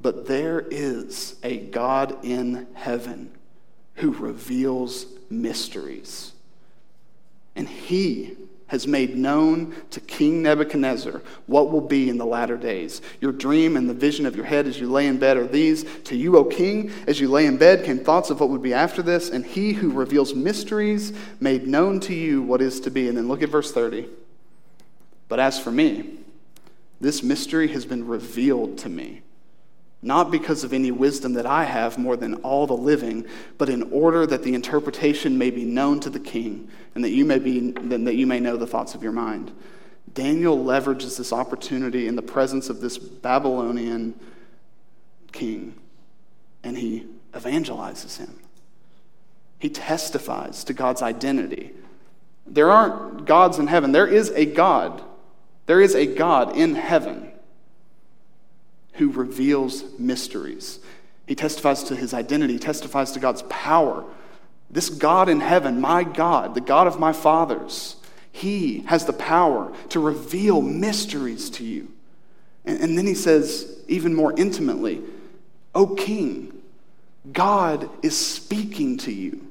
But 0.00 0.26
there 0.26 0.60
is 0.70 1.36
a 1.42 1.58
God 1.58 2.24
in 2.24 2.68
heaven 2.74 3.32
who 3.96 4.12
reveals 4.12 5.06
mysteries. 5.28 6.32
And 7.56 7.68
he 7.68 8.36
has 8.68 8.86
made 8.86 9.16
known 9.16 9.74
to 9.90 10.00
King 10.00 10.42
Nebuchadnezzar 10.42 11.22
what 11.46 11.70
will 11.70 11.80
be 11.80 12.08
in 12.08 12.18
the 12.18 12.26
latter 12.26 12.56
days. 12.56 13.00
Your 13.20 13.32
dream 13.32 13.76
and 13.76 13.88
the 13.88 13.94
vision 13.94 14.26
of 14.26 14.34
your 14.34 14.44
head 14.44 14.66
as 14.66 14.80
you 14.80 14.90
lay 14.90 15.06
in 15.06 15.18
bed 15.18 15.36
are 15.36 15.46
these. 15.46 15.84
To 16.04 16.16
you, 16.16 16.36
O 16.36 16.44
king, 16.44 16.90
as 17.06 17.20
you 17.20 17.28
lay 17.28 17.46
in 17.46 17.56
bed, 17.56 17.84
came 17.84 17.98
thoughts 17.98 18.30
of 18.30 18.40
what 18.40 18.48
would 18.50 18.62
be 18.62 18.74
after 18.74 19.02
this, 19.02 19.30
and 19.30 19.44
he 19.44 19.72
who 19.72 19.90
reveals 19.90 20.34
mysteries 20.34 21.12
made 21.40 21.66
known 21.66 22.00
to 22.00 22.14
you 22.14 22.42
what 22.42 22.60
is 22.60 22.80
to 22.80 22.90
be. 22.90 23.08
And 23.08 23.16
then 23.16 23.28
look 23.28 23.42
at 23.42 23.48
verse 23.48 23.72
30. 23.72 24.08
But 25.28 25.40
as 25.40 25.58
for 25.58 25.70
me, 25.70 26.18
this 27.00 27.22
mystery 27.22 27.68
has 27.68 27.84
been 27.84 28.06
revealed 28.06 28.78
to 28.78 28.88
me 28.88 29.22
not 30.02 30.30
because 30.30 30.62
of 30.62 30.72
any 30.72 30.90
wisdom 30.90 31.32
that 31.34 31.46
I 31.46 31.64
have 31.64 31.98
more 31.98 32.16
than 32.16 32.34
all 32.36 32.66
the 32.66 32.76
living, 32.76 33.26
but 33.58 33.68
in 33.68 33.82
order 33.84 34.26
that 34.26 34.42
the 34.42 34.54
interpretation 34.54 35.38
may 35.38 35.50
be 35.50 35.64
known 35.64 36.00
to 36.00 36.10
the 36.10 36.20
king, 36.20 36.68
and 36.94 37.02
that 37.02 37.10
you 37.10 37.24
may 37.24 37.38
be 37.38 37.72
that 37.72 38.14
you 38.14 38.26
may 38.26 38.40
know 38.40 38.56
the 38.56 38.66
thoughts 38.66 38.94
of 38.94 39.02
your 39.02 39.12
mind. 39.12 39.52
Daniel 40.12 40.56
leverages 40.56 41.18
this 41.18 41.32
opportunity 41.32 42.06
in 42.06 42.16
the 42.16 42.22
presence 42.22 42.68
of 42.68 42.80
this 42.80 42.98
Babylonian 42.98 44.14
king, 45.32 45.74
and 46.62 46.76
he 46.76 47.06
evangelizes 47.32 48.18
him. 48.18 48.38
He 49.58 49.68
testifies 49.68 50.64
to 50.64 50.74
God's 50.74 51.02
identity. 51.02 51.72
There 52.46 52.70
aren't 52.70 53.24
gods 53.24 53.58
in 53.58 53.66
heaven. 53.66 53.92
There 53.92 54.06
is 54.06 54.30
a 54.30 54.46
God. 54.46 55.02
There 55.66 55.80
is 55.80 55.94
a 55.94 56.06
God 56.06 56.56
in 56.56 56.74
heaven 56.74 57.32
who 58.96 59.10
reveals 59.10 59.84
mysteries. 59.98 60.78
He 61.26 61.34
testifies 61.34 61.82
to 61.84 61.96
his 61.96 62.14
identity, 62.14 62.54
he 62.54 62.58
testifies 62.58 63.12
to 63.12 63.20
God's 63.20 63.42
power. 63.48 64.04
This 64.70 64.90
God 64.90 65.28
in 65.28 65.40
heaven, 65.40 65.80
my 65.80 66.04
God, 66.04 66.54
the 66.54 66.60
God 66.60 66.86
of 66.86 66.98
my 66.98 67.12
fathers, 67.12 67.96
he 68.32 68.80
has 68.86 69.06
the 69.06 69.12
power 69.12 69.72
to 69.90 70.00
reveal 70.00 70.60
mysteries 70.60 71.48
to 71.50 71.64
you. 71.64 71.92
And, 72.64 72.80
and 72.80 72.98
then 72.98 73.06
he 73.06 73.14
says, 73.14 73.80
even 73.88 74.14
more 74.14 74.34
intimately, 74.36 75.02
O 75.74 75.94
king, 75.94 76.52
God 77.32 77.88
is 78.02 78.16
speaking 78.16 78.98
to 78.98 79.12
you. 79.12 79.46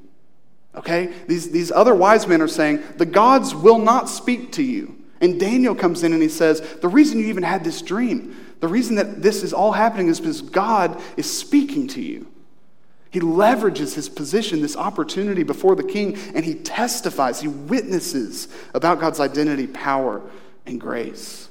Okay? 0.74 1.12
These, 1.26 1.50
these 1.50 1.72
other 1.72 1.94
wise 1.94 2.26
men 2.26 2.42
are 2.42 2.48
saying, 2.48 2.82
the 2.96 3.06
gods 3.06 3.54
will 3.54 3.78
not 3.78 4.08
speak 4.08 4.52
to 4.52 4.62
you. 4.62 4.96
And 5.20 5.40
Daniel 5.40 5.74
comes 5.74 6.02
in 6.02 6.12
and 6.12 6.22
he 6.22 6.28
says, 6.28 6.60
the 6.82 6.88
reason 6.88 7.18
you 7.18 7.26
even 7.26 7.42
had 7.42 7.64
this 7.64 7.80
dream 7.80 8.36
the 8.60 8.68
reason 8.68 8.96
that 8.96 9.22
this 9.22 9.42
is 9.42 9.52
all 9.52 9.72
happening 9.72 10.08
is 10.08 10.20
because 10.20 10.42
God 10.42 11.00
is 11.16 11.38
speaking 11.38 11.88
to 11.88 12.02
you. 12.02 12.26
He 13.10 13.20
leverages 13.20 13.94
his 13.94 14.08
position, 14.08 14.60
this 14.60 14.76
opportunity 14.76 15.42
before 15.42 15.74
the 15.74 15.84
king, 15.84 16.18
and 16.34 16.44
he 16.44 16.54
testifies, 16.54 17.40
he 17.40 17.48
witnesses 17.48 18.48
about 18.74 19.00
God's 19.00 19.20
identity, 19.20 19.66
power, 19.66 20.22
and 20.66 20.80
grace. 20.80 21.48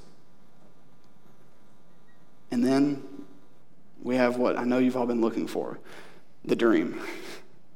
And 2.51 2.63
then 2.63 3.03
we 4.03 4.15
have 4.15 4.37
what 4.37 4.57
I 4.57 4.63
know 4.63 4.77
you've 4.77 4.95
all 4.95 5.07
been 5.07 5.21
looking 5.21 5.47
for 5.47 5.79
the 6.43 6.55
dream. 6.55 7.01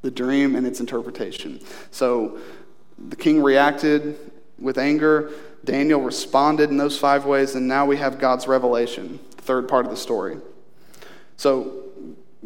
The 0.01 0.11
dream 0.11 0.55
and 0.55 0.65
its 0.65 0.79
interpretation. 0.79 1.59
So 1.91 2.37
the 3.07 3.15
king 3.15 3.41
reacted 3.41 4.17
with 4.59 4.77
anger. 4.77 5.31
Daniel 5.65 6.01
responded 6.01 6.69
in 6.69 6.77
those 6.77 6.97
five 6.97 7.25
ways, 7.25 7.55
and 7.55 7.67
now 7.67 7.85
we 7.85 7.97
have 7.97 8.19
God's 8.19 8.47
revelation, 8.47 9.19
the 9.35 9.41
third 9.41 9.67
part 9.67 9.85
of 9.85 9.91
the 9.91 9.97
story. 9.97 10.37
So, 11.37 11.83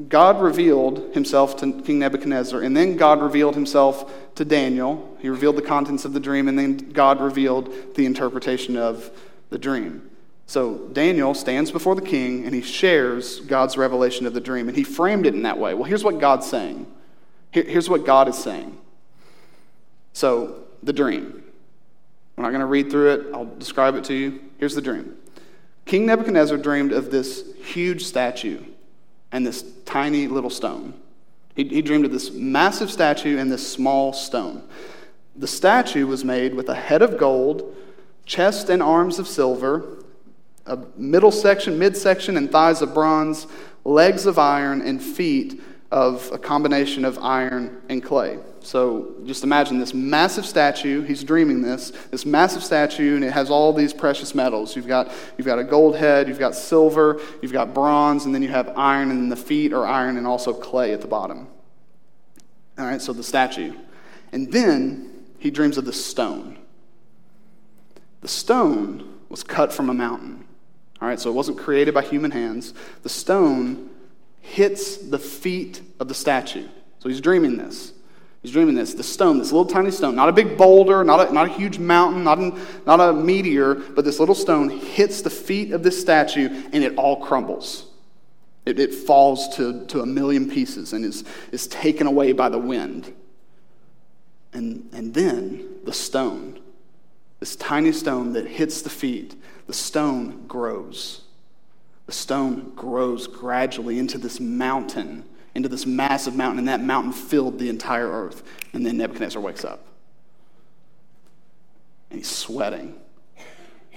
God 0.10 0.42
revealed 0.42 1.14
himself 1.14 1.56
to 1.58 1.82
King 1.84 2.00
Nebuchadnezzar, 2.00 2.62
and 2.62 2.76
then 2.76 2.98
God 2.98 3.22
revealed 3.22 3.54
himself 3.54 4.12
to 4.36 4.44
Daniel. 4.44 5.16
He 5.20 5.30
revealed 5.30 5.56
the 5.56 5.62
contents 5.62 6.04
of 6.04 6.14
the 6.14 6.20
dream, 6.20 6.48
and 6.48 6.58
then 6.58 6.78
God 6.78 7.22
revealed 7.22 7.72
the 7.96 8.06
interpretation 8.06 8.76
of 8.76 9.12
the 9.52 9.60
dream. 9.60 10.10
So 10.48 10.90
Daniel 10.90 11.34
stands 11.34 11.72
before 11.72 11.96
the 11.96 12.02
king 12.02 12.46
and 12.46 12.54
he 12.54 12.62
shares 12.62 13.40
God's 13.42 13.78
revelation 13.78 14.26
of 14.26 14.34
the 14.34 14.42
dream, 14.42 14.68
and 14.68 14.78
he 14.78 14.84
framed 14.84 15.26
it 15.26 15.34
in 15.34 15.44
that 15.44 15.58
way. 15.58 15.74
Well, 15.74 15.86
here's 15.86 16.04
what 16.04 16.20
God's 16.20 16.48
saying. 16.48 16.88
here's 17.52 17.90
what 17.90 18.06
God 18.06 18.28
is 18.28 18.38
saying. 18.38 18.78
So, 20.14 20.64
the 20.82 20.94
dream. 20.94 21.43
We're 22.36 22.44
not 22.44 22.50
going 22.50 22.62
to 22.62 22.66
read 22.66 22.90
through 22.90 23.12
it, 23.12 23.28
I'll 23.34 23.46
describe 23.46 23.96
it 23.96 24.04
to 24.06 24.14
you. 24.14 24.40
Here's 24.58 24.76
the 24.76 24.82
dream 24.82 25.18
King 25.86 26.06
Nebuchadnezzar 26.06 26.58
dreamed 26.58 26.92
of 26.92 27.12
this 27.12 27.46
huge 27.64 28.06
statue 28.06 28.64
and 29.32 29.46
this 29.46 29.64
tiny 29.86 30.28
little 30.28 30.50
stone. 30.50 30.94
He, 31.56 31.66
he 31.66 31.82
dreamed 31.82 32.06
of 32.06 32.12
this 32.12 32.32
massive 32.32 32.92
statue 32.92 33.38
and 33.38 33.52
this 33.52 33.70
small 33.70 34.14
stone. 34.14 34.64
The 35.36 35.48
statue 35.48 36.08
was 36.08 36.24
made 36.24 36.54
with 36.54 36.70
a 36.70 36.76
head 36.76 37.02
of 37.02 37.18
gold, 37.18 37.76
chest 38.26 38.70
and 38.70 38.82
arms 38.82 39.20
of 39.20 39.28
silver, 39.28 40.04
a 40.66 40.80
middle 40.96 41.32
section, 41.32 41.78
midsection, 41.78 42.38
and 42.38 42.52
thighs 42.52 42.82
of 42.82 42.94
bronze, 42.94 43.48
legs 43.84 44.26
of 44.26 44.40
iron, 44.40 44.82
and 44.82 45.02
feet 45.02 45.62
of 45.92 46.30
a 46.32 46.38
combination 46.38 47.06
of 47.06 47.20
iron 47.20 47.82
and 47.90 48.02
clay. 48.02 48.40
So 48.64 49.16
just 49.26 49.44
imagine 49.44 49.78
this 49.78 49.94
massive 49.94 50.46
statue. 50.46 51.02
He's 51.02 51.24
dreaming 51.24 51.62
this, 51.62 51.92
this 52.12 52.26
massive 52.26 52.64
statue, 52.64 53.16
and 53.16 53.24
it 53.24 53.34
has 53.34 53.50
all 53.50 53.74
these 53.74 53.94
precious 53.94 54.34
metals. 54.34 54.76
You've 54.76 54.88
got, 54.88 55.12
you've 55.38 55.46
got 55.46 55.60
a 55.60 55.66
gold 55.66 55.98
head, 55.98 56.30
you've 56.30 56.40
got 56.40 56.56
silver, 56.56 57.20
you've 57.42 57.52
got 57.52 57.74
bronze, 57.74 58.26
and 58.26 58.34
then 58.34 58.42
you 58.42 58.48
have 58.48 58.72
iron, 58.78 59.12
and 59.12 59.32
the 59.32 59.36
feet 59.36 59.74
are 59.74 59.86
iron 59.86 60.18
and 60.18 60.26
also 60.26 60.54
clay 60.54 60.94
at 60.94 61.02
the 61.02 61.08
bottom. 61.08 61.48
All 62.78 62.86
right, 62.86 63.02
so 63.02 63.12
the 63.12 63.24
statue. 63.24 63.74
And 64.32 64.52
then 64.52 65.26
he 65.40 65.52
dreams 65.52 65.78
of 65.78 65.86
the 65.86 65.94
stone. 65.94 66.58
The 68.22 68.28
stone 68.30 69.20
was 69.28 69.44
cut 69.44 69.74
from 69.74 69.90
a 69.90 69.94
mountain. 69.94 70.46
All 71.02 71.08
right, 71.08 71.20
so 71.20 71.30
it 71.30 71.34
wasn't 71.34 71.58
created 71.58 71.94
by 71.94 72.02
human 72.02 72.32
hands. 72.32 72.74
The 73.04 73.10
stone 73.10 73.90
hits 74.40 74.98
the 74.98 75.20
feet 75.20 75.82
of 76.00 76.08
the 76.08 76.14
statue. 76.14 76.68
So 77.00 77.10
he's 77.10 77.22
dreaming 77.22 77.58
this. 77.58 77.93
He's 78.44 78.52
dreaming 78.52 78.76
this. 78.76 78.94
The 78.94 79.04
stone, 79.04 79.40
this 79.40 79.54
little 79.54 79.66
tiny 79.66 79.90
stone, 79.90 80.16
not 80.16 80.28
a 80.28 80.34
big 80.34 80.58
boulder, 80.58 81.04
not 81.06 81.30
a, 81.30 81.34
not 81.34 81.48
a 81.48 81.54
huge 81.54 81.80
mountain, 81.80 82.26
not, 82.26 82.38
an, 82.38 82.60
not 82.86 83.00
a 83.00 83.14
meteor, 83.14 83.76
but 83.76 84.04
this 84.04 84.20
little 84.20 84.36
stone 84.36 84.70
hits 84.70 85.22
the 85.22 85.30
feet 85.30 85.72
of 85.72 85.82
this 85.82 86.00
statue 86.00 86.50
and 86.74 86.84
it 86.84 86.96
all 86.98 87.24
crumbles. 87.24 87.86
It, 88.66 88.80
it 88.80 88.94
falls 88.94 89.56
to, 89.56 89.86
to 89.88 90.02
a 90.02 90.06
million 90.06 90.50
pieces 90.50 90.92
and 90.92 91.06
is, 91.06 91.24
is 91.54 91.68
taken 91.68 92.06
away 92.06 92.34
by 92.34 92.50
the 92.50 92.60
wind. 92.60 93.14
And, 94.52 94.90
and 94.92 95.14
then 95.14 95.78
the 95.86 95.94
stone, 95.94 96.60
this 97.40 97.56
tiny 97.56 97.94
stone 97.94 98.34
that 98.34 98.46
hits 98.46 98.82
the 98.82 98.90
feet, 98.90 99.42
the 99.68 99.74
stone 99.74 100.46
grows. 100.48 101.22
The 102.08 102.12
stone 102.12 102.74
grows 102.76 103.26
gradually 103.26 104.00
into 104.00 104.18
this 104.18 104.42
mountain 104.42 105.24
into 105.56 105.70
this 105.70 105.86
massive 105.86 106.36
mountain, 106.36 106.60
and 106.60 106.68
that 106.68 106.82
mountain 106.82 107.12
filled 107.12 107.60
the 107.60 107.70
entire 107.70 108.10
earth. 108.10 108.44
And 108.74 108.86
then 108.86 108.98
Nebuchadnezzar 108.98 109.42
wakes 109.42 109.64
up. 109.64 109.86
And 112.10 112.20
he's 112.20 112.30
sweating. 112.30 112.96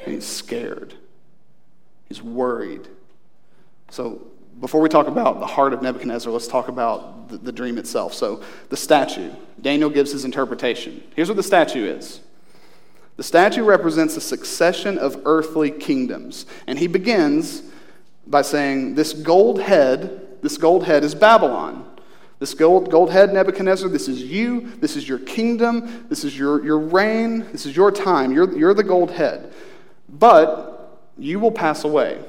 And 0.04 0.14
he's 0.14 0.26
scared. 0.26 0.94
He's 2.08 2.22
worried. 2.22 2.88
So, 3.90 4.26
before 4.60 4.80
we 4.80 4.88
talk 4.88 5.06
about 5.06 5.38
the 5.38 5.46
heart 5.46 5.74
of 5.74 5.82
Nebuchadnezzar, 5.82 6.32
let's 6.32 6.48
talk 6.48 6.68
about 6.68 7.28
the, 7.28 7.36
the 7.38 7.52
dream 7.52 7.78
itself. 7.78 8.14
So, 8.14 8.42
the 8.68 8.76
statue. 8.76 9.30
Daniel 9.60 9.90
gives 9.90 10.12
his 10.12 10.24
interpretation. 10.24 11.02
Here's 11.14 11.28
what 11.28 11.36
the 11.36 11.42
statue 11.42 11.84
is. 11.84 12.20
The 13.16 13.22
statue 13.22 13.64
represents 13.64 14.16
a 14.16 14.20
succession 14.20 14.98
of 14.98 15.22
earthly 15.24 15.70
kingdoms. 15.70 16.44
And 16.66 16.78
he 16.78 16.86
begins 16.86 17.62
by 18.26 18.42
saying, 18.42 18.94
This 18.94 19.12
gold 19.14 19.60
head 19.60 20.25
this 20.42 20.58
gold 20.58 20.84
head 20.84 21.04
is 21.04 21.14
Babylon. 21.14 21.90
This 22.38 22.52
gold, 22.52 22.90
gold 22.90 23.10
head, 23.10 23.32
Nebuchadnezzar, 23.32 23.88
this 23.88 24.08
is 24.08 24.22
you. 24.22 24.72
This 24.76 24.94
is 24.94 25.08
your 25.08 25.18
kingdom. 25.18 26.06
This 26.08 26.22
is 26.22 26.38
your, 26.38 26.62
your 26.64 26.78
reign. 26.78 27.46
This 27.50 27.64
is 27.64 27.74
your 27.74 27.90
time. 27.90 28.30
You're, 28.30 28.56
you're 28.56 28.74
the 28.74 28.84
gold 28.84 29.10
head. 29.10 29.54
But 30.08 31.00
you 31.16 31.40
will 31.40 31.52
pass 31.52 31.84
away. 31.84 32.22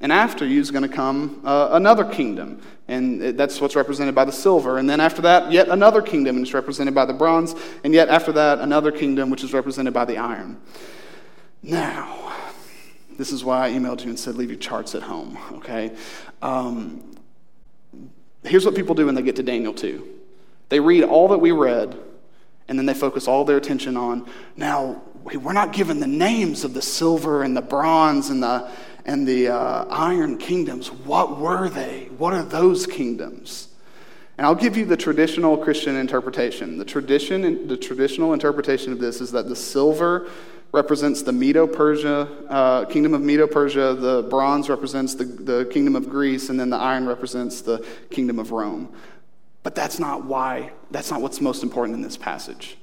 And 0.00 0.12
after 0.12 0.46
you 0.46 0.60
is 0.60 0.70
going 0.70 0.88
to 0.88 0.88
come 0.88 1.42
uh, 1.44 1.70
another 1.72 2.04
kingdom. 2.04 2.62
And 2.86 3.36
that's 3.36 3.60
what's 3.60 3.76
represented 3.76 4.14
by 4.14 4.24
the 4.24 4.32
silver. 4.32 4.78
And 4.78 4.88
then 4.88 5.00
after 5.00 5.20
that, 5.22 5.52
yet 5.52 5.68
another 5.68 6.00
kingdom, 6.00 6.36
and 6.36 6.46
it's 6.46 6.54
represented 6.54 6.94
by 6.94 7.04
the 7.04 7.12
bronze. 7.12 7.54
And 7.84 7.92
yet 7.92 8.08
after 8.08 8.32
that, 8.32 8.60
another 8.60 8.90
kingdom, 8.92 9.28
which 9.28 9.44
is 9.44 9.52
represented 9.52 9.92
by 9.92 10.06
the 10.06 10.16
iron. 10.16 10.58
Now, 11.62 12.32
this 13.18 13.32
is 13.32 13.44
why 13.44 13.66
I 13.66 13.72
emailed 13.72 14.02
you 14.04 14.10
and 14.10 14.18
said, 14.18 14.36
leave 14.36 14.48
your 14.48 14.58
charts 14.58 14.94
at 14.94 15.02
home, 15.02 15.36
okay? 15.54 15.94
Um, 16.40 17.17
Here's 18.48 18.64
what 18.64 18.74
people 18.74 18.94
do 18.94 19.06
when 19.06 19.14
they 19.14 19.22
get 19.22 19.36
to 19.36 19.42
Daniel 19.42 19.74
2 19.74 20.06
they 20.68 20.80
read 20.80 21.04
all 21.04 21.28
that 21.28 21.38
we 21.38 21.50
read, 21.50 21.96
and 22.68 22.78
then 22.78 22.86
they 22.86 22.94
focus 22.94 23.26
all 23.26 23.44
their 23.44 23.56
attention 23.56 23.96
on 23.96 24.28
now, 24.56 25.02
we're 25.24 25.52
not 25.52 25.72
given 25.72 26.00
the 26.00 26.06
names 26.06 26.64
of 26.64 26.74
the 26.74 26.82
silver 26.82 27.42
and 27.42 27.56
the 27.56 27.62
bronze 27.62 28.30
and 28.30 28.42
the, 28.42 28.70
and 29.04 29.26
the 29.26 29.48
uh, 29.48 29.84
iron 29.90 30.38
kingdoms. 30.38 30.90
What 30.90 31.38
were 31.38 31.68
they? 31.68 32.08
What 32.16 32.34
are 32.34 32.42
those 32.42 32.86
kingdoms? 32.86 33.68
And 34.36 34.46
I'll 34.46 34.54
give 34.54 34.76
you 34.76 34.84
the 34.84 34.96
traditional 34.96 35.56
Christian 35.56 35.96
interpretation. 35.96 36.78
The, 36.78 36.84
tradition, 36.84 37.66
the 37.66 37.76
traditional 37.76 38.32
interpretation 38.32 38.92
of 38.92 39.00
this 39.00 39.20
is 39.20 39.32
that 39.32 39.48
the 39.48 39.56
silver 39.56 40.28
represents 40.72 41.22
the 41.22 41.32
Medo 41.32 41.66
Persia, 41.66 42.28
uh, 42.48 42.84
kingdom 42.86 43.14
of 43.14 43.22
Medo 43.22 43.46
Persia, 43.46 43.94
the 43.94 44.26
bronze 44.28 44.68
represents 44.68 45.14
the, 45.14 45.24
the 45.24 45.64
kingdom 45.72 45.96
of 45.96 46.08
Greece, 46.08 46.50
and 46.50 46.60
then 46.60 46.70
the 46.70 46.76
iron 46.76 47.06
represents 47.06 47.62
the 47.62 47.84
kingdom 48.10 48.38
of 48.38 48.52
Rome. 48.52 48.92
But 49.62 49.74
that's 49.74 49.98
not 49.98 50.24
why, 50.24 50.72
that's 50.90 51.10
not 51.10 51.20
what's 51.20 51.40
most 51.40 51.62
important 51.62 51.96
in 51.96 52.02
this 52.02 52.16
passage. 52.16 52.76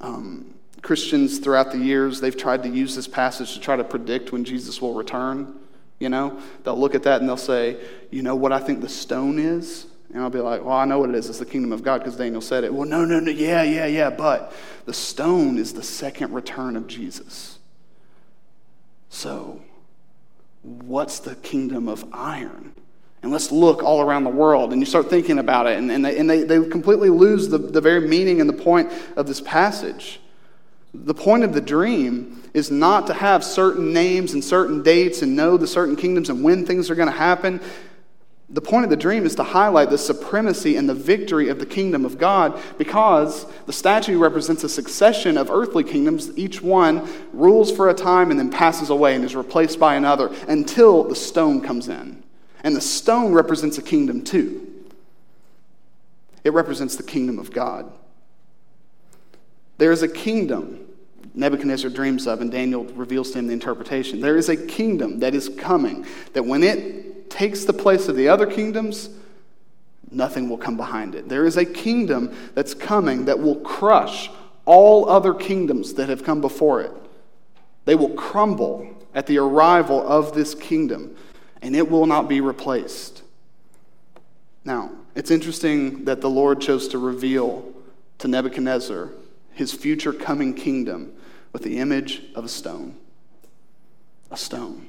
Um, 0.00 0.54
Christians 0.82 1.38
throughout 1.38 1.72
the 1.72 1.78
years, 1.78 2.20
they've 2.20 2.36
tried 2.36 2.62
to 2.62 2.68
use 2.68 2.96
this 2.96 3.06
passage 3.06 3.52
to 3.54 3.60
try 3.60 3.76
to 3.76 3.84
predict 3.84 4.32
when 4.32 4.44
Jesus 4.44 4.80
will 4.80 4.94
return. 4.94 5.54
You 5.98 6.08
know, 6.08 6.40
they'll 6.64 6.78
look 6.78 6.94
at 6.94 7.02
that 7.02 7.20
and 7.20 7.28
they'll 7.28 7.36
say, 7.36 7.76
You 8.10 8.22
know 8.22 8.34
what 8.34 8.52
I 8.52 8.58
think 8.58 8.80
the 8.80 8.88
stone 8.88 9.38
is? 9.38 9.86
And 10.12 10.22
I'll 10.22 10.30
be 10.30 10.40
like, 10.40 10.64
well, 10.64 10.76
I 10.76 10.84
know 10.84 10.98
what 10.98 11.10
it 11.10 11.14
is. 11.14 11.28
It's 11.28 11.38
the 11.38 11.46
kingdom 11.46 11.72
of 11.72 11.82
God 11.82 11.98
because 11.98 12.16
Daniel 12.16 12.40
said 12.40 12.64
it. 12.64 12.74
Well, 12.74 12.88
no, 12.88 13.04
no, 13.04 13.20
no. 13.20 13.30
Yeah, 13.30 13.62
yeah, 13.62 13.86
yeah. 13.86 14.10
But 14.10 14.52
the 14.84 14.92
stone 14.92 15.56
is 15.56 15.72
the 15.72 15.82
second 15.82 16.32
return 16.32 16.76
of 16.76 16.88
Jesus. 16.88 17.58
So, 19.08 19.60
what's 20.62 21.20
the 21.20 21.36
kingdom 21.36 21.88
of 21.88 22.04
iron? 22.12 22.74
And 23.22 23.30
let's 23.30 23.52
look 23.52 23.82
all 23.82 24.00
around 24.00 24.24
the 24.24 24.30
world. 24.30 24.72
And 24.72 24.80
you 24.80 24.86
start 24.86 25.10
thinking 25.10 25.38
about 25.38 25.66
it, 25.66 25.78
and, 25.78 25.90
and, 25.92 26.04
they, 26.04 26.18
and 26.18 26.28
they, 26.28 26.42
they 26.42 26.64
completely 26.68 27.10
lose 27.10 27.48
the, 27.48 27.58
the 27.58 27.80
very 27.80 28.08
meaning 28.08 28.40
and 28.40 28.48
the 28.48 28.54
point 28.54 28.90
of 29.16 29.26
this 29.26 29.40
passage. 29.40 30.20
The 30.92 31.14
point 31.14 31.44
of 31.44 31.52
the 31.52 31.60
dream 31.60 32.42
is 32.52 32.70
not 32.70 33.06
to 33.06 33.14
have 33.14 33.44
certain 33.44 33.92
names 33.92 34.32
and 34.32 34.42
certain 34.42 34.82
dates 34.82 35.22
and 35.22 35.36
know 35.36 35.56
the 35.56 35.66
certain 35.66 35.94
kingdoms 35.94 36.30
and 36.30 36.42
when 36.42 36.66
things 36.66 36.90
are 36.90 36.96
going 36.96 37.10
to 37.10 37.16
happen. 37.16 37.60
The 38.52 38.60
point 38.60 38.82
of 38.82 38.90
the 38.90 38.96
dream 38.96 39.24
is 39.24 39.36
to 39.36 39.44
highlight 39.44 39.90
the 39.90 39.98
supremacy 39.98 40.76
and 40.76 40.88
the 40.88 40.94
victory 40.94 41.48
of 41.48 41.60
the 41.60 41.66
kingdom 41.66 42.04
of 42.04 42.18
God 42.18 42.60
because 42.78 43.46
the 43.66 43.72
statue 43.72 44.18
represents 44.18 44.64
a 44.64 44.68
succession 44.68 45.38
of 45.38 45.50
earthly 45.50 45.84
kingdoms. 45.84 46.36
Each 46.36 46.60
one 46.60 47.08
rules 47.32 47.70
for 47.70 47.88
a 47.88 47.94
time 47.94 48.30
and 48.30 48.40
then 48.40 48.50
passes 48.50 48.90
away 48.90 49.14
and 49.14 49.24
is 49.24 49.36
replaced 49.36 49.78
by 49.78 49.94
another 49.94 50.34
until 50.48 51.04
the 51.04 51.14
stone 51.14 51.60
comes 51.60 51.88
in. 51.88 52.24
And 52.64 52.74
the 52.74 52.80
stone 52.80 53.32
represents 53.32 53.78
a 53.78 53.82
kingdom 53.82 54.22
too. 54.22 54.66
It 56.42 56.52
represents 56.52 56.96
the 56.96 57.04
kingdom 57.04 57.38
of 57.38 57.52
God. 57.52 57.92
There 59.78 59.92
is 59.92 60.02
a 60.02 60.08
kingdom 60.08 60.90
Nebuchadnezzar 61.34 61.90
dreams 61.90 62.26
of, 62.26 62.40
and 62.40 62.50
Daniel 62.50 62.84
reveals 62.84 63.30
to 63.30 63.38
him 63.38 63.46
the 63.46 63.52
interpretation. 63.52 64.20
There 64.20 64.36
is 64.36 64.48
a 64.48 64.56
kingdom 64.56 65.20
that 65.20 65.34
is 65.34 65.48
coming, 65.48 66.04
that 66.32 66.44
when 66.44 66.62
it 66.62 67.09
takes 67.30 67.64
the 67.64 67.72
place 67.72 68.08
of 68.08 68.16
the 68.16 68.28
other 68.28 68.46
kingdoms, 68.46 69.08
nothing 70.10 70.48
will 70.48 70.58
come 70.58 70.76
behind 70.76 71.14
it. 71.14 71.28
There 71.28 71.46
is 71.46 71.56
a 71.56 71.64
kingdom 71.64 72.34
that's 72.54 72.74
coming 72.74 73.24
that 73.26 73.38
will 73.38 73.56
crush 73.56 74.30
all 74.66 75.08
other 75.08 75.32
kingdoms 75.32 75.94
that 75.94 76.08
have 76.08 76.24
come 76.24 76.40
before 76.40 76.80
it. 76.80 76.92
They 77.84 77.94
will 77.94 78.10
crumble 78.10 78.94
at 79.14 79.26
the 79.26 79.38
arrival 79.38 80.06
of 80.06 80.34
this 80.34 80.54
kingdom, 80.54 81.16
and 81.62 81.74
it 81.74 81.90
will 81.90 82.06
not 82.06 82.28
be 82.28 82.40
replaced. 82.40 83.22
Now, 84.64 84.92
it's 85.14 85.30
interesting 85.30 86.04
that 86.04 86.20
the 86.20 86.30
Lord 86.30 86.60
chose 86.60 86.88
to 86.88 86.98
reveal 86.98 87.72
to 88.18 88.28
Nebuchadnezzar 88.28 89.10
his 89.52 89.72
future 89.72 90.12
coming 90.12 90.54
kingdom 90.54 91.12
with 91.52 91.62
the 91.62 91.78
image 91.78 92.22
of 92.34 92.44
a 92.44 92.48
stone. 92.48 92.96
A 94.30 94.36
stone. 94.36 94.88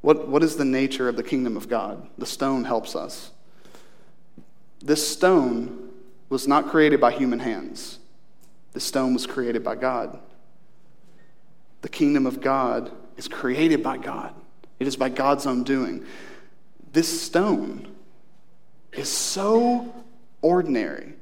What, 0.00 0.28
what 0.28 0.42
is 0.42 0.56
the 0.56 0.64
nature 0.64 1.08
of 1.08 1.16
the 1.16 1.22
kingdom 1.22 1.56
of 1.56 1.68
God? 1.68 2.08
The 2.18 2.26
stone 2.26 2.64
helps 2.64 2.94
us. 2.94 3.32
This 4.80 5.06
stone 5.06 5.90
was 6.28 6.46
not 6.46 6.68
created 6.68 7.00
by 7.00 7.12
human 7.12 7.38
hands, 7.38 7.98
the 8.72 8.80
stone 8.80 9.14
was 9.14 9.26
created 9.26 9.64
by 9.64 9.74
God. 9.76 10.18
The 11.82 11.88
kingdom 11.88 12.26
of 12.26 12.40
God 12.40 12.90
is 13.16 13.28
created 13.28 13.82
by 13.82 13.96
God, 13.96 14.34
it 14.78 14.86
is 14.86 14.96
by 14.96 15.08
God's 15.08 15.46
own 15.46 15.62
doing. 15.62 16.04
This 16.92 17.20
stone 17.22 17.94
is 18.92 19.08
so 19.08 19.94
ordinary, 20.40 21.14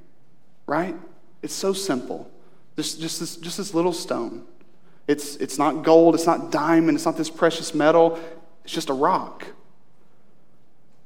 right? 0.66 0.94
It's 1.42 1.54
so 1.54 1.72
simple. 1.72 2.30
Just, 2.76 3.00
just, 3.00 3.20
this, 3.20 3.36
just 3.36 3.56
this 3.58 3.74
little 3.74 3.92
stone. 3.92 4.44
It's, 5.06 5.36
it's 5.36 5.58
not 5.58 5.82
gold, 5.82 6.14
it's 6.14 6.26
not 6.26 6.50
diamond, 6.50 6.96
it's 6.96 7.04
not 7.04 7.16
this 7.16 7.30
precious 7.30 7.74
metal. 7.74 8.18
It's 8.64 8.72
just 8.72 8.90
a 8.90 8.94
rock. 8.94 9.46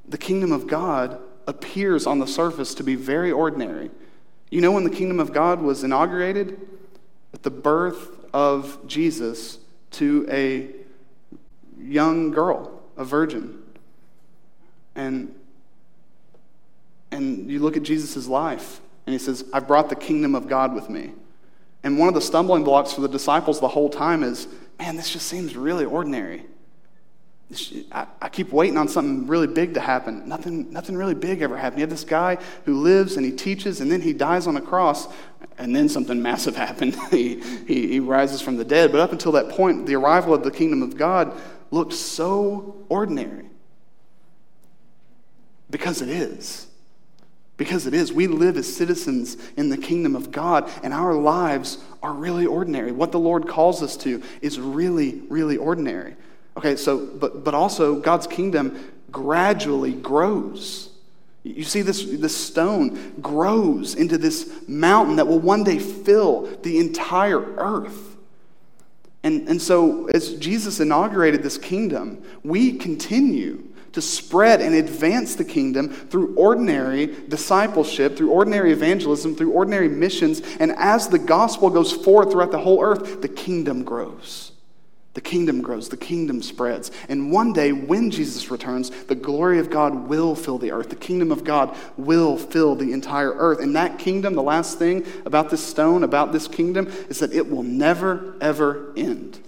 The 0.09 0.19
kingdom 0.19 0.53
of 0.53 0.67
God 0.67 1.21
appears 1.47 2.07
on 2.07 2.19
the 2.19 2.27
surface 2.27 2.75
to 2.75 2.83
be 2.83 2.95
very 2.95 3.31
ordinary. 3.31 3.91
You 4.51 4.61
know 4.61 4.73
when 4.73 4.85
the 4.85 4.91
kingdom 4.91 5.21
of 5.21 5.33
God 5.33 5.61
was 5.61 5.85
inaugurated? 5.85 6.61
At 7.35 7.43
the 7.43 7.51
birth 7.51 8.25
of 8.33 8.79
Jesus 8.87 9.59
to 9.93 10.27
a 10.31 10.71
young 11.79 12.31
girl, 12.31 12.81
a 12.97 13.05
virgin. 13.05 13.63
And 14.95 15.35
And 17.11 17.51
you 17.51 17.59
look 17.61 17.77
at 17.77 17.83
Jesus' 17.83 18.27
life, 18.27 18.81
and 19.07 19.13
he 19.13 19.19
says, 19.19 19.45
I've 19.53 19.67
brought 19.67 19.89
the 19.89 19.97
kingdom 19.97 20.35
of 20.35 20.49
God 20.49 20.75
with 20.75 20.91
me. 20.91 21.13
And 21.83 21.99
one 21.99 22.09
of 22.09 22.15
the 22.15 22.21
stumbling 22.21 22.65
blocks 22.65 22.93
for 22.93 23.01
the 23.01 23.09
disciples 23.09 23.61
the 23.61 23.69
whole 23.69 23.89
time 23.89 24.23
is, 24.23 24.49
man, 24.79 24.97
this 24.97 25.11
just 25.11 25.27
seems 25.27 25.57
really 25.57 25.85
ordinary. 25.85 26.45
I, 27.91 28.07
I, 28.21 28.29
keep 28.29 28.53
waiting 28.53 28.77
on 28.77 28.89
something 28.89 29.27
really 29.27 29.47
big 29.47 29.73
to 29.75 29.81
happen. 29.81 30.29
Nothing, 30.29 30.71
nothing 30.71 30.97
really 30.97 31.15
big 31.15 31.41
ever 31.41 31.57
happened. 31.57 31.79
You 31.79 31.85
have 31.85 31.91
this 31.91 32.05
guy 32.05 32.37
who 32.67 32.79
lives 32.83 33.17
and 33.17 33.25
he 33.25 33.33
teaches, 33.33 33.81
and 33.81 33.91
then 33.91 34.03
he 34.03 34.13
dies 34.13 34.47
on 34.47 34.57
a 34.59 34.61
cross, 34.61 35.09
and 35.57 35.75
then 35.75 35.89
something 35.89 36.21
massive 36.23 36.57
happened. 36.57 36.95
he, 37.11 37.41
he, 37.67 37.89
he 37.89 38.01
rises 38.01 38.43
from 38.43 38.57
the 38.57 38.67
dead. 38.67 38.93
But 38.93 39.01
up 39.01 39.13
until 39.13 39.33
that 39.33 39.49
point, 39.49 39.87
the 39.87 39.95
arrival 39.95 40.35
of 40.35 40.43
the 40.43 40.51
kingdom 40.51 40.83
of 40.83 40.99
God 40.99 41.41
looked 41.71 41.95
so 41.95 42.85
ordinary. 42.91 43.47
Because 45.71 46.03
it 46.03 46.11
is. 46.11 46.67
Because 47.57 47.87
it 47.87 47.95
is. 47.95 48.13
We 48.13 48.27
live 48.27 48.59
as 48.59 48.73
citizens 48.73 49.39
in 49.57 49.71
the 49.71 49.79
kingdom 49.79 50.15
of 50.15 50.31
God, 50.31 50.71
and 50.83 50.93
our 50.93 51.15
lives 51.15 51.79
are 52.03 52.13
really 52.13 52.45
ordinary. 52.45 52.93
What 52.93 53.11
the 53.11 53.19
Lord 53.19 53.49
calls 53.49 53.83
us 53.83 53.97
to 53.99 54.23
is 54.43 54.61
really, 54.61 55.23
really 55.31 55.57
ordinary. 55.57 56.15
Okay, 56.59 56.75
so, 56.75 57.07
but, 57.07 57.45
but 57.45 57.55
also 57.55 58.01
God's 58.01 58.27
kingdom 58.27 58.93
gradually 59.13 59.93
grows. 59.93 60.91
You 61.45 61.63
see, 61.63 61.83
this, 61.83 62.05
this 62.05 62.37
stone 62.37 63.21
grows 63.21 63.95
into 63.95 64.19
this 64.19 64.53
mountain 64.67 65.15
that 65.17 65.29
will 65.29 65.39
one 65.39 65.63
day 65.63 65.79
fill 65.79 66.47
the 66.63 66.81
entire 66.81 67.41
earth. 67.59 68.17
And, 69.23 69.49
and 69.49 69.63
so, 69.63 70.09
as 70.09 70.35
Jesus 70.35 70.81
inaugurated 70.81 71.45
this 71.45 71.59
kingdom, 71.59 72.25
we 72.43 72.73
continue 72.73 73.63
to 73.93 74.03
spread 74.03 74.61
and 74.61 74.75
advance 74.75 75.37
the 75.37 75.45
kingdom 75.45 75.89
through 75.91 76.35
ordinary 76.35 77.07
discipleship, 77.29 78.17
through 78.17 78.33
ordinary 78.33 78.73
evangelism, 78.73 79.37
through 79.37 79.53
ordinary 79.53 79.89
missions. 79.89 80.43
And 80.59 80.73
as 80.73 81.07
the 81.07 81.21
gospel 81.21 81.71
goes 81.71 81.93
forth 81.93 82.33
throughout 82.33 82.51
the 82.51 82.59
whole 82.59 82.83
earth, 82.83 83.23
the 83.23 83.29
kingdom 83.29 83.85
grows. 83.85 84.51
The 85.19 85.23
kingdom 85.23 85.63
grows, 85.63 85.89
the 85.89 85.97
kingdom 85.97 86.41
spreads. 86.43 86.93
And 87.09 87.33
one 87.33 87.53
day, 87.53 87.73
when 87.73 88.09
Jesus 88.13 88.53
returns, 88.53 88.91
the 89.07 89.17
glory 89.17 89.59
of 89.59 89.69
God 89.69 90.07
will 90.07 90.37
fill 90.37 90.59
the 90.59 90.71
earth. 90.71 90.91
The 90.91 90.95
kingdom 90.95 91.33
of 91.33 91.43
God 91.43 91.77
will 91.97 92.37
fill 92.37 92.77
the 92.77 92.93
entire 92.93 93.33
earth. 93.33 93.59
And 93.59 93.75
that 93.75 93.99
kingdom, 93.99 94.35
the 94.35 94.45
last 94.45 94.79
thing 94.79 95.05
about 95.27 95.51
this 95.51 95.61
stone, 95.61 96.05
about 96.05 96.31
this 96.31 96.47
kingdom, 96.47 96.87
is 97.09 97.19
that 97.19 97.33
it 97.33 97.51
will 97.51 97.65
never, 97.65 98.37
ever 98.41 98.93
end. 98.97 99.41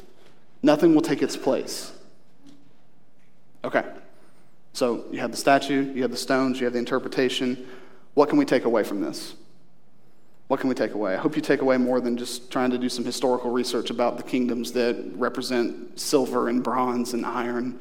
Nothing 0.61 0.93
will 0.93 1.03
take 1.03 1.23
its 1.23 1.37
place. 1.37 1.93
Okay. 3.63 3.85
So 4.73 5.05
you 5.13 5.21
have 5.21 5.31
the 5.31 5.37
statue, 5.37 5.93
you 5.93 6.03
have 6.03 6.11
the 6.11 6.17
stones, 6.17 6.59
you 6.59 6.65
have 6.65 6.73
the 6.73 6.81
interpretation. 6.81 7.69
What 8.15 8.29
can 8.29 8.39
we 8.39 8.45
take 8.45 8.65
away 8.65 8.83
from 8.83 9.03
this? 9.03 9.37
What 10.51 10.59
can 10.59 10.69
we 10.69 10.75
take 10.75 10.95
away? 10.95 11.15
I 11.15 11.17
hope 11.17 11.37
you 11.37 11.43
take 11.43 11.63
away 11.63 11.77
more 11.77 12.01
than 12.01 12.17
just 12.17 12.51
trying 12.51 12.73
to 12.73 12.79
do 12.79 12.89
some 12.89 13.05
historical 13.05 13.53
research 13.53 13.89
about 13.89 14.17
the 14.17 14.25
kingdoms 14.25 14.73
that 14.73 15.01
represent 15.15 16.01
silver 16.01 16.49
and 16.49 16.61
bronze 16.61 17.15
and 17.15 17.25
iron. 17.25 17.81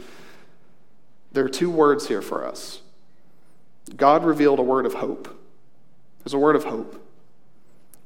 There 1.32 1.43
are 1.43 1.49
two 1.49 1.72
words 1.72 2.07
here 2.07 2.22
for 2.22 2.45
us. 2.45 2.82
God 3.97 4.24
revealed 4.24 4.59
a 4.59 4.61
word 4.61 4.86
of 4.86 4.93
hope. 4.93 5.36
There's 6.20 6.36
a 6.36 6.38
word 6.38 6.55
of 6.55 6.65
hope. 6.65 7.03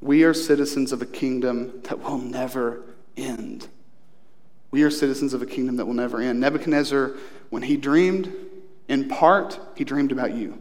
We 0.00 0.24
are 0.24 0.32
citizens 0.32 0.92
of 0.92 1.02
a 1.02 1.06
kingdom 1.06 1.82
that 1.82 2.00
will 2.00 2.16
never 2.16 2.80
end. 3.18 3.68
We 4.70 4.82
are 4.82 4.90
citizens 4.90 5.34
of 5.34 5.42
a 5.42 5.46
kingdom 5.46 5.76
that 5.76 5.84
will 5.84 5.92
never 5.92 6.22
end. 6.22 6.40
Nebuchadnezzar, 6.40 7.16
when 7.50 7.64
he 7.64 7.76
dreamed, 7.76 8.32
in 8.88 9.08
part, 9.08 9.60
he 9.76 9.84
dreamed 9.84 10.10
about 10.10 10.32
you. 10.32 10.58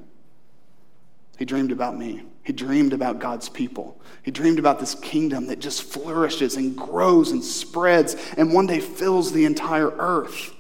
He 1.40 1.46
dreamed 1.46 1.72
about 1.72 1.98
me. 1.98 2.24
He 2.44 2.52
dreamed 2.52 2.94
about 2.94 3.20
God's 3.20 3.48
people. 3.48 4.00
He 4.22 4.32
dreamed 4.32 4.60
about 4.60 4.80
this 4.80 4.96
kingdom 4.96 5.48
that 5.48 5.60
just 5.60 5.84
flourishes 5.84 6.56
and 6.56 6.76
grows 6.76 7.32
and 7.32 7.44
spreads 7.44 8.16
and 8.38 8.54
one 8.54 8.68
day 8.68 8.80
fills 8.80 9.32
the 9.32 9.46
entire 9.46 9.92
earth. 9.92 10.54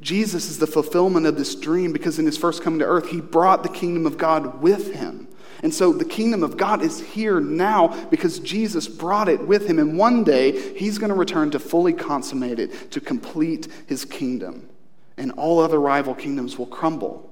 Jesus 0.00 0.50
is 0.50 0.58
the 0.58 0.66
fulfillment 0.66 1.26
of 1.26 1.36
this 1.36 1.54
dream 1.54 1.92
because 1.92 2.18
in 2.18 2.26
his 2.26 2.38
first 2.38 2.62
coming 2.62 2.80
to 2.80 2.86
earth, 2.86 3.10
he 3.10 3.20
brought 3.20 3.62
the 3.62 3.68
kingdom 3.68 4.06
of 4.06 4.18
God 4.18 4.60
with 4.60 4.94
him. 4.94 5.28
And 5.62 5.72
so 5.72 5.92
the 5.92 6.04
kingdom 6.04 6.42
of 6.42 6.56
God 6.56 6.82
is 6.82 7.00
here 7.00 7.40
now 7.40 7.88
because 8.06 8.40
Jesus 8.40 8.88
brought 8.88 9.28
it 9.28 9.46
with 9.46 9.68
him. 9.68 9.78
And 9.78 9.96
one 9.96 10.24
day, 10.24 10.76
he's 10.76 10.98
going 10.98 11.10
to 11.10 11.14
return 11.14 11.52
to 11.52 11.60
fully 11.60 11.92
consummate 11.92 12.58
it, 12.58 12.90
to 12.90 13.00
complete 13.00 13.68
his 13.86 14.04
kingdom. 14.04 14.68
And 15.16 15.30
all 15.32 15.60
other 15.60 15.78
rival 15.78 16.14
kingdoms 16.14 16.58
will 16.58 16.66
crumble 16.66 17.30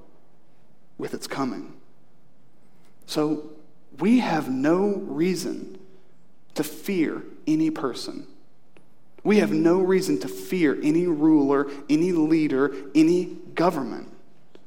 with 0.97 1.13
its 1.13 1.27
coming. 1.27 1.73
So 3.11 3.49
we 3.99 4.19
have 4.19 4.49
no 4.49 4.95
reason 5.05 5.77
to 6.55 6.63
fear 6.63 7.23
any 7.45 7.69
person. 7.69 8.25
We 9.25 9.39
have 9.39 9.51
no 9.51 9.81
reason 9.81 10.17
to 10.21 10.29
fear 10.29 10.79
any 10.81 11.07
ruler, 11.07 11.69
any 11.89 12.13
leader, 12.13 12.73
any 12.95 13.25
government. 13.53 14.07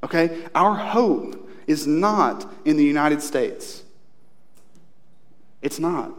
Okay? 0.03 0.45
Our 0.55 0.74
hope 0.74 1.49
is 1.66 1.86
not 1.86 2.47
in 2.66 2.76
the 2.76 2.84
United 2.84 3.22
States. 3.22 3.82
It's 5.62 5.78
not. 5.78 6.12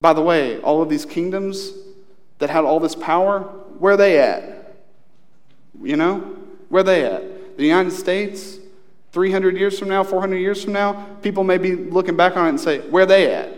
By 0.00 0.14
the 0.14 0.22
way, 0.22 0.60
all 0.60 0.80
of 0.80 0.88
these 0.88 1.04
kingdoms 1.04 1.72
that 2.38 2.48
had 2.48 2.64
all 2.64 2.80
this 2.80 2.94
power, 2.94 3.40
where 3.78 3.92
are 3.92 3.98
they 3.98 4.18
at? 4.18 4.76
You 5.78 5.96
know? 5.96 6.20
Where 6.70 6.80
are 6.80 6.84
they 6.84 7.04
at? 7.04 7.58
The 7.58 7.66
United 7.66 7.92
States, 7.92 8.56
300 9.12 9.56
years 9.56 9.78
from 9.78 9.88
now, 9.88 10.02
400 10.02 10.36
years 10.36 10.64
from 10.64 10.72
now, 10.72 11.04
people 11.22 11.44
may 11.44 11.58
be 11.58 11.76
looking 11.76 12.16
back 12.16 12.36
on 12.36 12.46
it 12.46 12.50
and 12.50 12.60
say, 12.60 12.80
Where 12.88 13.04
are 13.04 13.06
they 13.06 13.32
at? 13.32 13.52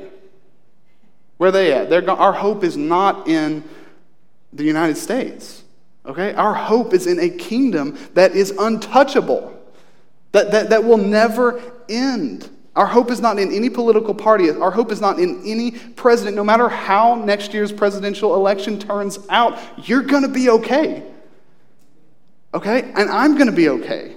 Where 1.38 1.48
are 1.48 1.52
they 1.52 1.72
at? 1.72 1.90
They're, 1.90 2.09
our 2.11 2.32
hope 2.32 2.64
is 2.64 2.76
not 2.76 3.28
in 3.28 3.64
the 4.52 4.64
United 4.64 4.96
States. 4.96 5.62
Okay? 6.07 6.34
Our 6.34 6.55
hope 6.55 6.92
is 6.92 7.07
in 7.07 7.18
a 7.20 7.28
kingdom 7.28 7.98
that 8.14 8.32
is 8.32 8.50
untouchable, 8.50 9.52
that, 10.32 10.50
that, 10.50 10.70
that 10.70 10.84
will 10.84 10.98
never 10.98 11.61
end. 11.88 12.50
Our 12.76 12.86
hope 12.86 13.11
is 13.11 13.20
not 13.20 13.38
in 13.38 13.52
any 13.52 13.70
political 13.70 14.14
party. 14.14 14.50
Our 14.50 14.70
hope 14.70 14.90
is 14.90 15.00
not 15.00 15.20
in 15.20 15.42
any 15.46 15.70
president. 15.70 16.36
No 16.36 16.42
matter 16.42 16.68
how 16.68 17.14
next 17.14 17.55
year's 17.55 17.72
presidential 17.72 18.34
election 18.34 18.80
turns 18.80 19.18
out, 19.30 19.59
you're 19.88 20.02
going 20.02 20.22
to 20.22 20.28
be 20.28 20.50
okay. 20.50 21.05
Okay? 22.52 22.82
And 22.82 23.09
I'm 23.11 23.34
going 23.34 23.46
to 23.46 23.52
be 23.52 23.68
okay. 23.68 24.16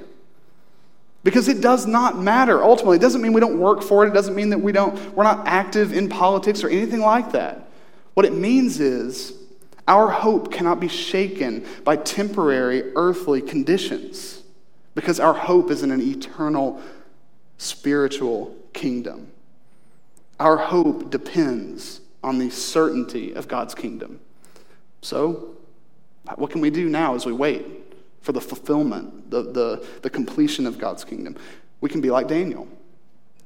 Because 1.28 1.50
it 1.50 1.60
does 1.60 1.86
not 1.86 2.18
matter. 2.18 2.64
Ultimately, 2.64 2.96
it 2.96 3.02
doesn't 3.02 3.22
mean 3.22 3.34
we 3.34 3.42
don't 3.42 3.60
work 3.60 3.84
for 3.84 4.06
it. 4.06 4.08
It 4.08 4.14
doesn't 4.14 4.34
mean 4.34 4.50
that 4.52 4.60
we 4.60 4.72
don't, 4.72 5.14
we're 5.14 5.26
not 5.26 5.46
active 5.46 5.92
in 5.92 6.08
politics 6.08 6.64
or 6.64 6.70
anything 6.70 7.02
like 7.02 7.34
that. 7.34 7.68
What 8.14 8.26
it 8.26 8.32
means 8.32 8.80
is 8.80 9.34
our 9.90 10.10
hope 10.10 10.54
cannot 10.54 10.80
be 10.80 10.88
shaken 10.88 11.66
by 11.84 11.98
temporary 11.98 12.94
earthly 12.96 13.42
conditions 13.42 14.42
because 14.96 15.20
our 15.20 15.34
hope 15.34 15.70
is 15.70 15.84
in 15.84 15.92
an 15.92 16.00
eternal 16.00 16.82
spiritual 17.58 18.56
kingdom. 18.72 19.30
Our 20.40 20.56
hope 20.56 21.10
depends 21.10 22.00
on 22.24 22.40
the 22.40 22.50
certainty 22.50 23.34
of 23.34 23.50
God's 23.50 23.76
kingdom. 23.76 24.22
So, 25.02 25.58
what 26.38 26.52
can 26.52 26.62
we 26.62 26.70
do 26.70 26.88
now 26.88 27.16
as 27.16 27.26
we 27.26 27.34
wait? 27.34 27.66
For 28.22 28.32
the 28.32 28.42
fulfillment, 28.42 29.30
the, 29.32 29.44
the, 29.44 29.88
the 30.02 30.10
completion 30.10 30.66
of 30.66 30.78
God's 30.78 31.04
kingdom. 31.04 31.36
We 31.82 31.90
can 31.90 32.02
be 32.02 32.10
like 32.10 32.28
Daniel. 32.28 32.68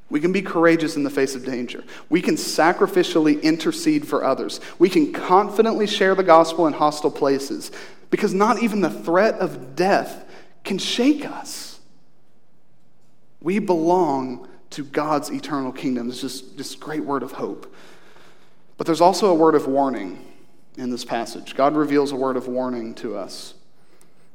We 0.09 0.19
can 0.19 0.33
be 0.33 0.41
courageous 0.41 0.97
in 0.97 1.03
the 1.03 1.09
face 1.09 1.35
of 1.35 1.45
danger. 1.45 1.83
We 2.09 2.21
can 2.21 2.35
sacrificially 2.35 3.41
intercede 3.41 4.07
for 4.07 4.25
others. 4.25 4.59
We 4.77 4.89
can 4.89 5.13
confidently 5.13 5.87
share 5.87 6.15
the 6.15 6.23
gospel 6.23 6.67
in 6.67 6.73
hostile 6.73 7.11
places 7.11 7.71
because 8.09 8.33
not 8.33 8.61
even 8.61 8.81
the 8.81 8.89
threat 8.89 9.35
of 9.35 9.75
death 9.75 10.25
can 10.65 10.77
shake 10.77 11.25
us. 11.25 11.79
We 13.39 13.59
belong 13.59 14.49
to 14.71 14.83
God's 14.83 15.29
eternal 15.29 15.71
kingdom. 15.71 16.09
It's 16.09 16.21
just 16.21 16.57
this 16.57 16.75
great 16.75 17.03
word 17.03 17.23
of 17.23 17.31
hope. 17.31 17.73
But 18.77 18.85
there's 18.87 19.01
also 19.01 19.27
a 19.27 19.35
word 19.35 19.55
of 19.55 19.67
warning 19.67 20.25
in 20.75 20.89
this 20.89 21.05
passage. 21.05 21.55
God 21.55 21.75
reveals 21.75 22.11
a 22.11 22.15
word 22.15 22.35
of 22.35 22.47
warning 22.47 22.95
to 22.95 23.15
us 23.15 23.53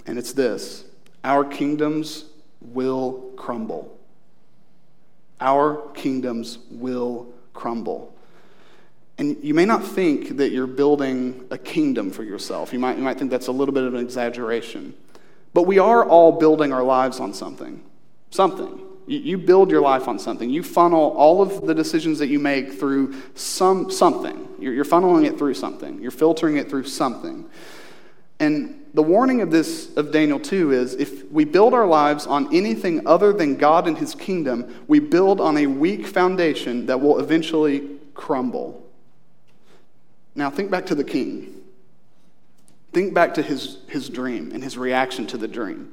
and 0.06 0.18
it's 0.18 0.32
this 0.32 0.84
our 1.24 1.44
kingdoms 1.44 2.24
will 2.60 3.32
crumble. 3.36 3.98
Our 5.40 5.90
kingdoms 5.92 6.58
will 6.70 7.32
crumble. 7.52 8.14
And 9.18 9.42
you 9.42 9.54
may 9.54 9.64
not 9.64 9.82
think 9.84 10.36
that 10.36 10.50
you're 10.50 10.66
building 10.66 11.46
a 11.50 11.58
kingdom 11.58 12.10
for 12.10 12.22
yourself. 12.22 12.72
You 12.72 12.78
might, 12.78 12.96
you 12.96 13.02
might 13.02 13.18
think 13.18 13.30
that's 13.30 13.46
a 13.46 13.52
little 13.52 13.74
bit 13.74 13.84
of 13.84 13.94
an 13.94 14.00
exaggeration. 14.00 14.94
But 15.54 15.62
we 15.62 15.78
are 15.78 16.04
all 16.04 16.32
building 16.32 16.72
our 16.72 16.82
lives 16.82 17.18
on 17.18 17.32
something. 17.32 17.82
Something. 18.30 18.80
You, 19.06 19.18
you 19.20 19.38
build 19.38 19.70
your 19.70 19.80
life 19.80 20.06
on 20.06 20.18
something. 20.18 20.50
You 20.50 20.62
funnel 20.62 21.14
all 21.16 21.40
of 21.40 21.66
the 21.66 21.74
decisions 21.74 22.18
that 22.18 22.26
you 22.26 22.38
make 22.38 22.74
through 22.78 23.14
some, 23.34 23.90
something. 23.90 24.48
You're, 24.58 24.74
you're 24.74 24.84
funneling 24.84 25.26
it 25.26 25.38
through 25.38 25.54
something. 25.54 26.00
You're 26.02 26.10
filtering 26.10 26.58
it 26.58 26.68
through 26.68 26.84
something. 26.84 27.48
And 28.38 28.84
the 28.92 29.02
warning 29.02 29.40
of 29.40 29.50
this 29.50 29.94
of 29.96 30.12
Daniel 30.12 30.38
2 30.38 30.72
is 30.72 30.94
if 30.94 31.30
we 31.30 31.44
build 31.44 31.72
our 31.74 31.86
lives 31.86 32.26
on 32.26 32.54
anything 32.54 33.06
other 33.06 33.32
than 33.32 33.56
God 33.56 33.86
and 33.86 33.96
his 33.96 34.14
kingdom, 34.14 34.84
we 34.88 34.98
build 35.00 35.40
on 35.40 35.56
a 35.56 35.66
weak 35.66 36.06
foundation 36.06 36.86
that 36.86 37.00
will 37.00 37.18
eventually 37.18 37.88
crumble. 38.14 38.86
Now 40.34 40.50
think 40.50 40.70
back 40.70 40.86
to 40.86 40.94
the 40.94 41.04
king. 41.04 41.62
Think 42.92 43.14
back 43.14 43.34
to 43.34 43.42
his, 43.42 43.78
his 43.88 44.08
dream 44.08 44.52
and 44.52 44.62
his 44.62 44.76
reaction 44.76 45.26
to 45.28 45.38
the 45.38 45.48
dream. 45.48 45.92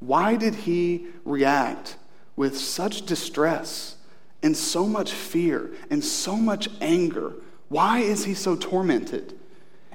Why 0.00 0.36
did 0.36 0.54
he 0.54 1.06
react 1.24 1.96
with 2.36 2.58
such 2.58 3.06
distress 3.06 3.96
and 4.42 4.56
so 4.56 4.86
much 4.86 5.12
fear 5.12 5.70
and 5.90 6.04
so 6.04 6.36
much 6.36 6.68
anger? 6.80 7.34
Why 7.68 8.00
is 8.00 8.24
he 8.24 8.34
so 8.34 8.56
tormented? 8.56 9.38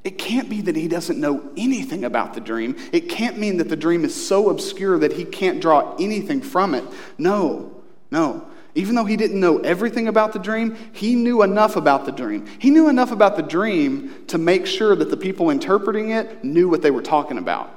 It 0.04 0.18
can't 0.18 0.50
be 0.50 0.62
that 0.62 0.76
he 0.76 0.88
doesn't 0.88 1.20
know 1.20 1.50
anything 1.58 2.06
about 2.06 2.34
the 2.34 2.42
dream. 2.42 2.76
It 2.94 3.10
can't 3.10 3.38
mean 3.38 3.58
that 3.58 3.70
the 3.70 3.76
dream 3.76 4.06
is 4.06 4.16
so 4.16 4.50
obscure 4.50 4.98
that 5.00 5.14
he 5.14 5.26
can't 5.26 5.62
draw 5.62 5.96
anything 6.00 6.42
from 6.42 6.74
it. 6.74 6.84
No, 7.18 7.72
no. 8.12 8.46
Even 8.76 8.96
though 8.96 9.06
he 9.06 9.18
didn't 9.18 9.40
know 9.40 9.58
everything 9.58 10.08
about 10.08 10.32
the 10.32 10.40
dream, 10.40 10.78
he 10.94 11.16
knew 11.16 11.42
enough 11.42 11.76
about 11.76 12.06
the 12.06 12.12
dream. 12.12 12.48
He 12.60 12.70
knew 12.70 12.88
enough 12.88 13.12
about 13.12 13.36
the 13.36 13.42
dream 13.42 14.26
to 14.28 14.38
make 14.38 14.66
sure 14.66 14.96
that 14.96 15.10
the 15.10 15.18
people 15.18 15.50
interpreting 15.50 16.12
it 16.12 16.44
knew 16.44 16.70
what 16.70 16.82
they 16.82 16.92
were 16.92 17.02
talking 17.02 17.38
about. 17.38 17.76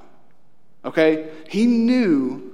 Okay? 0.84 1.30
He 1.48 1.66
knew 1.66 2.52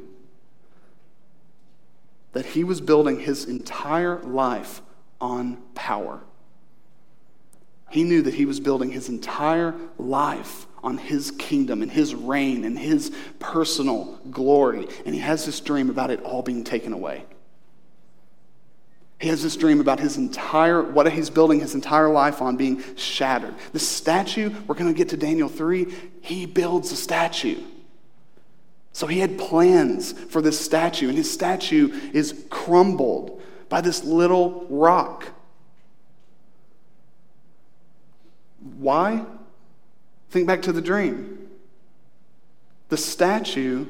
that 2.32 2.46
he 2.46 2.62
was 2.62 2.80
building 2.80 3.18
his 3.20 3.44
entire 3.44 4.20
life 4.20 4.82
on 5.20 5.56
power. 5.74 6.20
He 7.90 8.04
knew 8.04 8.22
that 8.22 8.34
he 8.34 8.44
was 8.44 8.60
building 8.60 8.90
his 8.90 9.08
entire 9.08 9.74
life 9.98 10.66
on 10.82 10.98
his 10.98 11.30
kingdom 11.32 11.82
and 11.82 11.90
his 11.90 12.14
reign 12.14 12.64
and 12.64 12.78
his 12.78 13.12
personal 13.38 14.18
glory. 14.30 14.86
And 15.04 15.14
he 15.14 15.20
has 15.20 15.44
this 15.46 15.60
dream 15.60 15.90
about 15.90 16.10
it 16.10 16.22
all 16.22 16.42
being 16.42 16.64
taken 16.64 16.92
away. 16.92 17.24
He 19.20 19.28
has 19.28 19.42
this 19.42 19.56
dream 19.56 19.80
about 19.80 19.98
his 19.98 20.16
entire, 20.16 20.80
what 20.80 21.10
he's 21.10 21.30
building 21.30 21.58
his 21.58 21.74
entire 21.74 22.08
life 22.08 22.40
on 22.40 22.56
being 22.56 22.84
shattered. 22.94 23.54
The 23.72 23.80
statue, 23.80 24.54
we're 24.66 24.76
going 24.76 24.92
to 24.92 24.96
get 24.96 25.08
to 25.08 25.16
Daniel 25.16 25.48
3, 25.48 25.92
he 26.20 26.46
builds 26.46 26.92
a 26.92 26.96
statue. 26.96 27.60
So 28.92 29.06
he 29.06 29.18
had 29.18 29.38
plans 29.38 30.12
for 30.12 30.40
this 30.40 30.58
statue, 30.58 31.08
and 31.08 31.16
his 31.16 31.30
statue 31.30 31.92
is 32.12 32.44
crumbled 32.48 33.40
by 33.68 33.80
this 33.80 34.04
little 34.04 34.66
rock. 34.70 35.28
Why? 38.60 39.24
Think 40.30 40.46
back 40.46 40.62
to 40.62 40.72
the 40.72 40.82
dream. 40.82 41.48
The 42.88 42.96
statue 42.96 43.86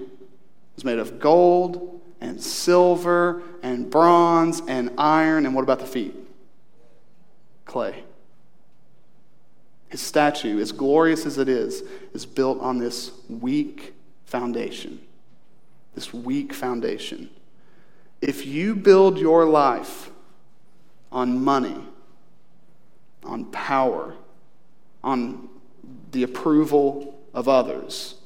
is 0.76 0.84
made 0.84 0.98
of 0.98 1.18
gold 1.18 2.00
and 2.20 2.40
silver 2.42 3.42
and 3.62 3.90
bronze 3.90 4.60
and 4.66 4.90
iron, 4.98 5.46
and 5.46 5.54
what 5.54 5.62
about 5.62 5.78
the 5.78 5.86
feet? 5.86 6.14
Clay. 7.64 8.04
His 9.88 10.00
statue, 10.00 10.60
as 10.60 10.72
glorious 10.72 11.24
as 11.26 11.38
it 11.38 11.48
is, 11.48 11.82
is 12.12 12.26
built 12.26 12.60
on 12.60 12.78
this 12.78 13.12
weak 13.28 13.94
foundation. 14.24 15.00
This 15.94 16.12
weak 16.12 16.52
foundation. 16.52 17.30
If 18.20 18.44
you 18.44 18.74
build 18.74 19.18
your 19.18 19.44
life 19.46 20.10
on 21.10 21.42
money, 21.42 21.78
on 23.24 23.46
power, 23.46 24.14
on 25.08 25.48
the 26.12 26.22
approval 26.22 27.18
of 27.32 27.48
others, 27.48 28.16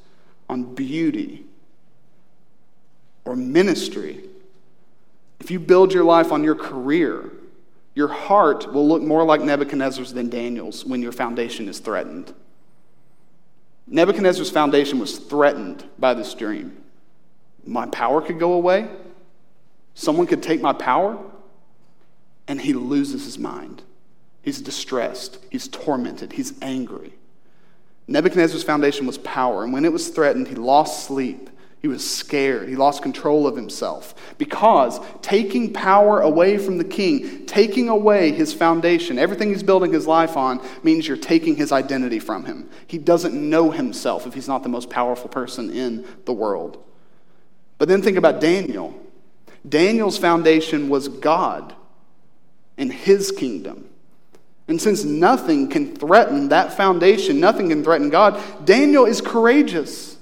on 0.49 0.75
beauty, 0.75 1.45
or 3.23 3.37
ministry, 3.37 4.25
if 5.39 5.49
you 5.49 5.59
build 5.59 5.93
your 5.93 6.03
life 6.03 6.31
on 6.31 6.43
your 6.43 6.55
career, 6.55 7.31
your 7.95 8.09
heart 8.09 8.71
will 8.73 8.85
look 8.85 9.01
more 9.01 9.23
like 9.23 9.39
Nebuchadnezzar's 9.39 10.11
than 10.11 10.29
Daniel's 10.29 10.83
when 10.83 11.01
your 11.01 11.13
foundation 11.13 11.69
is 11.69 11.79
threatened. 11.79 12.33
Nebuchadnezzar's 13.87 14.49
foundation 14.49 14.99
was 14.99 15.19
threatened 15.19 15.85
by 15.97 16.13
this 16.13 16.33
dream. 16.33 16.83
My 17.65 17.85
power 17.85 18.21
could 18.21 18.39
go 18.39 18.53
away, 18.53 18.89
someone 19.93 20.27
could 20.27 20.43
take 20.43 20.61
my 20.61 20.73
power, 20.73 21.17
and 22.45 22.59
he 22.59 22.73
loses 22.73 23.23
his 23.23 23.39
mind. 23.39 23.83
He's 24.43 24.61
distressed, 24.61 25.39
he's 25.49 25.67
tormented, 25.67 26.33
he's 26.33 26.53
angry. 26.61 27.13
Nebuchadnezzar's 28.07 28.63
foundation 28.63 29.07
was 29.07 29.17
power, 29.17 29.63
and 29.63 29.73
when 29.73 29.85
it 29.85 29.93
was 29.93 30.09
threatened, 30.09 30.49
he 30.49 30.55
lost 30.55 31.07
sleep. 31.07 31.49
He 31.83 31.89
was 31.89 32.09
scared. 32.09 32.69
He 32.69 32.77
lost 32.77 33.03
control 33.03 33.45
of 33.45 33.57
himself 33.57 34.15
because 34.37 35.01
taking 35.21 35.73
power 35.73 36.21
away 36.21 36.57
from 36.57 36.77
the 36.77 36.85
king, 36.85 37.45
taking 37.45 37.89
away 37.89 38.31
his 38.31 38.53
foundation, 38.53 39.19
everything 39.19 39.49
he's 39.49 39.63
building 39.63 39.91
his 39.91 40.07
life 40.07 40.37
on, 40.37 40.65
means 40.81 41.05
you're 41.05 41.17
taking 41.17 41.57
his 41.57 41.73
identity 41.73 42.19
from 42.19 42.45
him. 42.45 42.69
He 42.87 42.97
doesn't 42.97 43.33
know 43.33 43.69
himself 43.69 44.25
if 44.25 44.33
he's 44.33 44.47
not 44.47 44.63
the 44.63 44.69
most 44.69 44.89
powerful 44.89 45.29
person 45.29 45.69
in 45.71 46.07
the 46.23 46.31
world. 46.31 46.81
But 47.77 47.89
then 47.89 48.01
think 48.01 48.15
about 48.15 48.39
Daniel. 48.39 48.97
Daniel's 49.67 50.17
foundation 50.17 50.87
was 50.87 51.09
God 51.09 51.75
and 52.77 52.93
his 52.93 53.29
kingdom. 53.29 53.89
And 54.67 54.81
since 54.81 55.03
nothing 55.03 55.69
can 55.69 55.95
threaten 55.95 56.49
that 56.49 56.73
foundation, 56.73 57.39
nothing 57.39 57.69
can 57.69 57.83
threaten 57.83 58.09
God, 58.09 58.41
Daniel 58.65 59.05
is 59.05 59.19
courageous. 59.19 60.17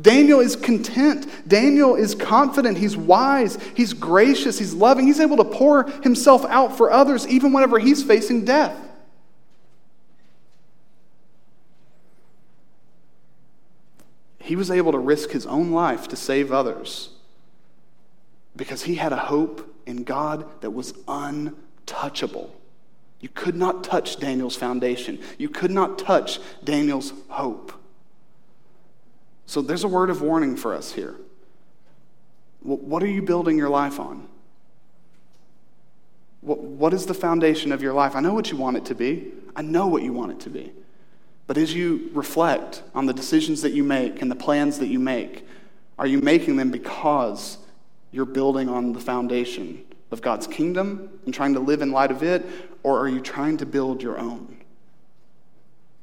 Daniel 0.00 0.40
is 0.40 0.56
content. 0.56 1.26
Daniel 1.48 1.94
is 1.94 2.14
confident. 2.14 2.76
He's 2.76 2.96
wise. 2.96 3.58
He's 3.74 3.94
gracious. 3.94 4.58
He's 4.58 4.74
loving. 4.74 5.06
He's 5.06 5.20
able 5.20 5.38
to 5.38 5.44
pour 5.44 5.84
himself 6.02 6.44
out 6.46 6.76
for 6.76 6.90
others 6.90 7.26
even 7.26 7.52
whenever 7.52 7.78
he's 7.78 8.02
facing 8.02 8.44
death. 8.44 8.76
He 14.38 14.54
was 14.54 14.70
able 14.70 14.92
to 14.92 14.98
risk 14.98 15.30
his 15.30 15.46
own 15.46 15.72
life 15.72 16.08
to 16.08 16.16
save 16.16 16.52
others 16.52 17.08
because 18.54 18.82
he 18.82 18.94
had 18.94 19.12
a 19.12 19.16
hope 19.16 19.74
in 19.86 20.04
God 20.04 20.60
that 20.60 20.70
was 20.70 20.94
untouchable. 21.08 22.54
You 23.20 23.28
could 23.30 23.56
not 23.56 23.82
touch 23.82 24.18
Daniel's 24.18 24.56
foundation, 24.56 25.18
you 25.38 25.48
could 25.48 25.70
not 25.70 25.98
touch 25.98 26.38
Daniel's 26.62 27.12
hope. 27.28 27.72
So 29.46 29.62
there's 29.62 29.84
a 29.84 29.88
word 29.88 30.10
of 30.10 30.22
warning 30.22 30.56
for 30.56 30.74
us 30.74 30.92
here. 30.92 31.14
What 32.60 33.02
are 33.02 33.08
you 33.08 33.22
building 33.22 33.56
your 33.56 33.68
life 33.68 34.00
on? 34.00 34.26
What 36.40 36.92
is 36.92 37.06
the 37.06 37.14
foundation 37.14 37.72
of 37.72 37.82
your 37.82 37.92
life? 37.92 38.16
I 38.16 38.20
know 38.20 38.34
what 38.34 38.50
you 38.50 38.56
want 38.56 38.76
it 38.76 38.84
to 38.86 38.94
be. 38.94 39.32
I 39.54 39.62
know 39.62 39.86
what 39.86 40.02
you 40.02 40.12
want 40.12 40.32
it 40.32 40.40
to 40.40 40.50
be. 40.50 40.72
But 41.46 41.58
as 41.58 41.74
you 41.74 42.10
reflect 42.12 42.82
on 42.94 43.06
the 43.06 43.12
decisions 43.12 43.62
that 43.62 43.72
you 43.72 43.84
make 43.84 44.20
and 44.20 44.30
the 44.30 44.36
plans 44.36 44.78
that 44.80 44.88
you 44.88 44.98
make, 44.98 45.46
are 45.98 46.06
you 46.06 46.20
making 46.20 46.56
them 46.56 46.70
because 46.70 47.58
you're 48.10 48.24
building 48.24 48.68
on 48.68 48.92
the 48.92 49.00
foundation 49.00 49.84
of 50.10 50.22
God's 50.22 50.46
kingdom 50.46 51.08
and 51.24 51.34
trying 51.34 51.54
to 51.54 51.60
live 51.60 51.82
in 51.82 51.90
light 51.90 52.10
of 52.10 52.22
it, 52.22 52.44
or 52.86 53.00
are 53.00 53.08
you 53.08 53.18
trying 53.18 53.56
to 53.56 53.66
build 53.66 54.00
your 54.00 54.16
own? 54.16 54.58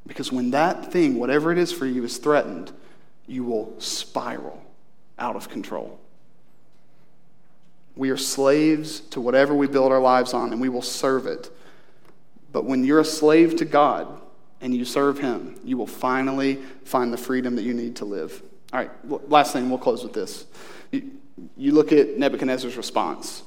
Because 0.05 0.33
when 0.33 0.51
that 0.51 0.91
thing, 0.91 1.15
whatever 1.15 1.49
it 1.49 1.57
is 1.57 1.71
for 1.71 1.85
you, 1.85 2.03
is 2.03 2.17
threatened, 2.17 2.73
you 3.25 3.45
will 3.45 3.73
spiral 3.79 4.61
out 5.17 5.37
of 5.37 5.47
control. 5.47 5.97
We 7.95 8.09
are 8.09 8.17
slaves 8.17 8.99
to 9.11 9.21
whatever 9.21 9.55
we 9.55 9.67
build 9.67 9.93
our 9.93 10.01
lives 10.01 10.33
on, 10.33 10.51
and 10.51 10.59
we 10.59 10.67
will 10.67 10.81
serve 10.81 11.25
it. 11.25 11.49
But 12.51 12.65
when 12.65 12.83
you're 12.83 12.99
a 12.99 13.05
slave 13.05 13.55
to 13.59 13.65
God 13.65 14.19
and 14.59 14.75
you 14.75 14.83
serve 14.83 15.19
Him, 15.19 15.57
you 15.63 15.77
will 15.77 15.87
finally 15.87 16.55
find 16.83 17.13
the 17.13 17.17
freedom 17.17 17.55
that 17.55 17.63
you 17.63 17.73
need 17.73 17.95
to 17.95 18.05
live. 18.05 18.43
All 18.73 18.79
right, 18.81 19.29
last 19.29 19.53
thing, 19.53 19.69
we'll 19.69 19.79
close 19.79 20.03
with 20.03 20.11
this. 20.11 20.47
You 20.91 21.71
look 21.71 21.93
at 21.93 22.17
Nebuchadnezzar's 22.17 22.75
response. 22.75 23.43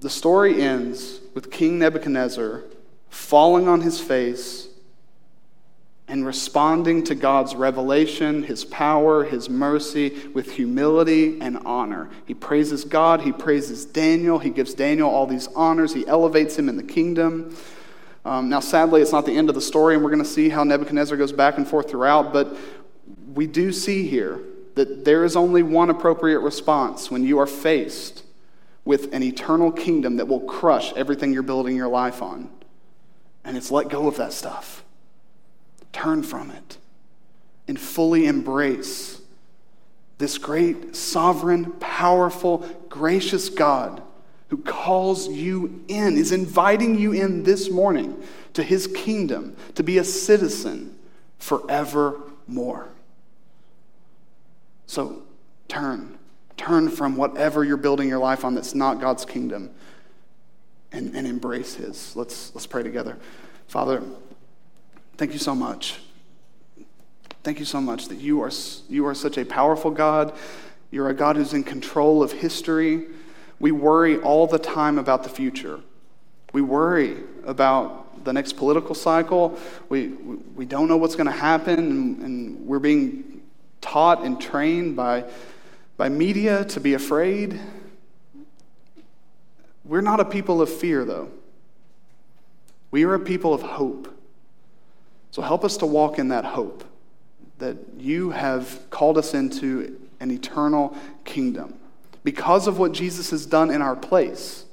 The 0.00 0.10
story 0.10 0.62
ends 0.62 1.20
with 1.34 1.50
King 1.50 1.78
Nebuchadnezzar 1.78 2.64
falling 3.10 3.68
on 3.68 3.82
his 3.82 4.00
face 4.00 4.68
and 6.10 6.26
responding 6.26 7.04
to 7.04 7.14
God's 7.14 7.54
revelation, 7.54 8.42
His 8.42 8.64
power, 8.64 9.22
His 9.22 9.48
mercy 9.48 10.26
with 10.34 10.50
humility 10.50 11.40
and 11.40 11.58
honor. 11.64 12.10
He 12.26 12.34
praises 12.34 12.84
God, 12.84 13.20
he 13.20 13.30
praises 13.30 13.84
Daniel, 13.84 14.40
he 14.40 14.50
gives 14.50 14.74
Daniel 14.74 15.08
all 15.08 15.26
these 15.26 15.46
honors, 15.54 15.94
he 15.94 16.04
elevates 16.08 16.58
him 16.58 16.68
in 16.68 16.76
the 16.76 16.82
kingdom. 16.82 17.56
Um, 18.24 18.48
now, 18.48 18.58
sadly, 18.58 19.02
it's 19.02 19.12
not 19.12 19.24
the 19.24 19.36
end 19.36 19.48
of 19.48 19.54
the 19.54 19.60
story, 19.60 19.94
and 19.94 20.02
we're 20.02 20.10
going 20.10 20.22
to 20.22 20.28
see 20.28 20.48
how 20.48 20.64
Nebuchadnezzar 20.64 21.16
goes 21.16 21.32
back 21.32 21.58
and 21.58 21.66
forth 21.66 21.88
throughout, 21.88 22.32
but 22.32 22.56
we 23.32 23.46
do 23.46 23.70
see 23.70 24.08
here 24.08 24.40
that 24.74 25.04
there 25.04 25.24
is 25.24 25.36
only 25.36 25.62
one 25.62 25.90
appropriate 25.90 26.40
response 26.40 27.08
when 27.08 27.22
you 27.22 27.38
are 27.38 27.46
faced 27.46 28.24
with 28.84 29.12
an 29.12 29.22
eternal 29.22 29.70
kingdom 29.70 30.16
that 30.16 30.28
will 30.28 30.40
crush 30.40 30.92
everything 30.94 31.32
you're 31.32 31.42
building 31.42 31.76
your 31.76 31.88
life 31.88 32.22
on. 32.22 32.50
And 33.44 33.56
it's 33.56 33.70
let 33.70 33.88
go 33.88 34.06
of 34.06 34.16
that 34.16 34.32
stuff. 34.32 34.84
turn 35.92 36.22
from 36.22 36.50
it 36.50 36.78
and 37.66 37.78
fully 37.78 38.26
embrace 38.26 39.20
this 40.18 40.38
great, 40.38 40.94
sovereign, 40.94 41.72
powerful, 41.80 42.58
gracious 42.88 43.48
God 43.48 44.02
who 44.48 44.58
calls 44.58 45.28
you 45.28 45.82
in, 45.88 46.18
is 46.18 46.30
inviting 46.30 46.98
you 46.98 47.12
in 47.12 47.42
this 47.42 47.70
morning 47.70 48.22
to 48.52 48.62
his 48.62 48.86
kingdom 48.88 49.56
to 49.76 49.82
be 49.82 49.98
a 49.98 50.04
citizen 50.04 50.96
forevermore. 51.38 52.88
So 54.86 55.22
turn. 55.68 56.19
Turn 56.60 56.90
from 56.90 57.16
whatever 57.16 57.64
you're 57.64 57.78
building 57.78 58.06
your 58.06 58.18
life 58.18 58.44
on 58.44 58.54
that's 58.54 58.74
not 58.74 59.00
God's 59.00 59.24
kingdom 59.24 59.70
and, 60.92 61.16
and 61.16 61.26
embrace 61.26 61.76
his. 61.76 62.14
Let's, 62.14 62.54
let's 62.54 62.66
pray 62.66 62.82
together. 62.82 63.16
Father, 63.66 64.02
thank 65.16 65.32
you 65.32 65.38
so 65.38 65.54
much. 65.54 66.00
Thank 67.42 67.60
you 67.60 67.64
so 67.64 67.80
much 67.80 68.08
that 68.08 68.16
you 68.16 68.42
are, 68.42 68.50
you 68.90 69.06
are 69.06 69.14
such 69.14 69.38
a 69.38 69.44
powerful 69.46 69.90
God. 69.90 70.34
You're 70.90 71.08
a 71.08 71.14
God 71.14 71.36
who's 71.36 71.54
in 71.54 71.64
control 71.64 72.22
of 72.22 72.30
history. 72.30 73.06
We 73.58 73.72
worry 73.72 74.18
all 74.18 74.46
the 74.46 74.58
time 74.58 74.98
about 74.98 75.22
the 75.22 75.30
future. 75.30 75.80
We 76.52 76.60
worry 76.60 77.16
about 77.46 78.22
the 78.26 78.34
next 78.34 78.58
political 78.58 78.94
cycle. 78.94 79.58
We, 79.88 80.08
we 80.08 80.66
don't 80.66 80.88
know 80.88 80.98
what's 80.98 81.16
going 81.16 81.24
to 81.24 81.32
happen, 81.32 81.78
and, 81.78 82.18
and 82.18 82.66
we're 82.66 82.80
being 82.80 83.40
taught 83.80 84.24
and 84.24 84.38
trained 84.38 84.94
by, 84.94 85.24
by 86.00 86.08
media 86.08 86.64
to 86.64 86.80
be 86.80 86.94
afraid. 86.94 87.60
We're 89.84 90.00
not 90.00 90.18
a 90.18 90.24
people 90.24 90.62
of 90.62 90.70
fear, 90.70 91.04
though. 91.04 91.30
We 92.90 93.04
are 93.04 93.12
a 93.12 93.20
people 93.20 93.52
of 93.52 93.60
hope. 93.60 94.08
So 95.30 95.42
help 95.42 95.62
us 95.62 95.76
to 95.76 95.84
walk 95.84 96.18
in 96.18 96.28
that 96.28 96.46
hope 96.46 96.84
that 97.58 97.76
you 97.98 98.30
have 98.30 98.88
called 98.88 99.18
us 99.18 99.34
into 99.34 100.00
an 100.20 100.30
eternal 100.30 100.96
kingdom 101.26 101.74
because 102.24 102.66
of 102.66 102.78
what 102.78 102.92
Jesus 102.92 103.28
has 103.28 103.44
done 103.44 103.70
in 103.70 103.82
our 103.82 103.94
place. 103.94 104.64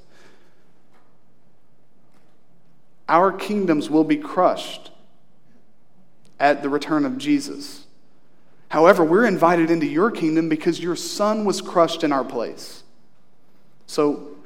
Our 3.06 3.32
kingdoms 3.32 3.90
will 3.90 4.04
be 4.04 4.16
crushed 4.16 4.92
at 6.40 6.62
the 6.62 6.70
return 6.70 7.04
of 7.04 7.18
Jesus. 7.18 7.84
However, 8.68 9.02
we're 9.04 9.26
invited 9.26 9.70
into 9.70 9.86
your 9.86 10.10
kingdom 10.10 10.48
because 10.48 10.78
your 10.80 10.96
son 10.96 11.44
was 11.44 11.60
crushed 11.60 12.04
in 12.04 12.12
our 12.12 12.24
place. 12.24 12.82
So 13.86 14.36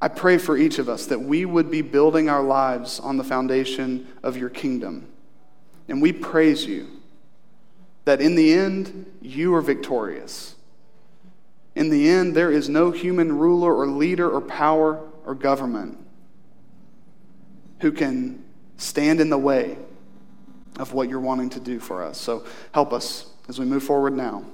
I 0.00 0.08
pray 0.08 0.38
for 0.38 0.56
each 0.56 0.78
of 0.78 0.88
us 0.88 1.06
that 1.06 1.20
we 1.20 1.44
would 1.44 1.70
be 1.70 1.82
building 1.82 2.28
our 2.28 2.42
lives 2.42 3.00
on 3.00 3.16
the 3.16 3.24
foundation 3.24 4.06
of 4.22 4.36
your 4.36 4.48
kingdom. 4.48 5.08
And 5.88 6.00
we 6.00 6.12
praise 6.12 6.66
you 6.66 6.88
that 8.04 8.20
in 8.20 8.36
the 8.36 8.52
end, 8.52 9.10
you 9.20 9.54
are 9.54 9.60
victorious. 9.60 10.54
In 11.74 11.90
the 11.90 12.08
end, 12.08 12.34
there 12.34 12.50
is 12.50 12.68
no 12.68 12.90
human 12.90 13.36
ruler 13.36 13.74
or 13.74 13.86
leader 13.86 14.30
or 14.30 14.40
power 14.40 15.00
or 15.24 15.34
government 15.34 15.98
who 17.80 17.92
can 17.92 18.44
stand 18.76 19.20
in 19.20 19.30
the 19.30 19.38
way 19.38 19.76
of 20.78 20.92
what 20.92 21.08
you're 21.08 21.20
wanting 21.20 21.50
to 21.50 21.60
do 21.60 21.80
for 21.80 22.04
us. 22.04 22.18
So 22.18 22.44
help 22.72 22.92
us 22.92 23.26
as 23.48 23.58
we 23.58 23.64
move 23.64 23.82
forward 23.82 24.12
now 24.12 24.44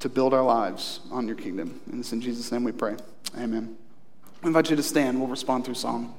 to 0.00 0.08
build 0.08 0.32
our 0.32 0.42
lives 0.42 1.00
on 1.10 1.26
your 1.26 1.36
kingdom. 1.36 1.80
And 1.90 2.00
it's 2.00 2.12
in 2.12 2.20
Jesus' 2.20 2.50
name 2.50 2.64
we 2.64 2.72
pray. 2.72 2.96
Amen. 3.38 3.76
I 4.42 4.46
invite 4.46 4.70
you 4.70 4.76
to 4.76 4.82
stand. 4.82 5.18
We'll 5.18 5.28
respond 5.28 5.66
through 5.66 5.74
song. 5.74 6.14